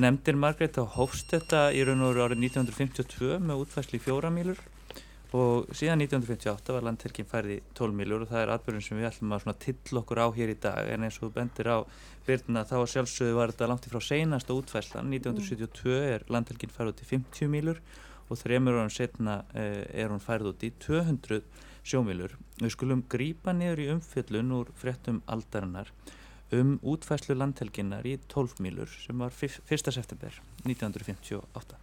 nefndir 0.00 0.38
Margrét 0.40 0.78
þá 0.78 0.84
hófst 0.96 1.32
þetta 1.34 1.68
í 1.76 1.82
raun 1.86 2.04
og 2.06 2.20
árið 2.20 2.44
1952 2.50 3.40
með 3.44 3.64
útfæsli 3.64 3.98
í 3.98 4.04
fjóra 4.04 4.30
mílur 4.32 4.60
og 5.36 5.68
síðan 5.76 6.02
1958 6.02 6.74
var 6.74 6.86
landhelgin 6.86 7.28
færði 7.30 7.60
12 7.78 7.94
mílur 7.94 8.24
og 8.24 8.30
það 8.32 8.40
er 8.42 8.52
atbyrjun 8.54 8.82
sem 8.82 8.98
við 8.98 9.08
ætlum 9.12 9.34
að 9.36 9.60
till 9.62 10.00
okkur 10.00 10.22
á 10.22 10.26
hér 10.34 10.50
í 10.50 10.56
dag. 10.58 10.88
En 10.90 11.06
eins 11.06 11.20
og 11.22 11.34
bendir 11.36 11.70
á 11.70 11.78
Birna 12.26 12.64
þá 12.66 12.76
sjálfsögðu 12.90 13.36
var 13.38 13.52
þetta 13.52 13.68
langt 13.70 13.86
í 13.86 13.92
frá 13.92 14.02
seinasta 14.02 14.56
útfæslan 14.56 15.12
1972 15.14 16.00
er 16.16 16.26
landhelgin 16.30 16.74
færð 16.74 16.94
út 16.94 17.04
í 17.04 17.10
50 17.12 17.52
mílur 17.52 17.78
og 18.30 18.38
þremur 18.38 18.78
árum 18.78 18.94
setna 18.94 19.42
eh, 19.54 19.84
er 19.90 20.12
hún 20.12 20.22
færð 20.22 20.52
út 20.52 20.64
í 20.64 20.70
200 20.86 21.42
sjómílur. 21.82 22.36
Við 22.60 22.74
skulum 22.76 23.04
grípa 23.10 23.54
niður 23.56 23.84
í 23.84 23.90
umfjöllun 23.96 24.54
úr 24.60 24.72
fréttum 24.78 25.22
aldarinnar 25.26 25.90
um 26.54 26.78
útfæslu 26.82 27.36
landhelginnar 27.38 28.06
í 28.06 28.16
12 28.30 28.62
mílur 28.64 28.90
sem 28.90 29.18
var 29.18 29.34
1. 29.34 29.92
september 29.94 30.40
1958. 30.64 31.78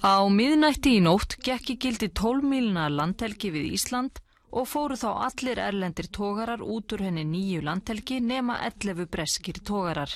Á 0.00 0.24
miðnætti 0.32 0.96
í 0.96 1.04
nótt 1.04 1.36
gekk 1.44 1.74
í 1.74 1.78
gildi 1.84 2.08
12 2.08 2.46
míluna 2.46 2.88
landhelgi 2.88 3.50
við 3.52 3.74
Ísland 3.76 4.22
og 4.50 4.66
fóru 4.66 4.96
þá 4.98 5.10
allir 5.28 5.60
erlendir 5.62 6.08
tógarar 6.10 6.62
út 6.64 6.92
úr 6.94 7.04
henni 7.06 7.24
nýju 7.28 7.62
landhelgi 7.66 8.18
nema 8.24 8.58
11 8.66 9.06
breskir 9.12 9.60
tógarar. 9.60 10.10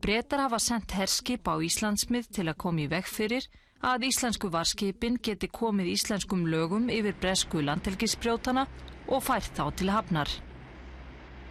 Bretar 0.00 0.40
hafa 0.40 0.58
sendt 0.64 0.94
herskip 0.96 1.44
á 1.44 1.60
Íslandsmið 1.60 2.30
til 2.32 2.46
að 2.48 2.56
koma 2.62 2.80
í 2.80 2.86
veg 2.88 3.04
fyrir 3.04 3.44
að 3.84 4.06
íslensku 4.08 4.48
varskipin 4.52 5.18
geti 5.20 5.48
komið 5.52 5.90
íslenskum 5.92 6.46
lögum 6.48 6.86
yfir 6.88 7.18
bresku 7.20 7.60
landhelgisbrjótana 7.60 8.64
og 9.08 9.20
fært 9.26 9.52
þá 9.58 9.66
til 9.76 9.90
hafnar. 9.92 10.32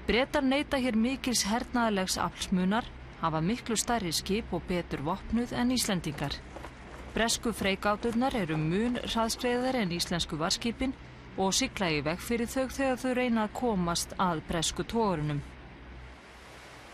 Bretar 0.08 0.46
neyta 0.46 0.80
hér 0.82 0.98
mikils 0.98 1.44
hernaðalegs 1.46 2.18
aflsmunar 2.18 2.90
hafa 3.22 3.42
miklu 3.42 3.78
stærri 3.78 4.16
skip 4.18 4.54
og 4.54 4.66
betur 4.66 5.06
vopnuð 5.06 5.54
en 5.54 5.76
Íslendingar. 5.76 6.34
Bresku 7.14 7.54
freigáturnar 7.54 8.34
eru 8.38 8.58
mun 8.58 8.98
hraðskreiðar 9.04 9.78
en 9.84 9.94
íslensku 9.94 10.42
varskipin 10.42 10.98
og 11.38 11.54
sigla 11.54 11.92
í 11.94 12.02
veg 12.06 12.18
fyrir 12.18 12.50
þau 12.50 12.66
þegar 12.66 13.00
þau 13.02 13.14
reyna 13.22 13.46
að 13.46 13.56
komast 13.62 14.18
að 14.18 14.42
bresku 14.50 14.90
tógrunum. 14.90 15.42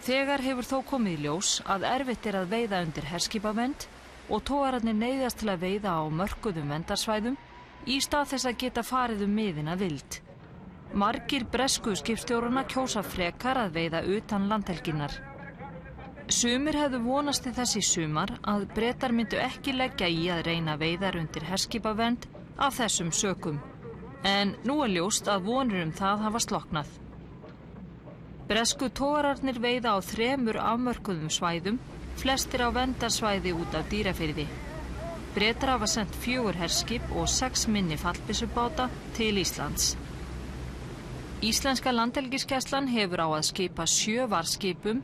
Þegar 0.05 0.43
hefur 0.45 0.67
þó 0.69 0.77
komið 0.85 1.13
í 1.15 1.21
ljós 1.23 1.51
að 1.65 1.83
erfitt 1.89 2.27
er 2.29 2.35
að 2.37 2.51
veiða 2.51 2.81
undir 2.85 3.07
herskipavend 3.09 3.85
og 4.29 4.43
tógararnir 4.45 4.93
neyðast 4.93 5.39
til 5.41 5.49
að 5.49 5.63
veiða 5.63 5.95
á 5.97 6.03
mörguðum 6.19 6.73
vendarsvæðum 6.75 7.37
í 7.89 7.95
stað 8.05 8.27
þess 8.33 8.49
að 8.51 8.59
geta 8.63 8.83
farið 8.85 9.23
um 9.25 9.33
miðina 9.33 9.73
vild. 9.79 10.19
Margir 10.93 11.47
bresku 11.49 11.95
skipstjóruna 11.97 12.67
kjósa 12.69 13.01
frekar 13.01 13.57
að 13.63 13.73
veiða 13.79 14.03
utan 14.17 14.45
landhelginnar. 14.51 15.15
Sumir 16.29 16.77
hefðu 16.77 16.99
vonast 17.07 17.49
í 17.49 17.55
þessi 17.57 17.81
sumar 17.85 18.35
að 18.45 18.67
breytar 18.77 19.13
myndu 19.13 19.41
ekki 19.41 19.73
leggja 19.73 20.09
í 20.09 20.27
að 20.33 20.43
reyna 20.51 20.77
veiðar 20.81 21.17
undir 21.17 21.49
herskipavend 21.49 22.29
af 22.61 22.77
þessum 22.77 23.09
sökum. 23.09 23.57
En 24.21 24.53
nú 24.69 24.83
er 24.85 24.93
ljóst 24.99 25.33
að 25.33 25.49
vonur 25.49 25.81
um 25.81 25.97
það 25.97 26.23
hafa 26.27 26.43
sloknað. 26.45 26.93
Bresku 28.45 28.91
tóararnir 28.93 29.58
veiða 29.58 29.95
á 29.95 29.99
þremur 30.05 30.60
afmörkuðum 30.62 31.31
svæðum, 31.34 31.79
flestir 32.21 32.62
á 32.62 32.69
vendarsvæði 32.69 33.55
út 33.58 33.73
af 33.73 33.88
dýrafyrði. 33.89 34.45
Breytar 35.34 35.73
hafa 35.73 35.88
sendt 35.89 36.13
fjögur 36.21 36.55
herskip 36.60 37.10
og 37.17 37.25
sex 37.27 37.65
minni 37.67 37.97
fallbissubáta 37.97 38.86
til 39.17 39.41
Íslands. 39.41 39.95
Íslenska 41.41 41.91
landhelgiskeslan 41.91 42.88
hefur 42.93 43.25
á 43.25 43.27
að 43.34 43.47
skipa 43.49 43.89
sjö 43.89 44.29
varskipum 44.29 45.01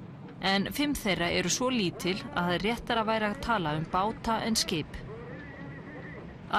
en 0.53 0.69
fimm 0.73 0.93
þeirra 0.95 1.33
eru 1.33 1.49
svo 1.49 1.73
lítil 1.73 2.15
að 2.31 2.53
það 2.53 2.63
réttar 2.67 3.01
að 3.01 3.09
væri 3.09 3.29
að 3.31 3.41
tala 3.49 3.75
um 3.81 3.89
báta 3.91 4.37
en 4.45 4.55
skip. 4.55 5.01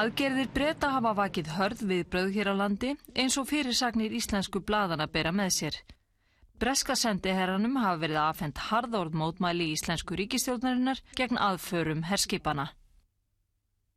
Aðgerðir 0.03 0.51
breyta 0.51 0.91
hafa 0.99 1.15
vakið 1.15 1.55
hörð 1.57 1.89
við 1.89 2.07
bröð 2.11 2.31
hér 2.37 2.53
á 2.53 2.55
landi 2.59 2.95
eins 3.15 3.39
og 3.39 3.49
fyrirsagnir 3.55 4.15
íslensku 4.19 4.61
bladana 4.67 5.07
bera 5.07 5.31
með 5.31 5.59
sér. 5.63 5.83
Breska 6.63 6.95
sendiherranum 6.95 7.73
hafa 7.83 7.99
verið 8.05 8.19
aðfend 8.23 8.61
harðord 8.69 9.17
mótmæli 9.19 9.65
í 9.67 9.73
íslensku 9.75 10.15
ríkistjórnarinnar 10.21 11.01
gegn 11.19 11.41
aðförum 11.43 12.05
herskipana. 12.07 12.69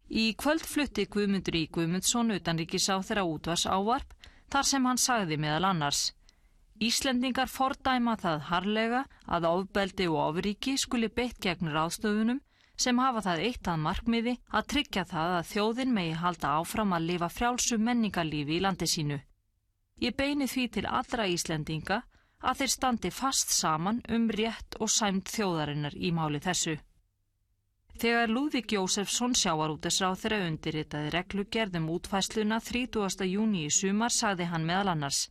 Í 0.10 0.23
kvöld 0.41 0.65
flutti 0.65 1.06
Guðmundur 1.06 1.60
í 1.60 1.67
Guðmundsson 1.75 2.34
utan 2.34 2.58
ríkisá 2.58 2.95
þeirra 3.06 3.25
útvars 3.30 3.67
ávarp 3.69 4.15
þar 4.49 4.69
sem 4.69 4.88
hann 4.89 5.01
sagði 5.04 5.38
meðal 5.43 5.67
annars. 5.69 5.99
Íslendingar 6.82 7.54
fordæma 7.54 8.17
það 8.23 8.41
harlega 8.49 9.04
að 9.38 9.47
ofbeldi 9.51 10.10
og 10.10 10.17
ofríki 10.23 10.75
skuli 10.82 11.12
beitt 11.21 11.38
gegn 11.45 11.69
ráðstöfunum 11.69 12.41
sem 12.88 13.04
hafa 13.06 13.21
það 13.30 13.45
eitt 13.51 13.71
að 13.75 13.86
markmiði 13.86 14.36
að 14.49 14.67
tryggja 14.73 15.06
það 15.13 15.38
að 15.38 15.47
þjóðin 15.54 15.95
megi 15.99 16.17
halda 16.23 16.58
áfram 16.58 16.97
að 16.97 17.08
lifa 17.12 17.30
frjálsum 17.38 17.86
menningarlífi 17.91 18.58
í 18.58 18.65
landi 18.65 18.89
sínu. 18.89 19.21
Ég 20.01 20.17
beini 20.17 20.49
því 20.49 20.67
til 20.73 20.88
allra 20.89 21.30
Íslendinga 21.30 22.01
að 22.41 22.60
þeir 22.62 22.74
standi 22.74 23.12
fast 23.12 23.54
saman 23.54 24.02
um 24.10 24.28
rétt 24.30 24.80
og 24.80 24.91
sæmt 24.91 25.32
þjóðarinnar 25.36 25.95
í 25.95 26.12
máli 26.12 26.41
þessu. 26.43 26.76
Þegar 27.95 28.32
Lúðvík 28.34 28.74
Jósefsson 28.76 29.38
sjáarútesráð 29.39 30.17
þeirra 30.24 30.41
undirritaði 30.50 31.13
reglugerðum 31.15 31.88
útfæsluna 31.93 32.60
30. 32.60 33.24
júni 33.32 33.65
í 33.69 33.71
sumar 33.71 34.12
sagði 34.12 34.50
hann 34.52 34.67
meðal 34.67 34.91
annars 34.95 35.21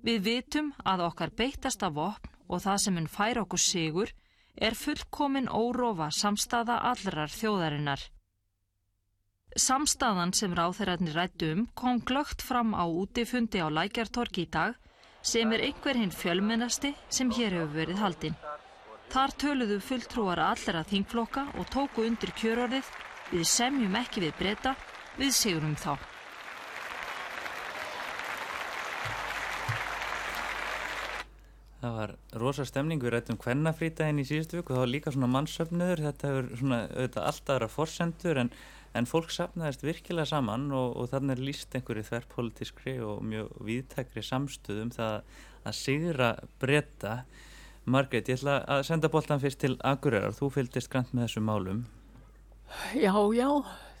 Við 0.00 0.22
vitum 0.24 0.70
að 0.88 1.02
okkar 1.08 1.32
beittasta 1.36 1.90
vopn 1.92 2.30
og 2.48 2.62
það 2.64 2.78
sem 2.84 2.96
hann 2.98 3.08
fær 3.16 3.40
okkur 3.42 3.62
sigur 3.64 4.12
er 4.68 4.76
fullkomin 4.82 5.50
órófa 5.50 6.08
samstaða 6.14 6.78
allrar 6.90 7.32
þjóðarinnar. 7.34 8.00
Samstaðan 9.56 10.32
sem 10.38 10.54
ráþeirarnir 10.56 11.16
rættu 11.18 11.50
um 11.56 11.66
kom 11.74 12.00
glögt 12.06 12.42
fram 12.42 12.72
á 12.72 12.86
útifundi 12.86 13.60
á 13.60 13.68
Lækjartorki 13.68 14.46
í 14.46 14.50
dag 14.56 14.78
sem 15.22 15.52
er 15.52 15.64
einhver 15.66 15.98
hinn 15.98 16.12
fjölmennasti 16.14 16.94
sem 17.08 17.30
hér 17.36 17.58
hefur 17.58 17.74
verið 17.76 18.00
haldinn. 18.00 18.38
Þar 19.10 19.34
töluðu 19.42 19.80
fulltrúar 19.82 20.40
allra 20.44 20.84
þingflokka 20.86 21.48
og 21.58 21.66
tóku 21.74 22.06
undir 22.06 22.30
kjörorðið 22.38 22.88
við 23.32 23.44
semjum 23.46 23.98
ekki 24.00 24.24
við 24.24 24.38
breyta, 24.38 24.76
við 25.18 25.34
sigurum 25.34 25.76
þá. 25.78 25.98
Það 31.80 31.94
var 31.96 32.10
rosa 32.36 32.66
stemning, 32.68 33.00
við 33.00 33.14
rættum 33.14 33.38
hvernafrítaginn 33.40 34.20
í 34.20 34.26
síðustu 34.28 34.60
það 34.60 34.82
var 34.82 34.90
líka 34.90 35.12
svona 35.14 35.30
mannsöfnuður, 35.32 36.02
þetta 36.10 36.28
hefur 36.28 36.50
svona 36.60 36.80
auðvitað 36.90 37.28
alltaf 37.30 37.54
aðra 37.54 37.68
forsendur 37.72 38.40
en, 38.42 38.50
en 38.96 39.06
fólk 39.06 39.30
sapnaðist 39.34 39.84
virkilega 39.86 40.28
saman 40.32 40.70
og, 40.74 40.96
og 40.98 41.12
þannig 41.12 41.36
er 41.36 41.44
líst 41.50 41.76
einhverju 41.76 42.08
þverrpolítiskri 42.08 42.96
og 43.06 43.22
mjög 43.26 43.52
viðtækri 43.68 44.24
samstöðum 44.26 44.90
það 44.96 45.38
að 45.60 45.78
sigra 45.78 46.32
breyta 46.62 47.20
Margreit, 47.90 48.28
ég 48.28 48.36
ætla 48.38 48.58
að 48.68 48.82
senda 48.86 49.08
bóltan 49.10 49.40
fyrst 49.40 49.60
til 49.62 49.76
Akureyrar. 49.86 50.34
Þú 50.36 50.50
fylgist 50.54 50.90
grann 50.92 51.08
með 51.16 51.26
þessu 51.26 51.42
málum. 51.42 51.78
Já, 52.94 53.14
já. 53.34 53.48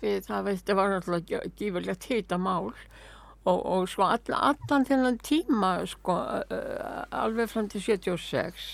Við, 0.00 0.18
það 0.28 0.44
veistu, 0.46 0.76
var 0.76 0.94
alltaf 0.96 1.54
gífurlegt 1.58 2.06
hýta 2.08 2.38
mál 2.40 2.70
og, 2.70 3.58
og 3.58 3.88
svo 3.90 4.06
all, 4.06 4.36
allan 4.36 4.86
þennan 4.88 5.18
tíma, 5.24 5.72
sko, 5.88 6.16
alveg 7.12 7.50
fram 7.52 7.68
til 7.72 7.82
76, 7.84 8.68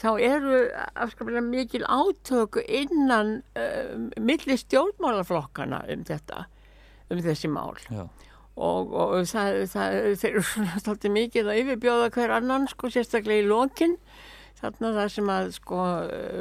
þá 0.00 0.08
eru 0.22 0.64
afskaplega 0.94 1.44
mikil 1.44 1.86
átöku 1.86 2.64
innan 2.66 3.40
uh, 3.58 3.94
milli 4.20 4.58
stjórnmálaflokkana 4.60 5.84
um 5.92 6.04
þetta, 6.08 6.46
um 7.10 7.22
þessi 7.24 7.50
mál. 7.52 7.78
Já. 7.88 8.06
Og, 8.52 8.92
og 8.92 9.14
það, 9.30 9.62
það, 9.72 9.94
þeir 10.20 10.30
eru 10.34 10.44
svona 10.44 10.74
alltaf 10.76 11.08
mikið 11.08 11.46
að 11.48 11.62
yfirbjóða 11.62 12.12
hver 12.12 12.36
annan, 12.36 12.68
sko, 12.68 12.90
sérstaklega 12.92 13.46
í 13.46 13.48
lokinn 13.48 13.96
Þarna 14.62 14.92
það 14.94 15.08
sem 15.10 15.30
að 15.32 15.48
sko 15.56 15.84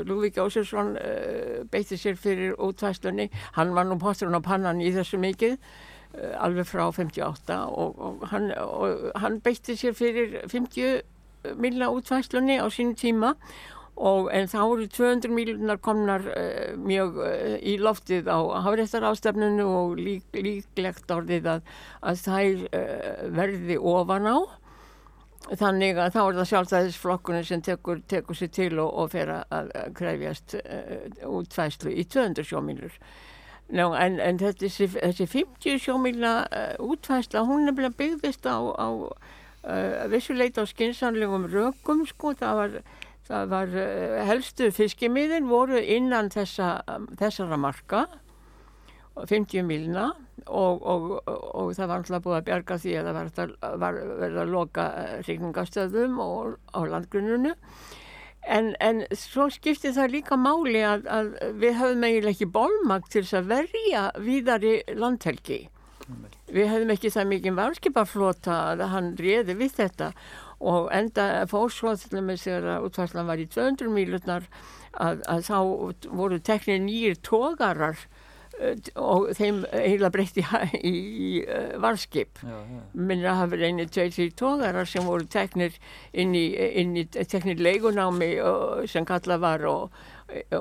Lúvík 0.05 0.35
Jósefsson 0.37 0.91
uh, 0.99 1.61
beitti 1.73 1.97
sér 1.97 2.19
fyrir 2.21 2.53
útvæslunni, 2.61 3.31
hann 3.57 3.73
var 3.73 3.87
nú 3.89 3.97
posturinn 4.01 4.37
á 4.37 4.41
pannan 4.45 4.81
í 4.83 4.91
þessu 4.93 5.17
mikið 5.21 5.55
uh, 5.57 6.35
alveg 6.45 6.69
frá 6.69 6.83
58 6.93 7.57
og, 7.65 7.97
og, 7.97 8.27
hann, 8.29 8.51
og 8.61 9.09
hann 9.23 9.39
beitti 9.41 9.77
sér 9.79 9.97
fyrir 9.97 10.37
50 10.51 11.01
milna 11.57 11.91
útvæslunni 11.93 12.59
á 12.61 12.67
sín 12.73 12.95
tíma 12.97 13.35
og 14.01 14.31
en 14.33 14.47
þá 14.49 14.59
eru 14.63 14.87
200 14.87 15.33
miljonar 15.35 15.81
komnar 15.83 16.23
uh, 16.31 16.71
mjög 16.79 17.19
í 17.61 17.75
loftið 17.81 18.31
á 18.31 18.39
hafréttarástefnunu 18.65 19.67
og 19.67 19.99
lík, 19.99 20.25
líklegt 20.33 21.11
orðið 21.11 21.51
að, 21.57 21.69
að 22.01 22.25
þær 22.25 22.65
verði 23.35 23.77
ofan 23.77 24.31
á. 24.31 24.37
Þannig 25.49 25.97
að 25.97 26.13
þá 26.13 26.19
er 26.21 26.35
það 26.37 26.47
sjálfstæðisflokkunni 26.51 27.43
sem 27.43 27.61
tekur, 27.65 27.99
tekur 28.07 28.37
sér 28.37 28.51
til 28.53 28.71
og, 28.79 28.91
og 29.01 29.09
fer 29.11 29.31
að 29.33 29.71
krefjast 29.97 30.55
uh, 30.61 31.09
útfæslu 31.27 31.91
í 31.91 32.05
200 32.05 32.45
sjómílur. 32.47 32.93
Ná, 33.71 33.85
en, 34.03 34.19
en 34.21 34.39
þessi, 34.39 34.87
þessi 34.93 35.27
50 35.31 35.81
sjómíla 35.81 36.33
uh, 36.45 36.75
útfæsla 36.93 37.43
hún 37.47 37.65
nefnilega 37.65 37.97
byggðist 37.97 38.45
á, 38.45 38.59
á 38.59 38.89
uh, 39.63 40.07
vissuleita 40.11 40.65
á 40.65 40.69
skinsanlegum 40.69 41.47
rökum 41.51 42.05
sko, 42.09 42.33
það 42.39 42.59
var, 42.61 42.81
það 43.29 43.53
var 43.53 43.77
helstu 44.29 44.71
fiskimiðin 44.75 45.49
voru 45.51 45.79
innan 45.81 46.31
þessa, 46.33 46.81
þessara 47.19 47.59
marka 47.61 48.07
50 49.15 49.65
milna 49.67 50.11
og, 50.47 50.81
og, 50.81 51.07
og 51.27 51.73
það 51.75 51.89
var 51.89 51.97
alltaf 51.99 52.23
búið 52.23 52.37
að 52.37 52.45
bjarga 52.47 52.77
því 52.81 52.93
að 52.97 53.09
það 53.09 53.55
var, 53.81 53.97
verið 54.21 54.37
að 54.43 54.53
loka 54.53 54.85
hrigningastöðum 55.25 56.21
á 56.21 56.79
landgrununu 56.93 57.51
en, 58.47 58.71
en 58.79 59.03
svo 59.17 59.49
skipti 59.53 59.91
það 59.93 60.15
líka 60.15 60.37
máli 60.39 60.81
að, 60.85 61.05
að 61.11 61.33
við 61.61 61.77
höfum 61.81 62.07
eiginlega 62.07 62.33
ekki 62.33 62.49
bólmakt 62.55 63.11
til 63.13 63.25
þess 63.25 63.39
að 63.41 63.51
verja 63.51 64.07
víðari 64.23 64.73
landhelgi 64.97 65.61
við 66.51 66.71
höfum 66.71 66.93
ekki 66.95 67.11
það 67.13 67.29
mikið 67.33 67.59
varskipaflota 67.59 68.57
að 68.71 68.85
hann 68.93 69.11
réði 69.19 69.57
við 69.59 69.75
þetta 69.79 70.11
og 70.61 70.89
enda 70.93 71.45
sér 72.37 72.67
að 72.75 72.89
útvarslan 72.89 73.29
var 73.29 73.41
í 73.41 73.47
200 73.49 73.89
mílutnar 73.89 74.49
að, 74.93 75.23
að 75.25 75.47
þá 75.47 75.57
voru 76.11 76.39
teknir 76.39 76.83
nýjir 76.83 77.17
tógarar 77.25 77.97
og 78.99 79.31
þeim 79.37 79.61
eiginlega 79.71 80.11
breytti 80.13 80.43
í, 80.89 80.91
í 80.91 81.29
uh, 81.45 81.77
varskip 81.81 82.41
minna 82.93 83.35
hafa 83.39 83.55
verið 83.55 83.71
einu 83.71 83.87
tveir 83.89 84.11
því 84.15 84.27
tóðarar 84.41 84.89
sem 84.89 85.07
voru 85.07 85.25
teknir 85.31 85.77
inn 86.11 86.35
í, 86.37 86.45
inn 86.81 86.93
í 86.99 87.05
teknir 87.09 87.61
leikunámi 87.61 88.33
og, 88.45 88.83
sem 88.91 89.07
kalla 89.07 89.39
var 89.41 89.65
og, 89.69 89.97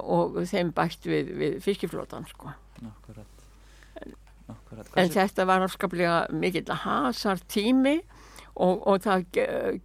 og 0.00 0.40
þeim 0.50 0.72
bætt 0.76 1.06
við, 1.08 1.34
við 1.40 1.60
fiskiflótan 1.64 2.28
sko. 2.30 2.54
Akkurat. 2.80 3.39
Akkurat. 4.50 4.90
En 4.98 5.12
þetta 5.12 5.46
var 5.48 5.64
afskaplega 5.66 6.16
mikill 6.34 6.74
hasar 6.84 7.42
tími 7.50 8.00
og, 8.60 8.82
og 8.88 9.00
það 9.04 9.24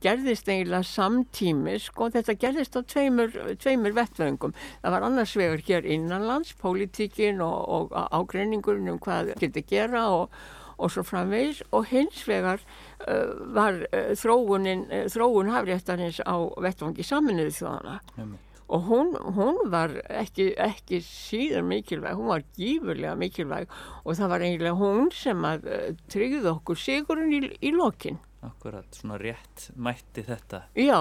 gerðist 0.03 0.49
eiginlega 0.49 0.83
samtímis 0.87 1.87
og 1.95 2.13
þetta 2.15 2.35
gerðist 2.41 2.77
á 2.77 2.81
tveimur, 2.81 3.33
tveimur 3.61 3.95
vettvöngum. 3.95 4.55
Það 4.83 4.95
var 4.95 5.07
annars 5.07 5.35
vegar 5.39 5.63
hér 5.69 5.89
innanlands, 5.95 6.55
pólitíkin 6.61 7.41
og, 7.45 7.57
og 7.69 7.95
ágreiningurinn 8.19 8.91
um 8.95 9.01
hvað 9.01 9.35
getur 9.41 9.67
gera 9.69 10.07
og, 10.13 10.39
og 10.75 10.91
svo 10.91 11.05
framvegis 11.07 11.61
og 11.71 11.87
hins 11.91 12.25
vegar 12.27 12.63
uh, 13.07 13.31
var 13.55 13.85
uh, 13.85 14.11
þróunin, 14.19 14.87
uh, 14.89 15.05
þróun 15.13 15.53
hafréttarins 15.53 16.19
á 16.25 16.35
vettvangi 16.65 17.05
saminuðu 17.05 17.55
þjóðana. 17.61 18.01
Nefnir 18.17 18.44
og 18.67 18.87
hún, 18.89 19.13
hún 19.35 19.59
var 19.69 19.93
ekki, 20.09 20.49
ekki 20.57 21.01
síðan 21.05 21.67
mikilvæg, 21.69 22.17
hún 22.17 22.31
var 22.31 22.45
gífurlega 22.57 23.13
mikilvæg 23.19 23.69
og 24.03 24.17
það 24.17 24.31
var 24.31 24.45
eiginlega 24.45 24.79
hún 24.79 25.11
sem 25.13 25.45
að 25.45 25.67
uh, 25.69 25.83
tryggði 26.11 26.49
okkur 26.55 26.81
sigurinn 26.81 27.35
í, 27.37 27.41
í 27.61 27.73
lokin. 27.75 28.17
Akkurat, 28.45 28.89
svona 28.93 29.19
rétt 29.21 29.69
mætti 29.77 30.25
þetta. 30.25 30.65
Já, 30.77 30.97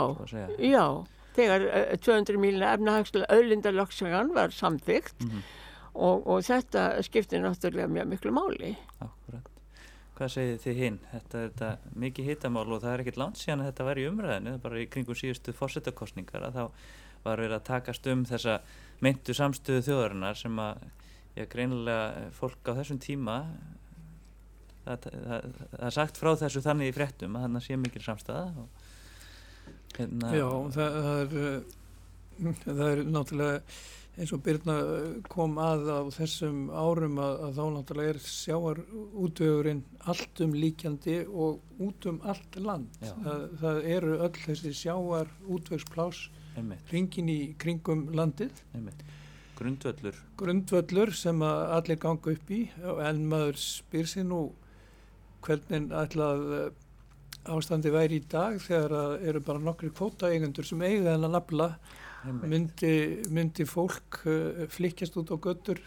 já, 0.60 0.84
þegar 1.38 1.66
uh, 1.70 1.96
200 2.04 2.40
milina 2.42 2.74
efnahagslega 2.76 3.32
öðlindarloksagan 3.32 4.34
var 4.36 4.52
samþygt 4.52 5.24
mm 5.24 5.30
-hmm. 5.30 5.48
og, 5.94 6.26
og 6.26 6.44
þetta 6.44 7.02
skipti 7.02 7.40
náttúrulega 7.40 7.88
mjög 7.88 8.12
miklu 8.12 8.32
máli. 8.32 8.76
Akkurat. 9.00 9.48
Hvað 10.14 10.28
segir 10.30 10.58
þið 10.62 10.76
hinn? 10.78 10.98
Þetta 11.10 11.38
er 11.38 11.48
þetta 11.48 11.96
mikið 11.98 12.24
hittamál 12.28 12.68
og 12.68 12.82
það 12.82 12.92
er 12.92 13.00
ekkert 13.02 13.16
langt 13.18 13.38
síðan 13.40 13.64
að 13.64 13.66
þetta 13.72 13.84
var 13.84 13.98
í 13.98 14.04
umræðinu, 14.06 14.52
bara 14.62 14.78
í 14.78 14.86
kringum 14.86 15.16
síðustu 15.18 15.52
fórsetakostningar 15.52 16.44
að 16.46 16.54
þá 16.54 16.64
var 17.24 17.40
verið 17.42 17.56
að 17.58 17.68
takast 17.70 18.10
um 18.12 18.24
þessa 18.28 18.58
meintu 19.04 19.36
samstöðu 19.36 19.84
þjóðarinnar 19.88 20.38
sem 20.38 20.60
að 20.62 20.84
já, 21.34 21.46
greinilega 21.50 22.28
fólk 22.36 22.70
á 22.70 22.76
þessum 22.80 23.00
tíma 23.02 23.38
það, 24.84 25.08
það, 25.10 25.48
það 25.72 25.88
er 25.88 25.96
sagt 25.98 26.20
frá 26.20 26.32
þessu 26.44 26.64
þannig 26.64 26.92
í 26.92 26.96
fréttum 26.96 27.38
að 27.38 27.48
þannig 27.48 27.66
sé 27.66 27.80
mikil 27.80 28.04
samstæða 28.04 28.46
og, 28.64 28.86
hérna, 29.98 30.36
Já, 30.36 30.48
það, 30.76 31.00
það 31.08 31.18
er 31.24 31.74
það 32.64 32.88
er 32.88 33.04
náttúrulega 33.08 33.60
eins 34.14 34.30
og 34.34 34.42
Byrna 34.46 34.74
kom 35.30 35.56
að 35.58 35.88
á 35.90 36.00
þessum 36.14 36.68
árum 36.70 37.18
að, 37.22 37.40
að 37.48 37.56
þá 37.56 37.64
náttúrulega 37.74 38.12
er 38.14 38.20
sjáar 38.22 38.80
útvögurinn 39.24 39.82
allt 40.12 40.42
um 40.44 40.54
líkjandi 40.54 41.16
og 41.26 41.82
út 41.82 42.06
um 42.10 42.20
allt 42.22 42.58
land. 42.62 43.00
Það, 43.02 43.46
það 43.62 43.88
eru 43.96 44.12
öll 44.20 44.34
þessi 44.44 44.74
sjáar 44.84 45.32
útvögsplás 45.50 46.28
ringin 46.90 47.28
í 47.32 47.38
kringum 47.58 48.08
landið. 48.14 48.62
Einmitt. 48.74 49.04
grundvöllur. 49.58 50.16
Grundvöllur 50.36 51.12
sem 51.14 51.42
allir 51.42 51.98
ganga 52.02 52.32
upp 52.34 52.50
í. 52.50 52.64
En 53.06 53.26
maður 53.30 53.58
spyr 53.60 54.08
sér 54.10 54.26
nú 54.26 54.40
hvernig 55.44 55.92
ætlað 55.92 56.42
eh, 56.58 56.70
ástandi 57.52 57.92
væri 57.92 58.18
í 58.18 58.24
dag 58.30 58.56
þegar 58.62 59.20
eru 59.20 59.42
bara 59.44 59.60
nokkri 59.60 59.90
kvótaeigendur 59.92 60.66
sem 60.66 60.80
eiga 60.82 61.12
þennan 61.12 61.36
nafla 61.36 61.68
myndi, 62.24 62.94
myndi 63.32 63.66
fólk 63.68 64.22
uh, 64.24 64.64
flikjast 64.72 65.16
út 65.20 65.32
á 65.32 65.36
göttur 65.36 65.80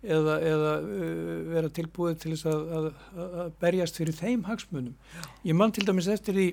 eða, 0.00 0.38
eða 0.40 0.74
uh, 0.80 1.34
vera 1.50 1.72
tilbúið 1.76 2.20
til 2.22 2.34
þess 2.34 2.48
að, 2.48 2.70
að, 2.78 2.86
að 3.42 3.50
berjast 3.60 4.00
fyrir 4.00 4.16
þeim 4.16 4.46
hagsmunum. 4.48 4.94
Ég 5.44 5.58
mann 5.58 5.74
til 5.76 5.84
dæmis 5.88 6.08
eftir 6.12 6.38
því 6.38 6.48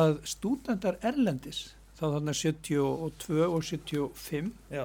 að 0.00 0.18
stúdendar 0.32 0.98
Erlendis 1.06 1.68
þá 2.00 2.06
þannig 2.16 2.38
72 2.40 3.46
og 3.46 3.64
75 3.66 4.52
Já. 4.72 4.84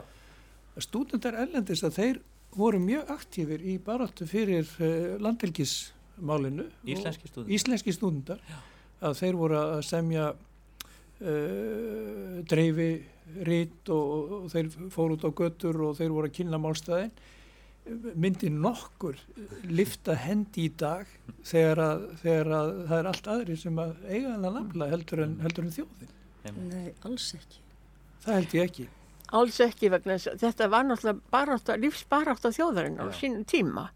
að 0.75 0.84
stúdendar 0.84 1.38
ellendis 1.45 1.84
að 1.88 1.99
þeir 1.99 2.17
voru 2.56 2.80
mjög 2.84 3.12
aktífir 3.15 3.63
í 3.63 3.78
baráttu 3.84 4.28
fyrir 4.28 4.67
uh, 4.80 5.15
landhelgismálinu 5.23 6.67
Íslenski 6.88 7.32
stúdendar, 7.32 7.54
Íslenski 7.58 7.95
stúdendar 7.95 8.39
að 9.06 9.19
þeir 9.21 9.36
voru 9.39 9.60
að 9.60 9.84
semja 9.88 10.25
uh, 10.34 10.38
dreifi 12.47 12.91
rít 13.47 13.93
og, 13.93 14.36
og 14.39 14.51
þeir 14.54 14.67
fór 14.93 15.15
út 15.15 15.25
á 15.25 15.32
göttur 15.32 15.80
og 15.88 15.95
þeir 15.97 16.12
voru 16.13 16.30
að 16.30 16.38
kynna 16.38 16.60
málstæðin. 16.62 17.15
Myndi 18.17 18.49
nokkur 18.49 19.17
lifta 19.69 20.15
hendi 20.17 20.65
í 20.65 20.71
dag 20.73 21.10
þegar 21.45 21.82
að, 21.84 22.06
þegar 22.21 22.47
að 22.58 22.71
það 22.89 22.97
er 22.97 23.10
allt 23.12 23.28
aðri 23.36 23.58
sem 23.62 23.82
að 23.82 23.91
eiga 24.08 24.32
hann 24.32 24.47
að 24.49 24.56
nafla 24.58 24.88
heldur 24.89 25.21
en, 25.25 25.36
heldur 25.43 25.67
en 25.67 25.75
þjóðin 25.75 26.15
Nei, 26.54 26.94
alls 27.08 27.32
ekki. 27.38 27.64
Það 28.26 28.40
held 28.40 28.56
ég 28.58 28.70
ekki. 28.70 28.88
Alls 29.36 29.58
ekki 29.64 29.90
vegna 29.94 30.18
þess 30.18 30.32
að 30.32 30.44
þetta 30.44 30.68
var 30.74 30.86
náttúrulega 30.86 31.34
barátta, 31.34 31.80
lífsbarátta 31.82 32.54
þjóðarinn 32.56 33.02
á 33.02 33.06
sínum 33.16 33.48
tíma. 33.50 33.90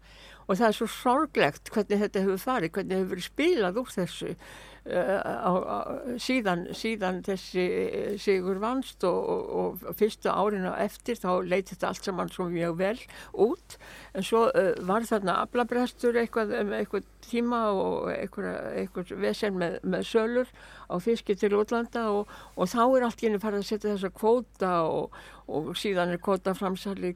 Og 0.50 0.58
það 0.58 0.66
er 0.66 0.76
svo 0.80 0.88
sorglegt 0.90 1.70
hvernig 1.70 2.00
þetta 2.02 2.24
hefur 2.24 2.42
farið, 2.42 2.72
hvernig 2.74 2.98
hefur 2.98 3.12
verið 3.12 3.26
spilað 3.28 3.78
úr 3.78 3.92
þessu 3.94 4.32
uh, 4.32 5.20
á, 5.22 5.52
á, 5.54 5.78
síðan, 6.18 6.64
síðan 6.74 7.20
þessi 7.26 7.66
uh, 7.70 8.16
sigur 8.18 8.58
vannst 8.62 9.06
og, 9.06 9.30
og, 9.30 9.84
og 9.86 9.98
fyrsta 10.00 10.34
árinu 10.34 10.72
eftir 10.74 11.20
þá 11.20 11.28
leiti 11.46 11.76
þetta 11.76 11.92
allt 11.92 12.10
saman 12.10 12.34
svo 12.34 12.48
mjög 12.50 12.80
vel 12.80 12.98
út. 13.46 13.78
En 14.18 14.26
svo 14.26 14.48
uh, 14.50 14.72
var 14.90 15.06
þarna 15.06 15.38
aflabrestur 15.44 16.18
eitthvað, 16.18 16.56
um, 16.58 16.74
eitthvað 16.80 17.06
tíma 17.30 17.62
og 17.70 18.10
eitthvað, 18.16 18.58
eitthvað 18.82 19.14
vesen 19.22 19.60
með, 19.60 19.78
með 19.86 20.06
sölur 20.10 20.54
á 20.90 20.96
fiski 21.02 21.36
til 21.38 21.54
útlanda 21.54 22.08
og, 22.10 22.30
og 22.56 22.70
þá 22.70 22.82
er 22.84 23.06
allt 23.06 23.22
henni 23.24 23.40
farið 23.42 23.62
að 23.62 23.68
setja 23.68 23.92
þessa 23.94 24.10
kvóta 24.14 24.72
og, 24.90 25.14
og 25.50 25.70
síðan 25.78 26.14
er 26.14 26.20
kvóta 26.22 26.54
framsæli 26.58 27.12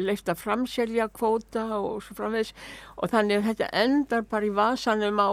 leifta 0.00 0.34
framselja 0.38 1.08
kvóta 1.14 1.66
og 1.78 2.00
svo 2.04 2.16
framvegs 2.18 2.52
og 2.96 3.12
þannig 3.12 3.40
að 3.40 3.48
þetta 3.50 3.70
endar 3.82 4.24
bara 4.30 4.48
í 4.48 4.54
vasanum 4.54 5.20
á 5.22 5.30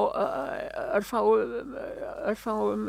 örfáum 2.28 2.88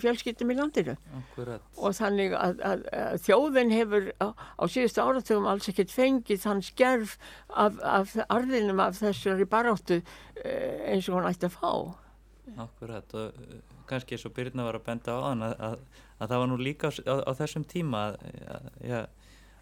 fjölskyttum 0.00 0.52
í 0.52 0.58
landinu. 0.58 0.96
Akkurat. 1.20 1.64
og 1.76 1.96
þannig 1.96 2.34
að, 2.36 2.60
að, 2.66 2.84
að 2.96 3.24
þjóðin 3.26 3.74
hefur 3.74 4.10
á, 4.20 4.28
á 4.32 4.64
síðustu 4.68 5.04
áratugum 5.04 5.48
alls 5.50 5.70
ekkert 5.70 5.94
fengið 5.94 6.44
þann 6.44 6.62
skerf 6.64 7.16
af, 7.48 7.80
af 7.84 8.16
arðinum 8.28 8.82
af 8.82 9.00
þessari 9.00 9.48
baráttu 9.48 10.00
eins 10.44 11.08
og 11.08 11.20
hann 11.20 11.32
ætti 11.32 11.48
að 11.48 11.58
fá 11.58 11.72
Akkurat 12.58 13.14
og 13.14 13.40
uh, 13.40 13.56
kannski 13.90 14.16
eins 14.16 14.26
og 14.26 14.34
Byrna 14.36 14.66
var 14.66 14.78
að 14.78 14.86
benda 14.86 15.16
á 15.16 15.20
þann 15.28 15.46
að, 15.46 15.56
að, 15.68 16.04
að 16.18 16.32
það 16.32 16.42
var 16.42 16.50
nú 16.50 16.60
líka 16.60 16.90
á, 16.90 17.16
á 17.26 17.32
þessum 17.38 17.66
tíma 17.70 18.04
að, 18.10 18.70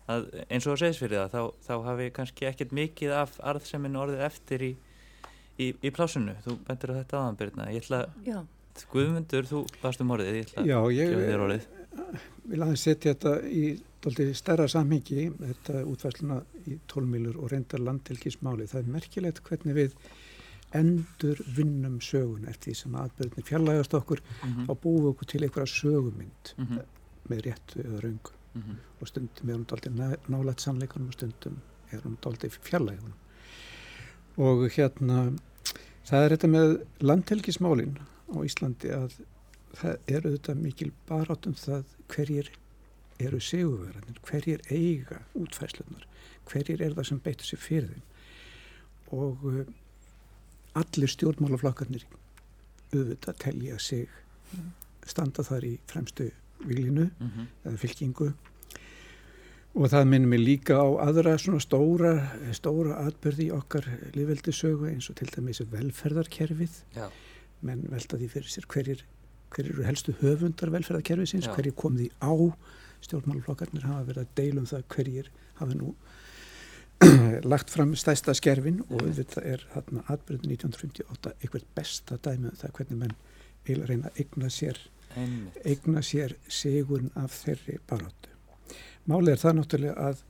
að 0.08 0.28
eins 0.48 0.68
og 0.68 0.76
að 0.76 0.82
segis 0.82 1.00
fyrir 1.02 1.24
það 1.24 1.34
þá, 1.34 1.64
þá 1.68 1.74
hafi 1.88 2.10
kannski 2.18 2.48
ekkert 2.48 2.76
mikið 2.76 3.16
af 3.22 3.40
arðseminu 3.52 4.02
orðið 4.04 4.24
eftir 4.28 4.64
í, 4.64 4.70
í, 5.58 5.72
í 5.72 5.92
plásunu. 5.94 6.36
Þú 6.44 6.60
bendur 6.68 6.94
á 6.94 6.98
þetta 7.00 7.20
aðan 7.22 7.42
Byrna. 7.42 7.68
Ég 7.74 7.84
ætla 7.84 8.04
að, 8.06 8.46
Guðmundur, 8.92 9.46
þú 9.48 9.64
varst 9.82 10.02
um 10.04 10.14
orðið, 10.14 10.36
ég 10.38 10.48
ætla 10.48 10.64
að 10.78 10.92
gefa 10.94 11.26
þér 11.26 11.44
orðið. 11.48 11.68
Vil 12.48 12.60
aðeins 12.62 12.84
setja 12.86 13.14
þetta 13.14 13.32
í 13.50 13.62
doldið 14.04 14.30
stærra 14.38 14.68
samhengi, 14.70 15.24
þetta 15.40 15.82
útvæsluna 15.90 16.38
í 16.70 16.78
tólmilur 16.90 17.40
og 17.42 17.52
reyndar 17.52 17.82
landtilkísmáli. 17.82 18.68
Það 18.70 18.80
er 18.80 18.92
merkilegt 18.94 19.42
hvernig 19.48 19.78
við 19.78 19.96
endur 20.76 21.40
vinnum 21.56 22.00
sögun 22.04 22.48
eftir 22.50 22.72
því 22.72 22.78
sem 22.82 22.96
aðbyrðinni 23.00 23.44
fjarlægast 23.48 23.94
okkur 23.94 24.20
mm 24.20 24.48
-hmm. 24.48 24.66
þá 24.66 24.72
búum 24.82 25.02
við 25.02 25.10
okkur 25.12 25.26
til 25.26 25.42
einhverja 25.42 25.66
sögumynd 25.74 26.52
mm 26.56 26.66
-hmm. 26.66 26.82
með 27.30 27.40
réttu 27.46 27.80
eða 27.84 28.00
raungu 28.02 28.32
mm 28.54 28.62
-hmm. 28.62 28.76
og 29.00 29.08
stundum 29.08 29.48
er 29.50 29.56
hún 29.56 29.66
doldið 29.66 30.18
nálægt 30.28 30.60
sannleikunum 30.60 31.08
og 31.08 31.12
stundum 31.12 31.56
er 31.92 32.00
hún 32.00 32.16
doldið 32.22 32.58
fjarlægunum 32.62 33.14
og 34.36 34.70
hérna 34.70 35.38
það 36.04 36.24
er 36.24 36.30
þetta 36.30 36.48
með 36.48 36.86
landhelgismálin 37.00 37.98
á 38.34 38.36
Íslandi 38.44 38.88
að 38.92 39.20
það 39.74 39.96
eru 40.06 40.30
þetta 40.36 40.54
mikil 40.54 40.92
barátum 41.08 41.54
það 41.54 41.84
hverjir 42.08 42.50
eru 43.18 43.40
sigurverðanir, 43.40 44.20
hverjir 44.22 44.60
eiga 44.70 45.22
útfæslunar, 45.34 46.06
hverjir 46.46 46.82
er 46.82 46.94
það 46.94 47.08
sem 47.10 47.20
beitur 47.24 47.46
sér 47.46 47.58
fyrir 47.58 47.88
þeim 47.90 48.02
og 49.18 49.44
allir 50.80 51.12
stjórnmálaflokkarnir 51.12 52.04
auðvitað 52.92 53.40
telja 53.44 53.78
sig 53.82 54.08
standa 55.08 55.44
þar 55.44 55.66
í 55.68 55.74
fremstu 55.88 56.30
vilinu 56.64 57.08
mm 57.08 57.28
-hmm. 57.30 57.50
eða 57.64 57.80
fylkingu 57.82 58.32
og 59.78 59.90
það 59.92 60.08
minnum 60.10 60.34
við 60.34 60.42
líka 60.42 60.78
á 60.80 60.86
aðra 61.06 61.36
svona 61.38 61.60
stóra, 61.62 62.12
stóra 62.56 62.96
atbyrði 63.06 63.48
í 63.48 63.54
okkar 63.54 63.86
liðveldisögu 64.16 64.88
eins 64.90 65.10
og 65.10 65.16
til 65.20 65.28
dæmis 65.28 65.60
velferðarkerfið 65.60 66.82
Já. 66.96 67.06
menn 67.60 67.84
velta 67.90 68.16
því 68.16 68.28
fyrir 68.28 68.48
sér 68.48 68.66
hverjir, 68.66 69.04
hverjir 69.50 69.74
eru 69.74 69.86
helstu 69.86 70.14
höfundar 70.20 70.72
velferðarkerfið 70.74 71.50
hverjir 71.54 71.74
kom 71.74 71.96
því 71.96 72.10
á 72.18 72.32
stjórnmálaflokkarnir 73.06 73.86
hafa 73.86 74.08
verið 74.08 74.24
að 74.24 74.34
deilum 74.40 74.66
það 74.66 74.88
hverjir 74.94 75.30
hafa 75.60 75.74
nú 75.78 75.94
lagt 77.52 77.70
fram 77.70 77.94
stæsta 77.96 78.34
skerfin 78.34 78.80
og 78.88 79.04
þetta 79.18 79.42
er 79.46 79.64
hérna 79.74 80.04
atbyrðin 80.10 80.54
1958 80.56 81.34
eitthvað 81.38 81.66
besta 81.76 82.18
dæmið 82.24 82.50
um 82.50 82.60
það 82.62 82.74
hvernig 82.78 83.02
menn 83.02 83.14
vil 83.68 83.84
reyna 83.86 84.10
að 84.10 84.22
eigna 84.24 84.50
sér 84.50 84.80
Einmitt. 85.14 85.60
eigna 85.64 86.02
sér 86.02 86.34
sigurinn 86.48 87.12
af 87.16 87.36
þeirri 87.44 87.78
baróttu. 87.88 88.34
Málið 89.08 89.34
er 89.34 89.42
það 89.42 89.56
náttúrulega 89.58 90.08
að 90.08 90.24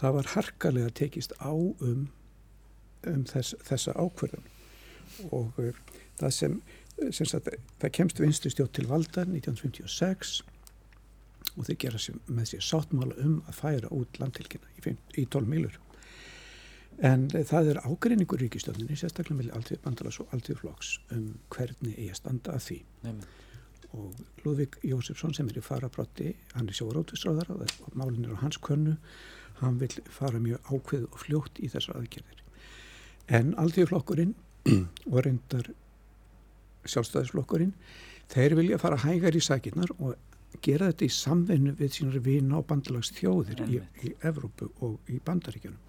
það 0.00 0.16
var 0.18 0.32
harkalega 0.34 0.94
tekist 1.00 1.36
á 1.40 1.52
um, 1.52 2.08
um 3.06 3.22
þess, 3.28 3.54
þessa 3.68 3.94
ákverðun 3.96 4.50
og 5.30 5.60
uh, 5.62 5.72
það 6.20 6.36
sem 6.40 6.60
sagt, 7.28 7.48
það 7.80 7.96
kemst 7.98 8.20
vinstri 8.20 8.52
stjórn 8.52 8.72
til 8.76 8.88
valda 8.88 9.26
1956 9.28 10.38
og 11.56 11.66
þeir 11.68 11.78
gera 11.84 12.00
sér, 12.00 12.20
með 12.28 12.52
sér 12.52 12.64
sáttmála 12.64 13.16
um 13.24 13.40
að 13.46 13.58
færa 13.60 13.92
út 13.94 14.20
landhelgina 14.20 14.72
í, 14.76 14.96
í 15.20 15.24
12 15.24 15.48
milur. 15.48 15.76
En 17.04 17.26
það 17.28 17.72
er 17.74 17.80
ágreiningur 17.84 18.40
ríkistjóninni, 18.40 18.96
sérstaklega 18.96 19.42
með 19.42 19.56
alltíð 19.58 19.82
bandalags 19.84 20.20
og 20.22 20.30
alltíð 20.32 20.62
flokks 20.62 20.92
um 21.12 21.26
hvernig 21.52 21.98
að 22.06 22.14
standa 22.16 22.54
að 22.56 22.64
því. 22.68 22.78
Nefnir. 23.04 23.34
Og 23.96 24.16
Lúðvík 24.44 24.78
Jósefsson 24.84 25.34
sem 25.36 25.48
er 25.48 25.60
í 25.60 25.64
farabrotti, 25.64 26.32
hann 26.54 26.68
er 26.68 26.76
sjóróttisráðar 26.76 27.52
og 27.54 27.94
málinn 27.96 28.26
er 28.26 28.36
á 28.36 28.42
hans 28.42 28.58
könnu, 28.60 28.96
hann 29.60 29.78
vil 29.80 29.92
fara 30.12 30.40
mjög 30.42 30.68
ákveð 30.68 31.06
og 31.10 31.20
fljótt 31.22 31.60
í 31.60 31.70
þessar 31.72 32.00
aðgerðir. 32.00 32.42
En 33.28 33.54
alltíð 33.60 33.90
flokkurinn 33.92 34.34
og 35.12 35.20
reyndar 35.24 35.70
sjálfstæðisflokkurinn, 36.86 37.72
þeir 38.32 38.56
vilja 38.58 38.80
fara 38.82 39.00
hægar 39.04 39.36
í 39.36 39.42
sækinnar 39.42 39.92
og 39.96 40.16
gera 40.62 40.90
þetta 40.90 41.06
í 41.06 41.16
samvennu 41.16 41.74
við 41.78 41.92
sínar 41.96 42.22
vina 42.24 42.60
og 42.60 42.66
bandalags 42.70 43.12
þjóðir 43.16 43.62
í, 43.66 43.80
í 44.06 44.14
Evrópu 44.26 44.70
og 44.84 45.12
í 45.12 45.20
bandaríkjunum. 45.26 45.82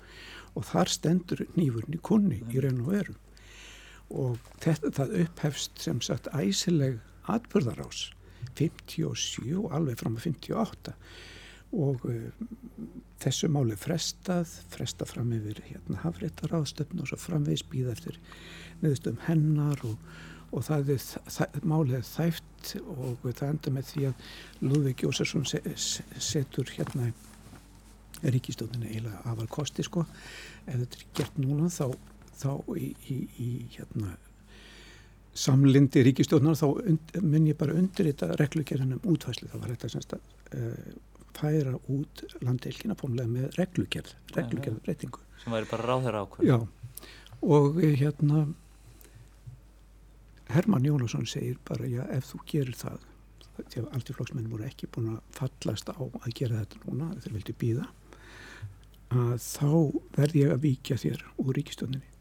Og 0.57 0.65
þar 0.65 0.91
stendur 0.91 1.45
nýfurni 1.55 2.01
kunni 2.01 2.41
í 2.51 2.61
raun 2.63 2.84
og 2.84 2.91
veru. 2.95 3.18
Og 4.09 4.51
þetta 4.63 4.93
það 4.95 5.18
upphefst 5.24 5.82
sem 5.84 5.99
sagt 6.01 6.30
æsileg 6.34 7.01
atbyrðarás 7.28 8.07
57 8.57 9.51
og 9.59 9.74
alveg 9.76 9.99
fram 9.99 10.15
að 10.18 10.30
58 10.32 10.95
og 11.78 12.05
uh, 12.07 12.30
þessu 13.20 13.49
máli 13.51 13.76
frestað, 13.76 14.53
frestað 14.72 15.11
fram 15.11 15.34
yfir 15.36 15.59
hérna 15.68 15.99
hafréttar 16.05 16.55
ástöfn 16.55 17.01
og 17.03 17.09
svo 17.09 17.20
framvegis 17.20 17.65
býða 17.68 17.95
eftir 17.97 18.20
neðustum 18.82 19.20
hennar 19.26 19.82
og 19.88 19.97
og 20.52 20.66
það 20.68 20.91
er 20.95 21.06
það, 21.06 21.58
málið 21.68 22.06
þæft 22.10 22.76
og 22.82 23.26
það 23.28 23.48
enda 23.50 23.74
með 23.76 23.89
því 23.91 24.06
að 24.10 24.28
Lúðvík 24.68 25.04
Jósesson 25.06 25.48
setur 25.48 26.72
hérna 26.76 27.12
ríkistóðinu 28.24 28.88
eiginlega 28.89 29.20
afar 29.30 29.50
kosti 29.52 29.86
sko. 29.86 30.06
Ef 30.66 30.80
þetta 30.80 31.02
er 31.02 31.10
gert 31.20 31.41
núna 31.41 31.70
þá, 31.70 31.91
þá 32.38 32.50
í, 32.78 32.88
í, 33.14 33.18
í 33.43 33.50
hérna 33.76 34.16
samlindi 35.38 36.02
ríkistóðunar 36.08 36.58
þá 36.58 37.22
mun 37.22 37.50
ég 37.50 37.58
bara 37.60 37.76
undir 37.78 38.10
þetta 38.10 38.32
reglugerðinum 38.41 39.04
útvæslu 39.06 39.52
það 39.52 39.62
var 39.62 39.74
þetta 39.76 39.91
semst 39.93 40.16
að 40.18 40.32
uh, 40.58 40.95
færa 41.38 41.76
út 41.93 42.24
landeilkina 42.41 42.98
fónlega 42.98 43.30
með 43.30 43.60
reglugerð 43.60 44.16
reglugerðbreytingu 44.34 45.22
sem 45.43 45.54
væri 45.54 45.70
bara 45.70 45.86
ráðherra 45.91 46.24
ákveð 46.26 46.50
Já. 46.50 46.58
Og 47.45 47.78
hérna 47.84 48.48
Herman 50.58 50.86
Jónasson 50.86 51.28
segir 51.30 51.60
bara 51.68 51.86
já 51.89 52.01
ef 52.14 52.32
þú 52.32 52.41
gerir 52.49 52.78
það 52.78 53.05
því 53.58 53.82
að 53.82 53.93
alltiflokksmenn 53.97 54.51
voru 54.51 54.66
ekki 54.68 54.89
búin 54.93 55.16
að 55.16 55.22
fallast 55.38 55.89
á 55.89 55.97
að 55.97 56.34
gera 56.38 56.62
þetta 56.62 56.84
núna 56.86 57.10
þeir 57.22 57.36
vildi 57.38 57.55
býða 57.62 57.88
að 59.14 59.36
þá 59.43 59.72
verð 60.18 60.39
ég 60.41 60.53
að 60.53 60.64
víkja 60.66 60.97
þér 61.01 61.26
úr 61.43 61.58
ríkistöndinni 61.58 62.14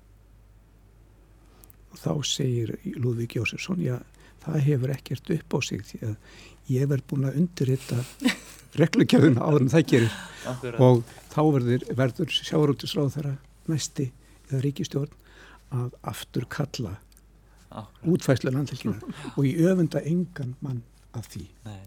og 1.93 2.01
þá 2.03 2.13
segir 2.29 2.75
Lúðvík 2.97 3.39
Jósefsson 3.39 3.83
já 3.85 3.97
það 4.45 4.61
hefur 4.69 4.93
ekkert 4.95 5.33
upp 5.37 5.57
á 5.57 5.59
sig 5.65 5.83
því 5.89 6.03
að 6.11 6.17
ég 6.77 6.91
verð 6.91 7.09
búin 7.11 7.29
að 7.29 7.41
undirrita 7.43 8.03
reglugjörðuna 8.81 9.49
áður 9.49 9.65
en 9.65 9.73
það 9.73 9.89
gerir 9.93 10.17
Akkurat. 10.47 10.81
og 10.81 11.03
þá 11.33 11.41
verður, 11.57 11.87
verður 11.99 12.37
sjáurútisráð 12.37 13.15
þeirra 13.17 13.35
næsti 13.71 14.11
eða 14.51 14.63
ríkistjórn 14.63 15.17
að 15.75 15.97
aftur 16.07 16.47
kalla 16.53 16.97
útfæslu 18.07 18.53
landhelgina 18.53 19.01
og 19.35 19.43
í 19.47 19.57
öfunda 19.67 20.03
engan 20.07 20.55
mann 20.65 20.83
af 21.17 21.29
því. 21.33 21.47
Nei, 21.67 21.83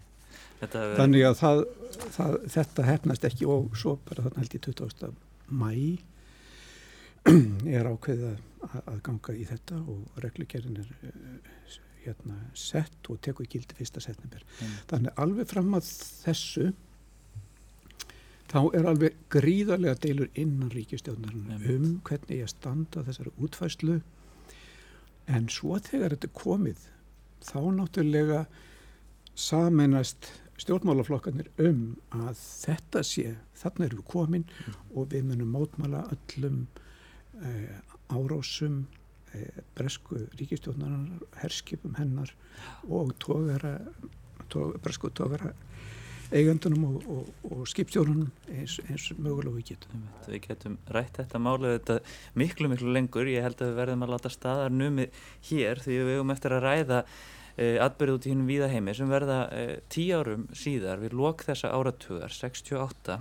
þannig 0.60 1.26
að 1.28 1.36
það, 1.40 1.64
það, 2.16 2.36
þetta 2.56 2.86
hefnast 2.88 3.26
ekki 3.30 3.48
og 3.48 3.76
svo 3.78 3.96
bara 4.08 4.26
þannig 4.26 4.42
held 4.42 4.56
ég 4.58 4.66
20. 4.68 5.12
mæ 5.50 5.72
er 7.76 7.88
ákveðið 7.88 8.26
að, 8.30 8.76
að 8.80 9.00
ganga 9.06 9.36
í 9.36 9.46
þetta 9.48 9.80
og 9.92 10.20
reglugerðin 10.24 10.78
er 10.80 10.92
uh, 11.08 11.80
hérna, 12.04 12.36
sett 12.56 13.10
og 13.12 13.20
teku 13.24 13.44
í 13.44 13.50
gildi 13.50 13.76
fyrsta 13.76 14.00
setnumber 14.00 14.44
mm. 14.46 14.78
þannig 14.92 15.20
alveg 15.20 15.50
fram 15.50 15.74
að 15.76 15.90
þessu 16.24 16.70
þá 18.50 18.60
er 18.78 18.88
alveg 18.90 19.18
gríðarlega 19.32 20.00
deilur 20.02 20.30
innan 20.40 20.72
ríkistjóðnarinn 20.74 21.68
um 21.74 21.90
hvernig 22.06 22.40
ég 22.42 22.50
standa 22.50 23.04
þessari 23.06 23.34
útfæslu 23.38 24.00
En 25.30 25.48
svo 25.52 25.78
þegar 25.78 26.16
þetta 26.16 26.28
er 26.30 26.36
komið, 26.40 26.84
þá 27.46 27.58
náttúrulega 27.76 28.44
saminast 29.38 30.28
stjórnmálaflokkarnir 30.60 31.48
um 31.64 31.84
að 32.12 32.34
þetta 32.36 33.02
sé, 33.06 33.34
þarna 33.56 33.86
erum 33.86 34.02
við 34.02 34.08
komin 34.10 34.46
mm. 34.46 34.80
og 34.94 35.12
við 35.14 35.28
munum 35.30 35.54
mótmala 35.54 36.02
öllum 36.12 36.64
eh, 37.40 37.78
árásum, 38.12 38.82
eh, 39.32 39.62
bresku 39.78 40.24
ríkistjórnarar, 40.36 41.22
herskipum 41.40 41.96
hennar 41.96 42.34
og 42.88 43.14
tógara, 43.22 43.78
tóg, 44.52 44.76
bresku 44.84 45.12
tógara 45.16 45.54
eigandunum 46.30 46.86
og, 46.88 47.08
og, 47.10 47.28
og 47.50 47.66
skipstjórnum 47.68 48.28
eins, 48.54 48.78
eins 48.86 49.08
mögulega 49.18 49.56
við 49.56 49.72
getum. 49.72 50.06
Við 50.28 50.42
getum 50.46 50.78
rætt 50.94 51.18
þetta 51.18 51.42
málið 51.42 51.76
þetta 51.78 51.98
miklu 52.38 52.70
miklu 52.70 52.94
lengur, 52.94 53.30
ég 53.30 53.44
held 53.44 53.60
að 53.60 53.72
við 53.72 53.80
verðum 53.80 54.06
að 54.06 54.12
láta 54.14 54.32
staðar 54.32 54.74
numið 54.74 55.22
hér 55.50 55.82
því 55.82 55.96
við 55.98 56.12
hefum 56.14 56.34
eftir 56.34 56.56
að 56.56 56.66
ræða 56.66 57.00
eh, 57.56 57.78
atbyrðu 57.82 58.18
út 58.18 58.28
í 58.28 58.34
hinn 58.34 58.44
viða 58.48 58.70
heimi 58.70 58.94
sem 58.96 59.10
verða 59.10 59.40
eh, 59.56 59.72
tíu 59.90 60.20
árum 60.20 60.46
síðar 60.54 61.02
við 61.02 61.16
lok 61.18 61.46
þessa 61.48 61.72
áratugar, 61.74 62.34
68 62.34 63.18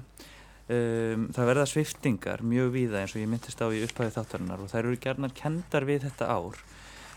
um, 0.70 1.26
það 1.34 1.50
verða 1.50 1.66
sviftingar 1.70 2.46
mjög 2.46 2.72
viða 2.76 3.02
eins 3.02 3.16
og 3.16 3.24
ég 3.24 3.32
myndist 3.32 3.62
á 3.62 3.68
í 3.74 3.82
upphæðu 3.88 4.16
þáttarinnar 4.20 4.64
og 4.64 4.72
þær 4.72 4.84
eru 4.84 5.02
gerðnar 5.02 5.36
kendar 5.38 5.88
við 5.90 6.06
þetta 6.08 6.30
ár. 6.30 6.62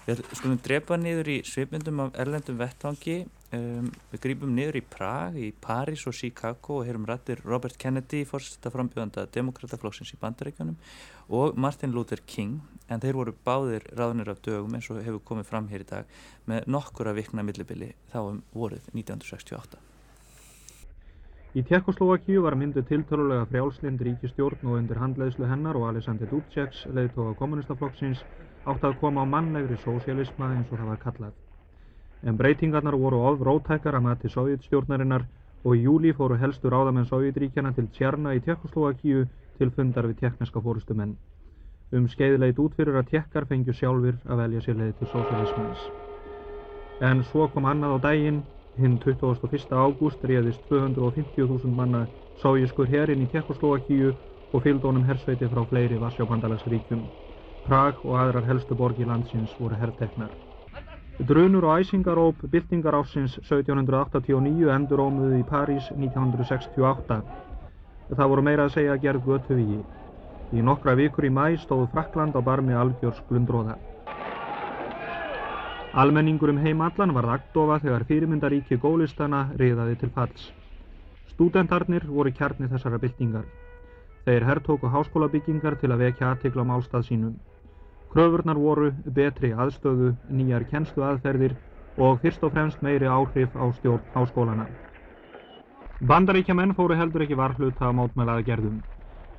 Við 0.06 0.24
skulum 0.34 0.58
drepa 0.64 0.96
niður 0.98 1.30
í 1.30 1.38
svipmyndum 1.46 2.00
af 2.06 2.16
erlendum 2.18 2.58
vettvangi 2.58 3.20
Um, 3.52 3.90
við 4.08 4.20
grýpum 4.24 4.52
niður 4.56 4.78
í 4.78 4.80
Prag, 4.88 5.34
í 5.36 5.50
Paris 5.60 6.06
og 6.08 6.14
Chicago 6.16 6.78
og 6.78 6.86
heyrum 6.88 7.02
rættir 7.04 7.42
Robert 7.44 7.74
Kennedy, 7.76 8.22
fórstætta 8.24 8.72
frambjöðanda 8.72 9.26
demokrataflokksins 9.34 10.14
í 10.14 10.18
bandaríkjunum 10.22 10.78
og 11.36 11.58
Martin 11.60 11.92
Luther 11.92 12.22
King 12.24 12.62
en 12.88 13.02
þeir 13.02 13.18
voru 13.18 13.34
báðir 13.44 13.84
ráðnir 13.92 14.32
af 14.32 14.40
dögum 14.46 14.72
eins 14.78 14.88
og 14.88 15.02
hefur 15.04 15.20
komið 15.28 15.50
fram 15.50 15.68
hér 15.68 15.84
í 15.84 15.88
dag 15.90 16.16
með 16.48 16.72
nokkura 16.72 17.12
vikna 17.12 17.44
millibili 17.44 17.90
þá 18.14 18.18
um 18.22 18.40
voruð 18.56 18.88
1968. 18.94 19.76
Í 21.52 21.68
Tjekkoslovakíu 21.68 22.48
var 22.48 22.56
myndu 22.56 22.80
tiltölulega 22.88 23.44
frjálslind 23.52 24.00
ríkistjórn 24.00 24.64
og 24.64 24.80
undir 24.80 25.04
handleiðslu 25.04 25.44
hennar 25.52 25.76
og 25.76 25.90
Alexander 25.90 26.32
Dubčeks, 26.32 26.86
leiðtóða 26.88 27.36
kommunistaflokksins, 27.36 28.24
átt 28.64 28.88
að 28.88 28.96
koma 29.04 29.28
á 29.28 29.32
mannlegri 29.36 29.76
sósialisma 29.84 30.54
eins 30.56 30.72
og 30.72 30.80
það 30.80 30.94
var 30.94 31.02
kallað 31.04 31.40
en 32.22 32.36
breytingarnar 32.36 32.96
voru 32.96 33.20
of 33.26 33.40
rótækar 33.40 33.96
að 33.98 34.04
mati 34.06 34.28
sovjetstjórnarinnar 34.30 35.24
og 35.64 35.76
í 35.76 35.82
júli 35.86 36.12
fóru 36.14 36.38
helstu 36.38 36.70
ráðamenn 36.70 37.06
Sovjetríkjana 37.06 37.72
til 37.74 37.88
Tjarna 37.96 38.34
í 38.34 38.40
Tjekkoslovakíu 38.42 39.26
til 39.58 39.70
fundar 39.70 40.08
við 40.10 40.22
tjekkneska 40.22 40.62
fórustumenn. 40.62 41.16
Um 41.92 42.08
skeiðleit 42.08 42.58
út 42.58 42.74
fyrir 42.78 42.98
að 42.98 43.10
tjekkar 43.12 43.46
fengju 43.50 43.74
sjálfur 43.78 44.18
að 44.26 44.42
velja 44.42 44.62
sér 44.64 44.78
leið 44.80 44.94
til 44.98 45.10
sósialismans. 45.12 45.86
En 47.02 47.22
svo 47.30 47.48
kom 47.52 47.66
annað 47.68 47.94
á 47.94 47.98
daginn, 48.08 48.42
hinn 48.78 48.98
21. 48.98 49.70
ágúst 49.70 50.22
réðist 50.24 50.62
250.000 50.70 51.74
manna 51.78 52.06
sovjískur 52.42 52.88
herinn 52.90 53.26
í 53.26 53.30
Tjekkoslovakíu 53.34 54.14
og 54.52 54.62
fylgdónum 54.62 55.04
hersveiti 55.08 55.50
frá 55.50 55.66
fleiri 55.68 56.00
Varsjábandalagsríkjum. 56.00 57.04
Prag 57.66 58.00
og 58.04 58.16
aðrar 58.18 58.48
helstu 58.48 58.74
borgi 58.74 59.06
landsins 59.06 59.54
voru 59.60 59.78
herrteknar. 59.78 60.51
Drunur 61.22 61.64
og 61.64 61.78
æsingaróp 61.78 62.40
byltingar 62.50 62.96
ásins 62.98 63.36
1789 63.38 64.70
endur 64.74 65.02
ómuðu 65.04 65.36
í 65.38 65.44
París 65.46 65.84
1968. 65.94 67.18
Það 68.10 68.30
voru 68.32 68.42
meira 68.42 68.64
að 68.66 68.72
segja 68.74 68.96
gerð 69.04 69.28
götu 69.28 69.54
víi. 69.54 69.78
Í 70.52 70.64
nokkra 70.66 70.96
vikur 70.98 71.28
í 71.28 71.30
mæ 71.30 71.44
stóðu 71.62 71.86
Frakland 71.92 72.34
á 72.34 72.40
barmi 72.42 72.74
algjörs 72.74 73.22
glundróða. 73.28 73.76
Almenningur 75.92 76.50
um 76.50 76.58
heim 76.58 76.80
allan 76.80 77.14
var 77.14 77.30
agndofa 77.36 77.78
þegar 77.86 78.08
fyrirmyndaríki 78.10 78.80
gólistana 78.82 79.44
riðaði 79.62 80.00
til 80.00 80.10
falls. 80.10 80.50
Stúdentarnir 81.30 82.08
voru 82.08 82.34
kjarni 82.34 82.66
þessara 82.72 82.98
byltingar. 82.98 83.46
Þeir 84.26 84.50
herrtóku 84.50 84.90
háskólabyggingar 84.90 85.78
til 85.78 85.92
að 85.92 86.06
vekja 86.08 86.32
aðtikla 86.32 86.66
á 86.66 86.70
málstað 86.72 87.06
sínum. 87.12 87.38
Kröfurnar 88.12 88.58
voru 88.60 88.90
betri 89.16 89.54
aðstöðu, 89.56 90.10
nýjar 90.28 90.66
kennsluaðferðir 90.68 91.54
og 91.96 92.18
fyrst 92.20 92.42
og 92.44 92.52
fremst 92.52 92.82
meiri 92.84 93.08
áhrif 93.08 93.56
á 93.56 93.64
stjórn 93.78 94.04
háskólana. 94.12 94.66
Bandaríkjamenn 96.04 96.74
fóru 96.76 96.98
heldur 96.98 97.24
ekki 97.24 97.38
varhluta 97.40 97.88
á 97.88 97.90
mótmælaða 97.96 98.44
gerðum. 98.50 98.82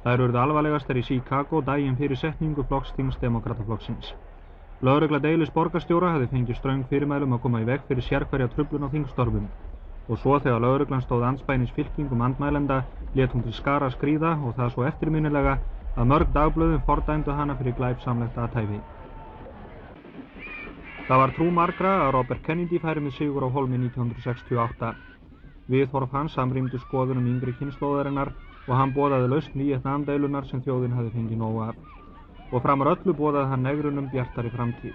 Það 0.03 0.13
eru 0.25 0.39
alvarlegastar 0.45 0.97
í 0.97 1.03
Chicago 1.05 1.61
daginn 1.61 1.99
fyrir 2.01 2.17
setningu 2.17 2.65
flokkstings 2.65 3.19
demokrataflokksins. 3.21 4.09
Lögregla 4.81 5.19
Deilis 5.21 5.53
borgarstjóra 5.53 6.15
hefði 6.15 6.31
fengið 6.33 6.57
ströng 6.57 6.81
fyrirmælum 6.89 7.37
að 7.37 7.43
koma 7.45 7.61
í 7.61 7.67
veg 7.69 7.85
fyrir 7.87 8.03
sérkverja 8.03 8.49
trublun 8.55 8.83
á 8.83 8.93
þingstörfum 8.95 9.45
og 10.09 10.19
svo 10.19 10.39
þegar 10.39 10.59
lögreglan 10.59 11.05
stóð 11.05 11.23
anspænis 11.29 11.71
fylkingum 11.77 12.25
andmælenda 12.25 12.81
let 13.15 13.31
hún 13.31 13.45
til 13.45 13.53
skara 13.55 13.87
skrýða 13.93 14.33
og 14.43 14.57
það 14.57 14.73
svo 14.73 14.83
eftirminnilega 14.89 15.53
að 15.93 16.09
mörg 16.09 16.33
dagblöðum 16.33 16.81
fordændu 16.87 17.33
hana 17.37 17.55
fyrir 17.59 17.75
glæpsamlegt 17.77 18.37
aðtæfi. 18.37 18.79
Það 21.07 21.19
var 21.21 21.33
trú 21.35 21.49
margra 21.51 21.93
að 22.05 22.11
Robert 22.15 22.43
Kennedy 22.47 22.79
færi 22.79 23.03
með 23.03 23.17
sigur 23.17 23.45
á 23.45 23.49
holmi 23.53 23.77
1968. 23.77 24.93
Viðhorf 25.69 26.11
hans 26.15 26.35
samrýmdu 26.37 26.79
skoðunum 26.87 27.27
yngri 27.35 27.53
kynnslóðarinnar 27.59 28.33
og 28.67 28.75
hann 28.79 28.93
bóðaði 28.95 29.29
lausn 29.31 29.63
í 29.63 29.71
eitt 29.75 29.85
namndeilunar 29.87 30.47
sem 30.49 30.63
þjóðin 30.63 30.95
hafi 30.97 31.11
fengið 31.15 31.41
nógu 31.43 31.65
af 31.69 31.89
og 32.53 32.61
framar 32.61 32.91
öllu 32.93 33.15
bóðað 33.17 33.49
hann 33.51 33.65
negrunum 33.65 34.11
bjartari 34.13 34.51
framtíð. 34.53 34.93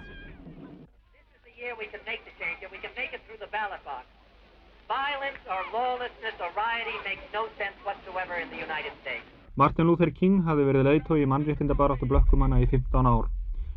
Martin 9.59 9.89
Luther 9.91 10.13
King 10.15 10.45
hafi 10.47 10.63
verið 10.63 10.85
leiðtói 10.87 11.25
í 11.25 11.27
mannréttindabaráttu 11.27 12.07
blökkumanna 12.07 12.61
í 12.63 12.67
15 12.71 13.09
ár. 13.11 13.25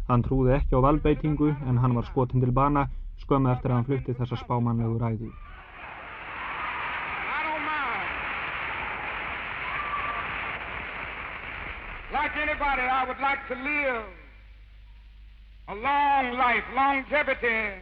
Hann 0.06 0.22
trúði 0.22 0.52
ekki 0.54 0.78
á 0.78 0.86
valbeitingu 0.86 1.48
en 1.66 1.80
hann 1.82 1.96
var 1.98 2.06
skotinn 2.06 2.44
til 2.44 2.54
bana 2.54 2.84
skömmu 3.24 3.50
eftir 3.50 3.74
að 3.74 3.80
hann 3.80 3.88
flutti 3.88 4.14
þessa 4.20 4.38
spámanlegu 4.44 5.00
ræðu. 5.02 5.32
Like 12.14 12.38
anybody, 12.38 12.86
I 12.86 13.04
would 13.10 13.22
like 13.26 13.42
to 13.50 13.56
live 13.56 14.06
a 15.66 15.76
long 15.82 16.38
life. 16.38 16.66
Longevity 16.78 17.82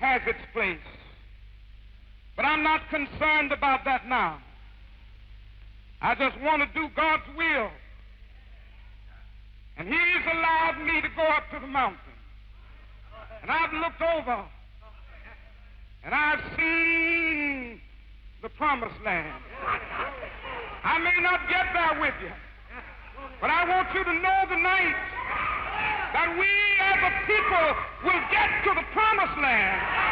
has 0.00 0.22
its 0.24 0.44
place. 0.54 0.88
But 2.36 2.46
I'm 2.46 2.62
not 2.62 2.88
concerned 2.88 3.52
about 3.52 3.84
that 3.84 4.08
now. 4.08 4.47
I 6.00 6.14
just 6.14 6.40
want 6.40 6.62
to 6.62 6.68
do 6.78 6.88
God's 6.94 7.24
will. 7.36 7.70
And 9.76 9.88
He's 9.88 10.24
allowed 10.32 10.78
me 10.84 11.00
to 11.00 11.08
go 11.16 11.22
up 11.22 11.44
to 11.52 11.60
the 11.60 11.66
mountain. 11.66 11.98
And 13.42 13.50
I've 13.50 13.72
looked 13.72 14.02
over 14.02 14.44
and 16.04 16.14
I've 16.14 16.40
seen 16.56 17.80
the 18.42 18.48
promised 18.50 19.00
land. 19.04 19.42
I 20.84 20.98
may 20.98 21.20
not 21.22 21.40
get 21.48 21.66
there 21.74 22.00
with 22.00 22.14
you. 22.22 22.32
But 23.40 23.50
I 23.50 23.68
want 23.68 23.88
you 23.94 24.04
to 24.04 24.14
know 24.14 24.40
tonight 24.48 24.96
that 26.12 26.34
we 26.38 26.50
as 26.80 26.98
a 27.02 27.12
people 27.26 27.66
will 28.04 28.22
get 28.30 28.48
to 28.64 28.70
the 28.74 28.86
promised 28.92 29.38
land. 29.38 30.07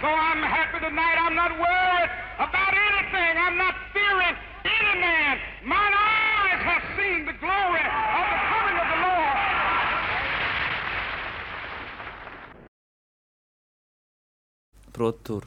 So 0.00 0.08
I'm 0.08 0.40
happy 0.40 0.80
tonight. 0.80 1.16
I'm 1.20 1.36
not 1.36 1.52
worried 1.60 2.10
about 2.40 2.72
anything. 2.72 3.32
I'm 3.36 3.56
not 3.60 3.76
fearing 3.92 4.36
any 4.64 4.94
man. 4.96 5.36
Mine 5.62 5.92
eyes 5.92 6.60
have 6.64 6.84
seen 6.96 7.28
the 7.28 7.36
glory 7.36 7.84
of 7.84 8.24
the 8.32 8.40
coming 8.48 8.76
of 8.80 8.86
the 8.92 8.98
Lord. 9.04 9.36
Brot 14.96 15.28
úr, 15.36 15.44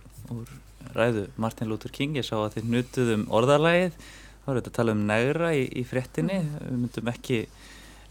ræðu 0.93 1.23
Martin 1.35 1.73
Luther 1.73 1.89
King, 1.89 2.13
ég 2.21 2.25
sá 2.27 2.37
að 2.37 2.59
þið 2.59 2.69
nutuðum 2.75 3.23
orðarlægið, 3.33 3.97
þá 4.43 4.51
er 4.51 4.59
þetta 4.59 4.71
að 4.73 4.77
tala 4.77 4.93
um 4.93 5.01
nægra 5.09 5.49
í, 5.57 5.63
í 5.81 5.83
fréttinni, 5.89 6.37
mm. 6.43 6.61
við 6.67 6.77
myndum 6.83 7.09
ekki, 7.09 7.39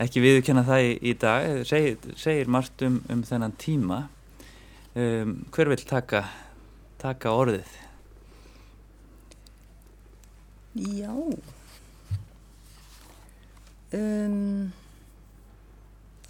ekki 0.03 0.25
viðkjanna 0.27 0.67
það 0.67 0.89
í, 0.89 0.91
í 1.07 1.15
dag, 1.23 1.63
segir, 1.71 2.03
segir 2.19 2.51
margt 2.51 2.83
um, 2.83 2.99
um 3.15 3.23
þennan 3.31 3.55
tíma, 3.63 4.01
um, 4.95 5.35
hver 5.53 5.71
vil 5.73 5.85
taka, 5.89 6.25
taka 7.03 7.33
orðið? 7.37 7.79
Já, 10.73 11.13
um, 13.93 14.73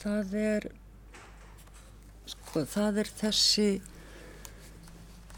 það 0.03 0.35
er, 0.41 0.67
sko, 2.27 2.65
það 2.67 3.03
er 3.05 3.13
þessi 3.21 3.69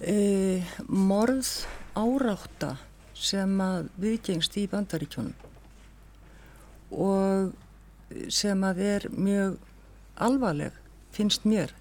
e, 0.01 0.65
morð 0.89 1.51
árátta 1.95 2.75
sem 3.15 3.61
að 3.63 3.91
viðgengst 4.01 4.57
í 4.59 4.67
bandaríkjónum 4.73 5.37
og 6.95 7.53
sem 8.33 8.67
að 8.67 8.83
er 8.87 9.07
mjög 9.13 9.57
alvarleg 10.23 10.75
finnst 11.15 11.47
mér 11.49 11.73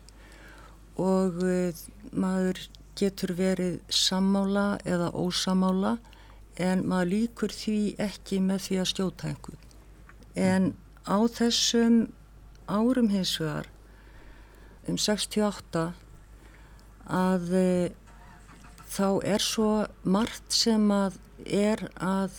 og 1.00 1.42
e, 1.44 1.74
maður 2.14 2.60
getur 3.00 3.34
verið 3.38 3.80
sammála 3.90 4.78
eða 4.86 5.10
ósamála 5.18 5.98
en 6.62 6.84
maður 6.86 7.12
líkur 7.14 7.54
því 7.54 7.78
ekki 8.02 8.40
með 8.44 8.68
því 8.68 8.80
að 8.82 8.90
stjóta 8.92 9.30
einhver. 9.32 9.60
En 10.38 10.74
á 11.10 11.18
þessum 11.26 11.98
árum 12.70 13.10
hins 13.10 13.34
vegar 13.42 13.70
um 14.88 15.00
68 15.00 15.88
að 17.10 17.54
e, 17.58 17.92
þá 18.94 19.08
er 19.26 19.42
svo 19.42 19.72
margt 20.04 20.54
sem 20.54 20.86
að 20.94 21.18
er 21.50 21.88
að 21.98 22.38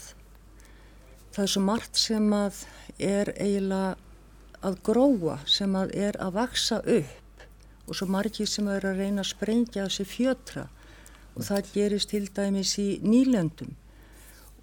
það 1.35 1.43
er 1.45 1.51
svo 1.51 1.65
margt 1.67 1.99
sem 1.99 2.31
að 2.33 2.63
er 3.03 3.33
eiginlega 3.35 3.97
að 4.65 4.79
gróa 4.87 5.41
sem 5.51 5.75
að 5.77 5.93
er 5.99 6.17
að 6.23 6.37
vaksa 6.39 6.79
upp 6.81 7.24
og 7.85 7.97
svo 7.97 8.09
margir 8.11 8.49
sem 8.49 8.69
er 8.73 8.87
að 8.89 9.03
reyna 9.03 9.23
að 9.25 9.31
sprengja 9.33 9.87
þessi 9.87 10.07
fjötra 10.09 10.67
og 11.35 11.47
það 11.49 11.71
gerist 11.75 12.13
til 12.13 12.25
dæmis 12.35 12.75
í 12.81 12.89
nýlendum 13.05 13.75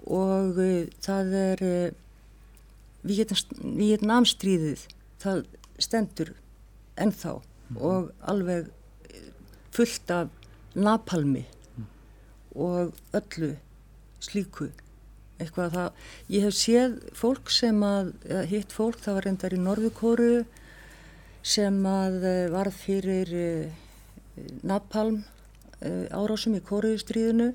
og 0.10 0.60
uh, 0.62 0.86
það 1.04 1.34
er 1.42 1.66
uh, 1.68 1.98
Vietnamstríðið 3.02 4.86
það 5.22 5.44
stendur 5.82 6.36
ennþá 7.02 7.34
mm. 7.40 7.82
og 7.82 8.12
alveg 8.30 8.70
fullt 9.74 10.14
af 10.14 10.30
napalmi 10.76 11.46
og 12.56 12.94
öllu 13.18 13.56
slíku 14.22 14.70
eitthvað 15.42 15.66
að 15.66 15.76
það, 15.76 16.02
ég 16.30 16.44
hef 16.46 16.58
séð 16.58 16.98
fólk 17.18 17.52
sem 17.54 17.80
að, 17.86 18.12
hitt 18.52 18.74
fólk 18.76 19.00
það 19.02 19.18
var 19.18 19.28
reyndar 19.28 19.56
í 19.56 19.62
Norðukóru 19.62 20.34
sem 21.42 21.78
að 21.88 22.24
eh, 22.28 22.48
varð 22.54 22.78
fyrir 22.78 23.32
eh, 23.34 23.72
napalm 24.66 25.24
eh, 25.82 26.06
árásum 26.14 26.56
í 26.58 26.62
kóruðustríðinu 26.66 27.52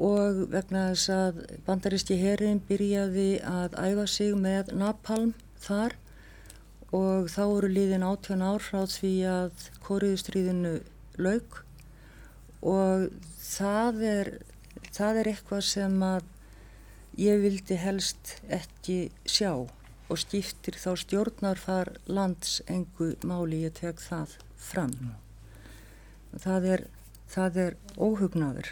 og 0.00 0.44
vegna 0.50 0.90
þess 0.90 1.10
að 1.14 1.40
bandaristi 1.66 2.18
herin 2.18 2.62
byrjaði 2.66 3.40
að 3.46 3.78
æfa 3.78 4.06
sig 4.10 4.34
með 4.38 4.74
napalm 4.78 5.34
þar 5.62 5.96
og 6.94 7.30
þá 7.30 7.42
eru 7.44 7.70
líðin 7.70 8.06
18 8.06 8.42
ár 8.42 8.62
frá 8.64 8.82
því 8.90 9.14
að 9.30 9.66
kóruðustríðinu 9.86 10.76
lauk. 11.22 11.62
Og 12.66 13.10
það 13.38 14.02
er, 14.10 14.30
það 14.90 15.20
er 15.20 15.30
eitthvað 15.30 15.66
sem 15.68 15.94
að 16.02 16.26
ég 17.20 17.38
vildi 17.42 17.78
helst 17.78 18.34
ekki 18.50 19.04
sjá 19.28 19.70
og 20.10 20.20
skiptir 20.20 20.76
þá 20.80 20.92
stjórnarfar 21.04 21.92
lands 22.10 22.58
engu 22.70 23.12
máli 23.26 23.62
ég 23.64 23.76
tek 23.78 24.02
það 24.02 24.36
fram. 24.60 24.94
Það 26.36 26.68
er, 26.74 26.84
það 27.30 27.58
er 27.64 27.78
óhugnaður. 27.96 28.70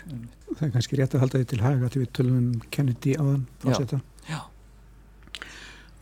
Það 0.53 0.65
er 0.69 0.73
kannski 0.77 1.01
rétt 1.01 1.17
að 1.17 1.25
halda 1.25 1.41
því 1.41 1.51
til 1.53 1.65
haga 1.65 1.91
til 1.95 2.05
við 2.05 2.15
tölum 2.19 2.39
um 2.43 2.71
Kennedy 2.75 3.17
fórseta. 3.63 4.01
Já. 4.29 4.41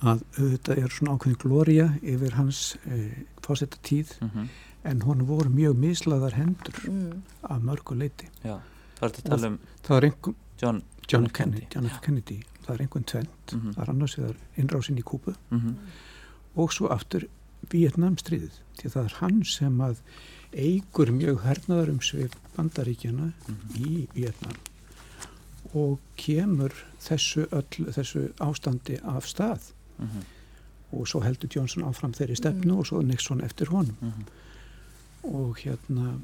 Að 0.07 0.23
þetta 0.37 0.77
er 0.77 0.93
svona 0.93 1.17
ákveðin 1.17 1.41
glória 1.41 1.91
yfir 2.05 2.37
hans 2.37 2.77
eh, 2.85 3.25
fórseta 3.45 3.81
tíð 3.85 4.17
mm 4.21 4.31
-hmm 4.33 4.49
en 4.87 5.03
hún 5.03 5.27
voru 5.27 5.51
mjög 5.51 5.79
mislaðar 5.83 6.37
hendur 6.39 6.81
mm. 6.89 7.23
af 7.43 7.63
mörgu 7.63 7.97
leiti 7.99 8.29
Já, 8.45 8.59
það 8.99 9.07
er 9.07 9.17
að 9.17 9.23
tala 9.29 9.49
um 9.51 9.59
einhver, 9.89 10.35
John, 10.61 10.83
John 11.11 11.29
Kennedy, 11.29 11.67
Kennedy, 11.71 12.01
Kennedy 12.05 12.39
það 12.67 12.75
er 12.75 12.85
einhvern 12.85 13.09
tvent, 13.13 13.53
mm 13.53 13.61
-hmm. 13.61 13.75
það 13.75 13.83
er 13.83 13.91
annars 13.91 14.19
vegar 14.19 14.37
innrásin 14.57 14.99
í 14.99 15.03
Kúpu 15.03 15.35
mm 15.51 15.59
-hmm. 15.59 15.75
og 16.55 16.73
svo 16.73 16.89
aftur 16.89 17.29
Vietnamstríðið 17.71 18.55
því 18.79 18.89
það 18.91 19.05
er 19.05 19.15
hann 19.21 19.45
sem 19.45 19.81
að 19.81 19.97
eigur 20.53 21.11
mjög 21.13 21.43
hernaðar 21.43 21.91
um 21.91 22.01
svið 22.01 22.33
bandaríkjana 22.57 23.33
-hmm. 23.33 23.87
í 23.87 24.09
Vietnam 24.15 24.57
og 25.75 25.99
kemur 26.17 26.73
þessu, 27.01 27.47
öll, 27.51 27.93
þessu 27.93 28.33
ástandi 28.39 28.99
af 29.03 29.27
stað 29.27 29.61
mhm. 29.99 30.21
og 30.93 31.09
svo 31.09 31.21
heldur 31.21 31.49
Jónsson 31.49 31.85
áfram 31.85 32.13
þeirri 32.13 32.37
stefnu 32.37 32.73
mhm. 32.73 32.79
og 32.79 32.87
svo 32.87 33.03
Nixon 33.03 33.41
eftir 33.41 33.69
honum 33.69 33.97
mhm 34.01 34.23
og 35.27 35.59
hérna 35.63 36.17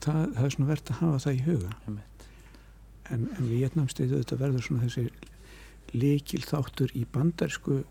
það, 0.00 0.34
það 0.34 0.44
er 0.44 0.54
svona 0.54 0.70
verðt 0.70 0.90
að 0.90 1.00
hafa 1.00 1.22
það 1.24 1.36
í 1.36 1.44
huga 1.46 1.76
en, 1.88 2.00
en 3.14 3.28
Vietnamstiðu 3.50 4.20
þetta 4.22 4.40
verður 4.40 4.66
svona 4.66 4.86
þessi 4.86 5.06
likil 5.94 6.42
þáttur 6.44 6.92
í 6.98 7.04
bandarsku 7.14 7.82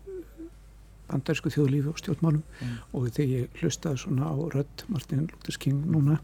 bandarsku 1.08 1.52
þjóðlífi 1.52 1.90
og 1.90 1.98
stjórnmálum 2.00 2.44
mm. 2.44 2.76
og 2.96 3.10
þegar 3.10 3.32
ég 3.34 3.58
hlustaði 3.60 4.00
svona 4.04 4.30
á 4.30 4.36
rödd 4.54 4.86
Martin 4.88 5.26
Luther 5.28 5.58
King 5.60 5.84
núna 5.90 6.18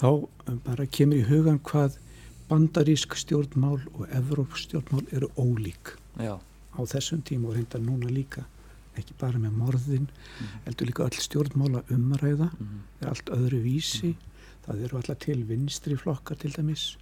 þá 0.00 0.08
um, 0.08 0.58
bara 0.64 0.88
kemur 0.88 1.20
í 1.20 1.28
hugan 1.28 1.60
hvað 1.64 1.98
bandarísk 2.48 3.16
stjórnmál 3.18 3.78
og 3.94 4.08
evróp 4.08 4.56
stjórnmál 4.60 5.04
eru 5.12 5.30
ólík 5.36 5.94
Já. 6.20 6.40
á 6.40 6.80
þessum 6.80 7.22
tíma 7.24 7.50
og 7.50 7.58
reyndar 7.58 7.84
núna 7.84 8.10
líka 8.12 8.46
ekki 8.98 9.16
bara 9.20 9.40
með 9.42 9.56
morðin 9.58 10.08
mm. 10.08 10.58
heldur 10.66 10.90
líka 10.90 11.08
öll 11.08 11.20
stjórnmála 11.26 11.84
umræða 11.92 12.50
mm. 12.52 12.82
er 13.02 13.12
allt 13.12 13.32
öðru 13.36 13.62
vísi 13.64 14.14
það 14.64 14.84
eru 14.86 15.00
alltaf 15.00 15.20
til 15.24 15.40
vinstri 15.48 15.96
flokkar 16.00 16.40
til 16.40 16.54
dæmis 16.56 16.94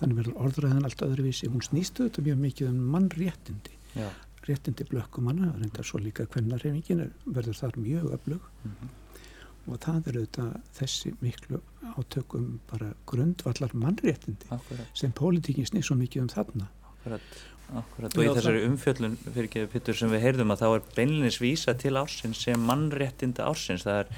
þannig 0.00 0.20
verður 0.20 0.38
orðræðan 0.44 0.86
allt 0.88 1.02
öðru 1.06 1.26
vísi 1.26 1.48
hún 1.50 1.64
snýstu 1.64 2.06
þetta 2.06 2.24
mjög 2.26 2.38
mikið 2.44 2.70
um 2.70 2.78
mannréttindi. 2.94 3.74
Já. 3.96 4.08
réttindi 4.46 4.84
blökkumanna 4.86 5.48
reyndar 5.56 5.84
svo 5.84 5.98
líka 5.98 6.26
hvernarrefingin 6.30 7.10
verður 7.26 7.56
þar 7.58 7.78
mjög 7.82 8.12
öflug. 8.14 8.40
Mhm. 8.64 8.94
og 9.66 9.80
það 9.82 10.08
eru 10.08 10.20
þetta 10.22 10.44
þessi 10.78 11.10
miklu 11.20 11.58
átökum 11.98 12.60
bara 12.70 12.92
grundvallar 13.06 13.72
mannréttindi 13.74 14.46
Akkurat, 14.54 14.86
sem 14.94 15.12
pólitíkin 15.12 15.66
snýr 15.66 15.82
svo 15.82 15.96
mikið 15.98 16.22
um 16.22 16.28
þarna. 16.28 16.68
Akkurat, 16.92 17.20
akkurat. 17.74 18.14
Og 18.14 18.22
í 18.22 18.28
þessari 18.30 18.62
umfjöllun 18.66 19.14
fyrir 19.24 19.48
ekki 19.48 19.62
pittur 19.72 19.96
sem 19.98 20.10
við 20.12 20.22
heyrðum 20.22 20.52
að 20.54 20.62
þá 20.62 20.66
er 20.68 20.84
beinlinis 20.96 21.38
vísa 21.42 21.74
til 21.78 21.94
ársins 21.98 22.42
sem 22.46 22.66
mannréttinda 22.68 23.46
ársins. 23.48 23.86
Það 23.86 24.00
er, 24.02 24.10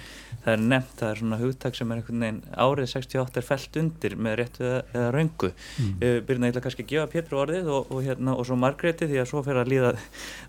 það 0.45 0.51
er 0.55 0.65
nefnt, 0.73 0.97
það 1.01 1.13
er 1.13 1.21
svona 1.23 1.39
hugtak 1.43 1.79
sem 1.79 1.93
er 1.93 2.01
einhvern 2.01 2.25
veginn 2.27 2.41
árið 2.67 2.91
68 2.95 3.41
er 3.41 3.47
felt 3.49 3.79
undir 3.83 4.17
með 4.17 4.37
réttu 4.43 4.67
eða, 4.73 5.07
röngu. 5.15 5.53
mm. 5.53 5.95
Uh, 6.03 6.19
Byrna, 6.29 6.51
ég 6.51 6.57
ætla 6.57 6.65
kannski 6.67 6.85
að 6.85 6.93
gefa 6.93 7.13
Pétur 7.15 7.41
orðið 7.45 7.71
og, 7.77 7.95
og, 7.95 8.03
hérna, 8.05 8.35
og 8.35 8.49
svo 8.49 8.59
Margréti 8.61 9.09
því 9.09 9.23
að 9.23 9.31
svo 9.33 9.45
fer 9.47 9.63
að 9.63 9.73
líða 9.73 9.95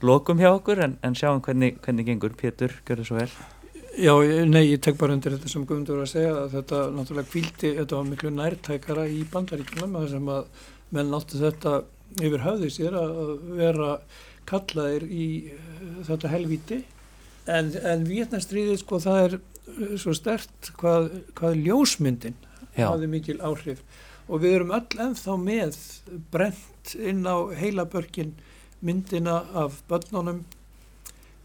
lokum 0.05 0.41
hjá 0.41 0.51
okkur 0.51 0.83
en, 0.87 0.97
en 1.05 1.15
sjáum 1.15 1.43
hvernig, 1.45 1.79
hvernig 1.85 2.11
gengur. 2.11 2.35
Pétur, 2.39 2.75
gjör 2.87 3.01
það 3.01 3.09
svo 3.11 3.21
vel. 3.21 3.31
Já, 3.99 4.13
nei, 4.47 4.69
ég 4.69 4.81
tek 4.83 4.99
bara 4.99 5.15
undir 5.15 5.33
þetta 5.33 5.49
sem 5.51 5.63
Guðmundur 5.67 5.97
var 5.99 6.05
að 6.05 6.11
segja 6.13 6.33
að 6.43 6.53
þetta 6.53 6.81
náttúrulega 6.95 7.31
kvíldi, 7.33 7.71
þetta 7.79 7.97
var 7.97 8.05
miklu 8.07 8.29
nærtækara 8.31 9.07
í 9.11 9.23
að 9.33 10.13
að 10.29 10.67
menn 10.95 11.11
náttu 11.11 11.37
þetta 11.41 11.73
yfir 12.17 12.43
höfði 12.45 12.71
sér 12.73 12.97
að 12.97 13.31
vera 13.59 13.91
kallaðir 14.49 15.05
í 15.05 15.27
eh, 15.53 15.63
þetta 16.07 16.33
helvíti. 16.33 16.83
En, 17.49 17.71
en 17.77 18.05
Vietnastriðið 18.09 18.81
sko 18.81 18.99
það 19.03 19.23
er 19.23 19.37
eh, 19.39 19.95
svo 20.01 20.13
stert 20.17 20.71
hvað, 20.79 21.09
hvað 21.37 21.63
ljósmyndin 21.65 22.37
hafði 22.77 23.09
mikil 23.11 23.39
áhrif. 23.43 23.83
Og 24.29 24.43
við 24.43 24.59
erum 24.59 24.75
öll 24.77 25.01
ennþá 25.07 25.35
með 25.41 25.77
brent 26.33 26.93
inn 26.95 27.25
á 27.25 27.49
heilabörkin 27.57 28.35
myndina 28.85 29.41
af 29.57 29.81
börnunum 29.89 30.43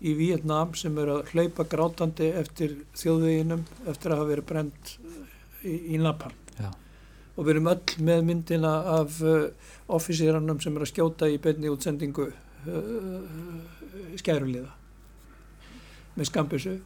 í 0.05 0.13
Vietnam 0.19 0.75
sem 0.77 0.97
eru 1.01 1.19
að 1.19 1.33
hlaupa 1.33 1.67
grátandi 1.71 2.31
eftir 2.37 2.77
þjóðveginum 3.01 3.65
eftir 3.89 4.13
að 4.13 4.21
hafa 4.21 4.31
verið 4.35 4.49
brent 4.53 4.97
í, 5.65 5.97
í 5.97 6.01
Napalm. 6.01 6.44
Og 7.35 7.45
við 7.47 7.53
erum 7.57 7.69
öll 7.73 8.05
með 8.07 8.25
myndina 8.29 8.73
af 9.01 9.17
uh, 9.27 9.49
offisýranum 9.97 10.61
sem 10.63 10.75
eru 10.77 10.87
að 10.87 10.93
skjóta 10.93 11.29
í 11.33 11.39
beinni 11.43 11.71
útsendingu 11.73 12.29
uh, 12.31 14.19
skæruliða. 14.21 14.71
Með 16.15 16.29
skambissu 16.31 16.77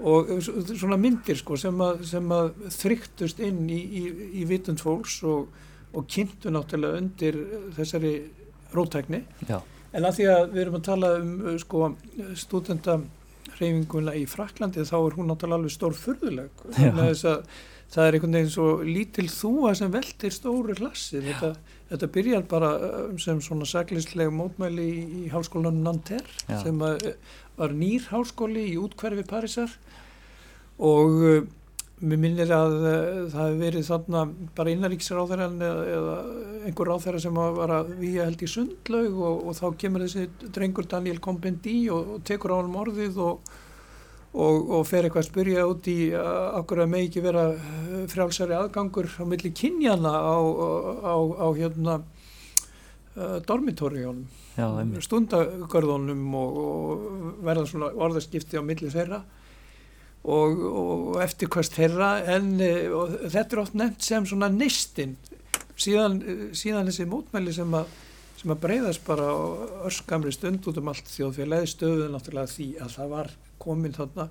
og 0.00 0.30
s- 0.40 0.48
svona 0.80 0.96
myndir 0.96 1.36
sko 1.36 1.58
sem 1.60 1.76
að, 1.84 1.98
sem 2.08 2.30
að 2.32 2.54
þryktust 2.72 3.42
inn 3.44 3.66
í, 3.68 3.80
í, 4.00 4.04
í 4.40 4.46
vitund 4.48 4.80
fólks 4.80 5.18
og, 5.28 5.50
og 5.92 6.06
kynntu 6.08 6.48
náttúrulega 6.54 7.02
undir 7.02 7.36
þessari 7.76 8.14
rótækni 8.72 9.20
já, 9.50 9.58
en 9.92 10.06
að 10.08 10.16
því 10.16 10.26
að 10.32 10.44
við 10.54 10.62
erum 10.62 10.78
að 10.78 10.86
tala 10.88 11.10
um 11.18 11.58
sko 11.60 11.90
stúdendareyfinguna 12.40 14.14
í 14.16 14.24
Fraklandi 14.30 14.84
þá 14.88 14.96
er 15.02 15.16
hún 15.18 15.28
náttúrulega 15.30 15.58
alveg 15.60 15.74
stór 15.74 15.96
furðuleg 15.98 16.64
þannig 16.76 17.00
að 17.04 17.10
þess 17.12 17.28
að 17.34 17.60
það 17.90 18.06
er 18.06 18.16
einhvern 18.16 18.38
veginn 18.38 18.52
svo 18.54 18.70
lítil 18.86 19.26
þúa 19.32 19.74
sem 19.78 19.92
veltir 19.92 20.34
stóru 20.34 20.76
hlassi 20.78 21.22
þetta, 21.24 21.52
þetta 21.90 22.08
byrjar 22.16 22.44
bara 22.50 22.72
uh, 22.78 22.98
sem 23.22 23.40
svona 23.42 23.66
saklislega 23.68 24.32
mótmæli 24.34 24.88
í, 24.88 25.06
í 25.24 25.30
háskólanum 25.32 25.82
Nanterre 25.86 26.60
sem 26.62 26.84
að, 26.86 27.08
var 27.58 27.74
nýr 27.76 28.06
háskóli 28.12 28.68
í 28.72 28.76
útkverfi 28.80 29.26
Parísar. 29.28 29.72
Og 30.80 31.16
uh, 31.18 31.40
mér 32.00 32.20
minnir 32.22 32.52
að 32.54 32.76
uh, 32.78 32.92
það 33.32 33.48
hefur 33.48 33.58
verið 33.64 33.88
þarna 33.90 34.22
bara 34.56 34.74
innaríksráþæran 34.76 35.58
eða, 35.66 35.88
eða 35.96 36.14
einhver 36.70 36.92
ráþæra 36.92 37.24
sem 37.26 37.42
var 37.58 37.74
að 37.80 37.90
við 37.98 38.20
held 38.22 38.46
í 38.46 38.52
sundlaug 38.54 39.18
og, 39.18 39.42
og 39.50 39.58
þá 39.58 39.66
kemur 39.82 40.06
þessi 40.06 40.28
drengur 40.46 40.88
Daniel 40.88 41.18
Combendi 41.24 41.82
og, 41.90 42.14
og 42.14 42.22
tekur 42.30 42.54
á 42.54 42.60
hann 42.60 42.70
morðið 42.70 43.18
og, 43.26 43.52
og, 44.30 44.70
og 44.70 44.84
fer 44.86 45.06
eitthvað 45.06 45.24
að 45.24 45.28
spyrja 45.28 45.66
út 45.66 45.88
í 45.90 45.98
uh, 46.14 46.60
okkur 46.60 46.84
að 46.84 46.92
megi 46.92 47.22
vera 47.24 47.48
uh, 47.50 48.04
frjálsari 48.10 48.54
aðgangur 48.54 49.10
á 49.18 49.24
milli 49.26 49.50
kynjana 49.56 50.12
á, 50.14 50.38
á, 51.02 51.16
á 51.18 51.46
hérna 51.58 51.96
uh, 53.16 53.38
einmitt. 54.82 55.06
stundagörðunum 55.06 56.22
og, 56.38 56.62
og 56.62 57.42
verða 57.46 57.66
svona 57.70 57.90
orðaskipti 57.94 58.60
á 58.60 58.62
milli 58.62 58.92
þeirra 58.92 59.22
og, 60.20 60.62
og 60.68 61.20
eftirkvæst 61.24 61.78
þeirra 61.78 62.12
en 62.36 62.52
þetta 62.60 63.46
er 63.56 63.62
oft 63.62 63.78
nefnt 63.78 64.04
sem 64.04 64.26
svona 64.28 64.50
neistinn 64.52 65.16
síðan, 65.80 66.20
síðan 66.56 66.90
þessi 66.90 67.06
mótmæli 67.08 67.54
sem 67.56 67.74
að, 67.76 67.88
sem 68.40 68.52
að 68.54 68.60
breyðast 68.62 69.02
bara 69.06 69.26
á 69.28 69.36
örskamri 69.90 70.32
stund 70.32 70.64
út 70.70 70.78
um 70.80 70.88
allt 70.92 71.10
þjóðfélagi 71.12 71.68
stöðuð 71.74 72.10
náttúrulega 72.14 72.52
því 72.54 72.68
að 72.80 72.94
það 72.96 73.10
var 73.14 73.30
komin 73.60 73.92
þarna 73.96 74.28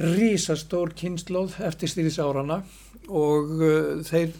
rísastór 0.00 0.92
kynnslóð 0.96 1.56
eftir 1.66 1.90
stýris 1.92 2.20
árana 2.22 2.60
og 3.10 3.50
uh, 3.58 4.04
þeir 4.06 4.32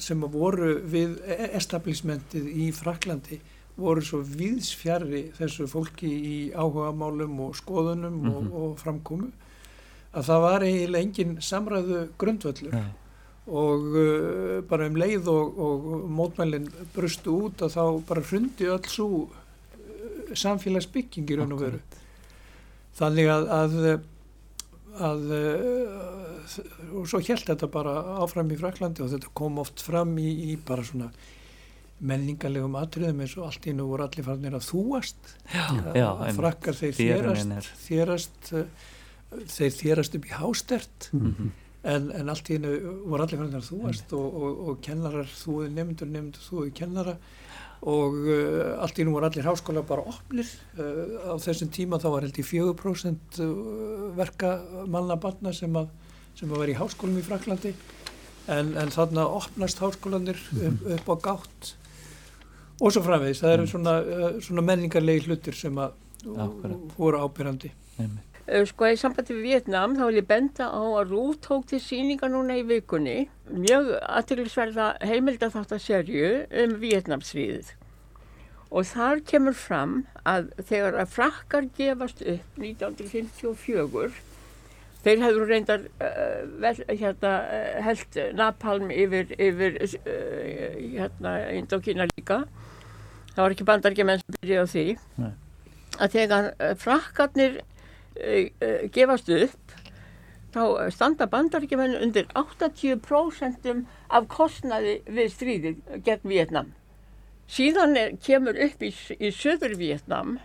sem 0.00 0.20
voru 0.32 0.74
við 0.92 1.16
e- 1.26 1.50
establishmentið 1.58 2.46
í 2.52 2.68
Fraklandi 2.76 3.40
voru 3.80 4.02
svo 4.04 4.20
viðsfjari 4.22 5.30
þessu 5.38 5.66
fólki 5.70 6.08
í 6.10 6.36
áhugamálum 6.52 7.38
og 7.48 7.56
skoðunum 7.58 8.20
Mhm. 8.20 8.30
og, 8.34 8.52
og 8.62 8.78
framkomu 8.82 9.30
að 10.14 10.26
það 10.28 10.40
var 10.44 10.64
eiginlega 10.66 11.04
engin 11.06 11.36
samræðu 11.40 12.00
grundvöllur 12.18 12.74
Já, 12.76 12.84
og 13.50 13.86
uh, 13.98 14.60
bara 14.70 14.86
um 14.90 14.98
leið 15.00 15.28
og, 15.32 15.58
og 15.66 15.88
mótmælinn 16.20 16.68
brustu 16.94 17.34
út 17.48 17.64
að 17.66 17.74
þá 17.76 17.82
bara 18.08 18.24
hrundi 18.28 18.68
öll 18.70 18.86
svo 18.90 19.08
uh, 19.26 20.30
samfélagsbygging 20.38 21.30
í 21.30 21.38
raun 21.40 21.56
og 21.56 21.64
veru. 21.64 21.82
Þannig 23.00 23.30
að 23.32 23.50
að, 23.56 23.76
að 25.10 25.26
uh, 25.34 26.56
og 26.98 27.04
svo 27.10 27.20
held 27.22 27.44
þetta 27.46 27.68
bara 27.70 27.92
áfram 28.24 28.50
í 28.50 28.58
Fraklandi 28.58 29.04
og 29.04 29.12
þetta 29.12 29.34
kom 29.38 29.60
oft 29.62 29.82
fram 29.84 30.16
í, 30.18 30.30
í 30.50 30.56
bara 30.66 30.82
svona 30.86 31.10
menningarlegum 32.00 32.78
atriðum 32.80 33.20
eins 33.20 33.34
og 33.36 33.50
allt 33.50 33.66
í 33.68 33.74
nú 33.76 33.86
voru 33.90 34.06
allir 34.06 34.24
farnir 34.24 34.54
að 34.56 34.64
þúast. 34.70 35.34
Já, 35.52 35.66
Að 35.68 35.98
já, 36.00 36.08
frakkar 36.38 36.78
þeir 36.78 36.94
þérast 36.96 37.68
þérast 37.84 38.52
þeir 39.52 39.74
þérast 39.76 40.16
upp 40.16 40.26
í 40.30 40.32
hástert. 40.38 41.10
Mhm. 41.12 41.50
En, 41.82 42.10
en 42.12 42.28
allt 42.28 42.50
í 42.50 42.58
hennu 42.58 42.72
voru 43.08 43.24
allir 43.24 43.40
farnir 43.40 43.60
að 43.60 43.70
þúast 43.70 44.12
og, 44.16 44.26
og, 44.42 44.58
og 44.68 44.82
kennarar 44.84 45.30
þúið 45.32 45.72
nefndur, 45.76 46.10
nefndur 46.12 46.44
þúið 46.44 46.74
kennara. 46.76 47.16
Og 47.90 48.18
uh, 48.28 48.82
allt 48.84 48.98
í 48.98 49.02
hennu 49.02 49.14
voru 49.14 49.30
allir 49.30 49.48
háskóla 49.48 49.84
bara 49.88 50.04
opnir. 50.10 50.50
Uh, 50.76 51.32
á 51.32 51.34
þessum 51.40 51.72
tíma 51.72 52.00
þá 52.02 52.08
var 52.12 52.26
held 52.28 52.40
í 52.42 52.44
4% 52.44 53.40
verka 54.18 54.54
manna 54.90 55.16
barna 55.20 55.54
sem 55.56 55.80
að, 55.80 55.88
sem 56.36 56.52
að 56.52 56.64
vera 56.64 56.74
í 56.74 56.80
háskólum 56.80 57.20
í 57.20 57.24
Fraklandi 57.24 57.74
en, 58.50 58.74
en 58.76 58.92
þarna 58.92 59.26
opnast 59.40 59.80
háskólanir 59.80 60.40
upp, 60.60 60.88
upp 60.98 61.12
á 61.12 61.16
gátt. 61.30 61.74
Og 62.80 62.92
svo 62.92 63.04
framvegis, 63.04 63.42
það 63.44 63.56
eru 63.56 63.68
svona, 63.68 64.00
uh, 64.00 64.40
svona 64.44 64.64
menningarlegi 64.68 65.28
hlutir 65.28 65.56
sem 65.56 65.80
að 65.80 65.96
voru 67.00 67.24
ábyrjandi 67.24 67.72
einmitt. 67.96 68.29
Eh, 68.50 68.64
Sko 68.66 68.88
í 68.90 68.96
sambandi 68.98 69.36
við 69.36 69.44
Vietnam 69.46 69.92
þá 69.94 70.06
vil 70.08 70.16
ég 70.18 70.26
benda 70.26 70.66
á 70.74 70.82
að 70.82 71.12
Rúf 71.12 71.36
tók 71.44 71.68
til 71.70 71.78
síninga 71.82 72.26
núna 72.32 72.56
í 72.58 72.64
vikunni 72.66 73.28
mjög 73.46 73.92
aðteglisverða 74.00 74.86
heimilda 75.06 75.52
þátt 75.54 75.76
að 75.76 75.84
serju 75.84 76.30
um 76.64 76.74
Vietnamsríðið 76.82 77.70
og 78.70 78.88
þar 78.90 79.22
kemur 79.26 79.54
fram 79.54 79.94
að 80.26 80.50
þegar 80.66 80.98
að 81.02 81.14
frakkar 81.14 81.68
gefast 81.78 82.24
upp 82.26 82.58
1954 82.58 84.18
þeir 85.04 85.24
hefur 85.24 85.46
reyndar 85.48 85.86
uh, 86.02 86.42
vel, 86.62 86.74
hérna, 86.90 87.32
uh, 87.46 87.78
held 87.86 88.18
napalm 88.36 88.90
yfir, 88.90 89.30
yfir 89.38 89.78
uh, 89.80 89.94
hérna, 90.98 91.32
Indokína 91.56 92.04
líka. 92.10 92.42
Það 93.30 93.40
var 93.40 93.54
ekki 93.54 93.66
bandargemenn 93.70 94.20
sem 94.20 94.36
byrjaði 94.36 94.60
á 94.60 94.72
því. 94.74 94.84
Nei. 95.22 95.30
að 96.00 96.14
þegar 96.18 96.50
frakkarnir 96.80 97.56
gefast 98.94 99.30
upp 99.34 99.78
þá 100.50 100.90
standa 100.90 101.28
bandaríkjumenn 101.30 101.98
undir 102.00 102.26
80% 102.34 103.70
af 104.10 104.28
kostnaði 104.32 104.98
við 105.06 105.32
stríðið 105.36 105.98
gegn 106.06 106.30
Vietnam 106.30 106.72
Síðan 107.50 107.98
er, 107.98 108.12
kemur 108.22 108.54
upp 108.62 108.82
í, 108.86 108.92
í 109.18 109.30
Söður 109.34 109.72
Vietnam, 109.80 110.36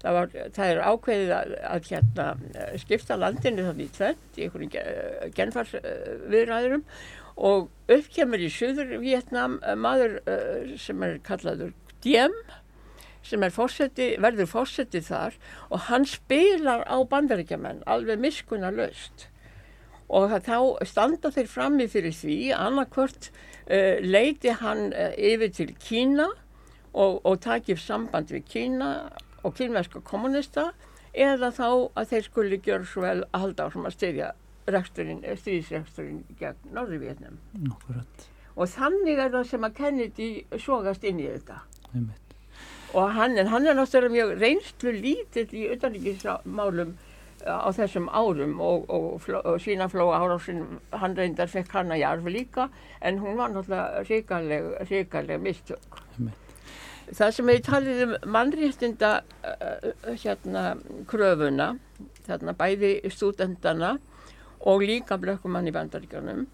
það, 0.00 0.14
var, 0.16 0.30
það 0.56 0.70
er 0.70 0.78
ákveðið 0.88 1.32
að, 1.36 1.50
að 1.68 1.88
hérna, 1.90 2.28
skipta 2.80 3.18
landinu 3.20 3.66
þannig 3.66 3.90
í 3.90 3.96
tvent 3.98 4.38
í 4.40 4.46
einhverjum 4.46 5.34
genfarsviðræðurum 5.36 6.86
og 7.50 7.68
upp 7.98 8.08
kemur 8.14 8.40
í 8.40 8.48
Söður 8.52 8.94
Vietnam 9.02 9.58
maður 9.76 10.16
sem 10.80 11.04
er 11.04 11.18
kallaður 11.26 11.74
Diem 12.04 12.32
sem 13.26 13.46
fórseti, 13.52 14.12
verður 14.22 14.50
fórseti 14.50 15.02
þar 15.04 15.36
og 15.70 15.86
hann 15.90 16.06
spilar 16.08 16.84
á 16.86 16.96
bandaríkjaman 17.10 17.82
alveg 17.86 18.22
miskuna 18.22 18.70
löst 18.74 19.28
og 20.06 20.30
þá 20.46 20.58
standa 20.86 21.32
þeir 21.34 21.48
frammi 21.50 21.86
fyrir 21.90 22.14
því 22.14 22.38
annarkvört 22.54 23.30
uh, 23.30 23.98
leiti 24.02 24.54
hann 24.54 24.92
uh, 24.92 25.12
yfir 25.18 25.52
til 25.54 25.72
Kína 25.82 26.28
og, 26.94 27.20
og 27.26 27.40
takif 27.42 27.82
samband 27.82 28.30
við 28.32 28.46
Kína 28.50 28.90
og 29.42 29.54
kínverska 29.58 30.02
kommunista 30.06 30.70
eða 31.16 31.50
þá 31.54 31.68
að 31.96 32.12
þeir 32.12 32.26
skulle 32.28 32.60
gjör 32.62 32.86
svo 32.86 33.04
vel 33.04 33.18
að 33.30 33.40
halda 33.42 33.66
á 33.66 33.68
sem 33.72 33.88
að 33.88 33.96
styðja 33.96 34.30
stríðsreksturinn 34.66 36.22
gegn 36.40 36.74
Norðurvétnum. 36.74 37.38
Og 38.56 38.70
þannig 38.72 39.20
er 39.20 39.32
það 39.34 39.50
sem 39.52 39.66
að 39.68 39.76
Kennedy 39.76 40.30
sógast 40.58 41.04
inn 41.06 41.20
í 41.22 41.28
þetta. 41.28 41.60
Einmitt. 41.92 42.25
Og 42.94 43.12
hann, 43.12 43.36
hann 43.50 43.66
er 43.66 43.74
náttúrulega 43.74 44.14
mjög 44.14 44.32
reynslu 44.40 44.92
lítill 44.94 45.50
í 45.52 45.66
utanrikkismálum 45.74 46.94
á 47.46 47.68
þessum 47.74 48.08
árum 48.10 48.58
og, 48.62 48.88
og, 48.90 49.28
og, 49.36 49.58
sína 49.62 49.88
fló 49.90 50.08
árásin 50.14 50.80
hann 50.90 51.16
reyndar 51.18 51.50
fekk 51.50 51.74
hann 51.76 51.92
að 51.94 52.02
jarfi 52.02 52.32
líka 52.32 52.68
en 53.00 53.20
hún 53.22 53.38
var 53.38 53.52
náttúrulega 53.54 54.02
ríkarleg 54.08 54.68
ríkarleg 54.90 55.42
mistök. 55.42 56.00
Það 57.06 57.34
sem 57.36 57.46
við 57.46 57.60
talið 57.68 58.02
um 58.02 58.14
mannréttinda 58.34 59.10
uh, 59.46 59.90
hérna 60.24 60.64
kröfuna 61.06 61.76
þarna 62.26 62.56
bæði 62.58 62.96
stúdendana 63.14 63.96
og 64.66 64.82
líka 64.82 65.18
blökkumann 65.20 65.68
í 65.70 65.74
bandaríkanum 65.74 66.46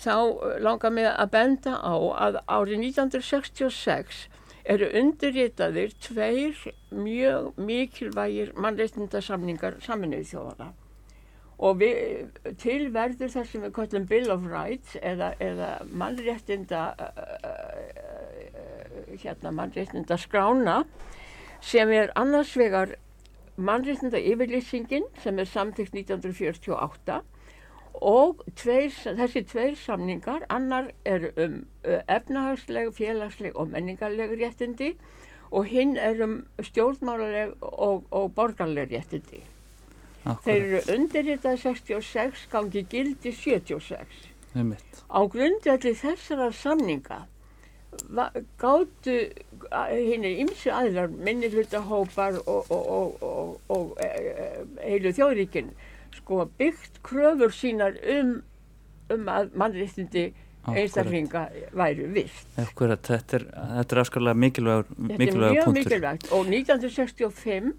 þá 0.00 0.16
langar 0.64 0.94
mig 0.94 1.06
að 1.06 1.30
benda 1.34 1.76
á 1.78 1.94
að 2.26 2.40
árið 2.48 2.86
1966 2.90 4.26
eru 4.64 4.90
undirritaðir 5.00 5.94
tveir 6.02 6.56
mjög 6.90 7.52
mikilvægir 7.56 8.52
mannreitndasamningar 8.60 9.80
saminuði 9.84 10.26
þjóðana 10.32 10.72
og 11.60 11.80
við, 11.82 11.96
til 12.60 12.88
verður 12.92 13.32
þar 13.34 13.48
sem 13.50 13.64
við 13.66 13.74
kallum 13.76 14.06
Bill 14.08 14.32
of 14.32 14.46
Rights 14.48 14.96
eða, 14.96 15.34
eða 15.44 15.70
mannréttinda 15.92 16.84
uh, 16.96 17.10
hérna 19.20 19.52
mannréttinda 19.52 20.16
skrána 20.20 20.84
sem 21.60 21.92
er 21.92 22.12
annars 22.16 22.54
vegar 22.56 22.96
mannréttinda 23.60 24.20
yfirlýsingin 24.20 25.04
sem 25.20 25.38
er 25.38 25.48
samtíkt 25.50 25.92
1948 25.96 27.20
og 28.00 28.42
tveir, 28.56 28.90
þessi 28.90 29.44
tveir 29.44 29.76
samningar, 29.76 30.46
annar 30.48 30.90
er 31.04 31.30
um 31.36 31.60
efnahagsleg, 31.84 32.92
félagsleg 32.96 33.56
og 33.56 33.68
menningarleg 33.74 34.32
réttindi 34.40 34.94
og 35.50 35.66
hinn 35.66 35.96
er 35.98 36.22
um 36.24 36.36
stjórnmálarleg 36.62 37.56
og, 37.60 38.04
og 38.10 38.32
borgarleg 38.34 38.92
réttindi. 38.92 39.42
Akkurat. 40.24 40.44
Þeir 40.44 40.62
eru 40.62 40.94
undirritað 40.94 41.60
66, 41.64 42.46
gangi 42.52 42.84
gildi 42.88 43.32
76. 43.32 44.30
Á 45.10 45.20
grundvelli 45.30 45.94
þessara 45.96 46.50
samninga 46.52 47.24
gáttu 48.60 49.14
hinn 49.90 50.24
er 50.26 50.42
ymsi 50.44 50.70
aðlar 50.70 51.10
minnihlutahópar 51.10 52.38
og, 52.46 52.70
og, 52.70 53.56
og 53.68 53.96
e, 54.02 54.06
e, 54.06 54.46
heilu 54.84 55.12
þjóðríkinn 55.16 55.72
sko 56.18 56.44
byggt 56.58 57.02
kröfur 57.06 57.54
sínar 57.54 57.98
um, 58.18 58.38
um 59.10 59.28
að 59.30 59.52
mannréttindi 59.58 60.30
einstaklinga 60.68 61.46
væru 61.72 62.08
vist. 62.14 62.48
Akkurat, 62.60 63.00
þetta 63.06 63.38
er, 63.38 63.46
er 63.80 64.02
afskalega 64.02 64.36
mikilvægur 64.36 64.90
punktur. 64.90 65.16
Þetta 65.16 65.38
er 65.38 65.54
mjög 65.54 65.72
mikilvægt 65.78 66.28
og 66.36 66.52
1965 66.52 67.72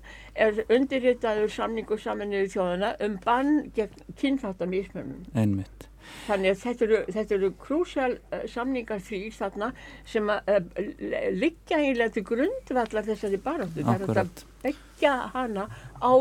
er 0.48 0.64
undirritaður 0.70 1.54
samningu 1.54 2.00
saminuðu 2.02 2.50
þjóðana 2.56 2.92
um 3.06 3.18
bann 3.26 3.56
gegn 3.78 4.04
kynfáttamísmönnum. 4.18 5.24
Einmitt. 5.38 5.88
Þannig 6.26 6.56
að 6.56 6.62
þetta 6.64 6.86
eru, 6.88 7.00
þetta 7.14 7.36
eru 7.38 7.50
krúsjál 7.62 8.14
uh, 8.18 8.46
samningar 8.50 9.02
því 9.06 9.20
þarna 9.36 9.72
sem 10.10 10.32
að 10.34 10.50
uh, 10.58 10.94
liggja 11.38 11.80
eiginlega 11.80 12.16
til 12.18 12.26
grundvallar 12.28 13.08
þessari 13.08 13.42
baráttu. 13.46 13.86
Það 13.86 14.08
er 14.08 14.24
að 14.24 14.46
byggja 14.66 15.14
hana 15.36 15.68
á 16.02 16.14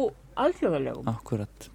alþjóðalegum. 0.45 1.11
Akkurat. 1.11 1.69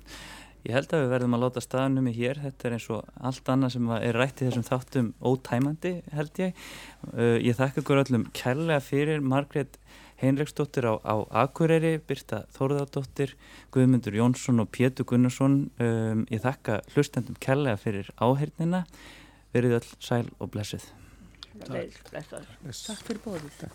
Ég 0.66 0.74
held 0.74 0.94
að 0.98 1.04
við 1.04 1.12
verðum 1.12 1.36
að 1.38 1.44
láta 1.44 1.62
staðnum 1.62 2.08
í 2.10 2.12
hér, 2.16 2.40
þetta 2.42 2.66
er 2.66 2.74
eins 2.74 2.88
og 2.90 3.10
allt 3.30 3.50
annað 3.54 3.76
sem 3.76 3.90
er 4.00 4.18
rætt 4.18 4.42
í 4.42 4.48
þessum 4.48 4.66
þáttum 4.66 5.12
ótæmandi 5.22 5.92
held 6.18 6.42
ég. 6.42 6.64
Uh, 7.12 7.38
ég 7.38 7.60
þakka 7.60 7.84
ykkur 7.84 8.02
öllum 8.02 8.26
kærlega 8.34 8.82
fyrir 8.82 9.22
Margrét 9.22 9.78
Heinriksdóttir 10.24 10.88
á, 10.90 10.98
á 11.06 11.16
Akureyri, 11.44 12.00
Birta 12.02 12.46
Þórðardóttir, 12.56 13.36
Guðmundur 13.76 14.18
Jónsson 14.18 14.64
og 14.64 14.72
Pétur 14.74 15.06
Gunnarsson. 15.12 15.60
Um, 15.78 16.26
ég 16.34 16.42
þakka 16.42 16.82
hlustendum 16.96 17.38
kærlega 17.44 17.78
fyrir 17.86 18.10
áhernina, 18.18 18.88
verið 19.54 19.82
öll 19.84 19.90
sæl 20.00 20.26
og 20.40 20.50
blessið. 20.56 20.88
Takk, 21.62 22.00
Takk 22.10 23.06
fyrir 23.06 23.22
bóðið. 23.28 23.68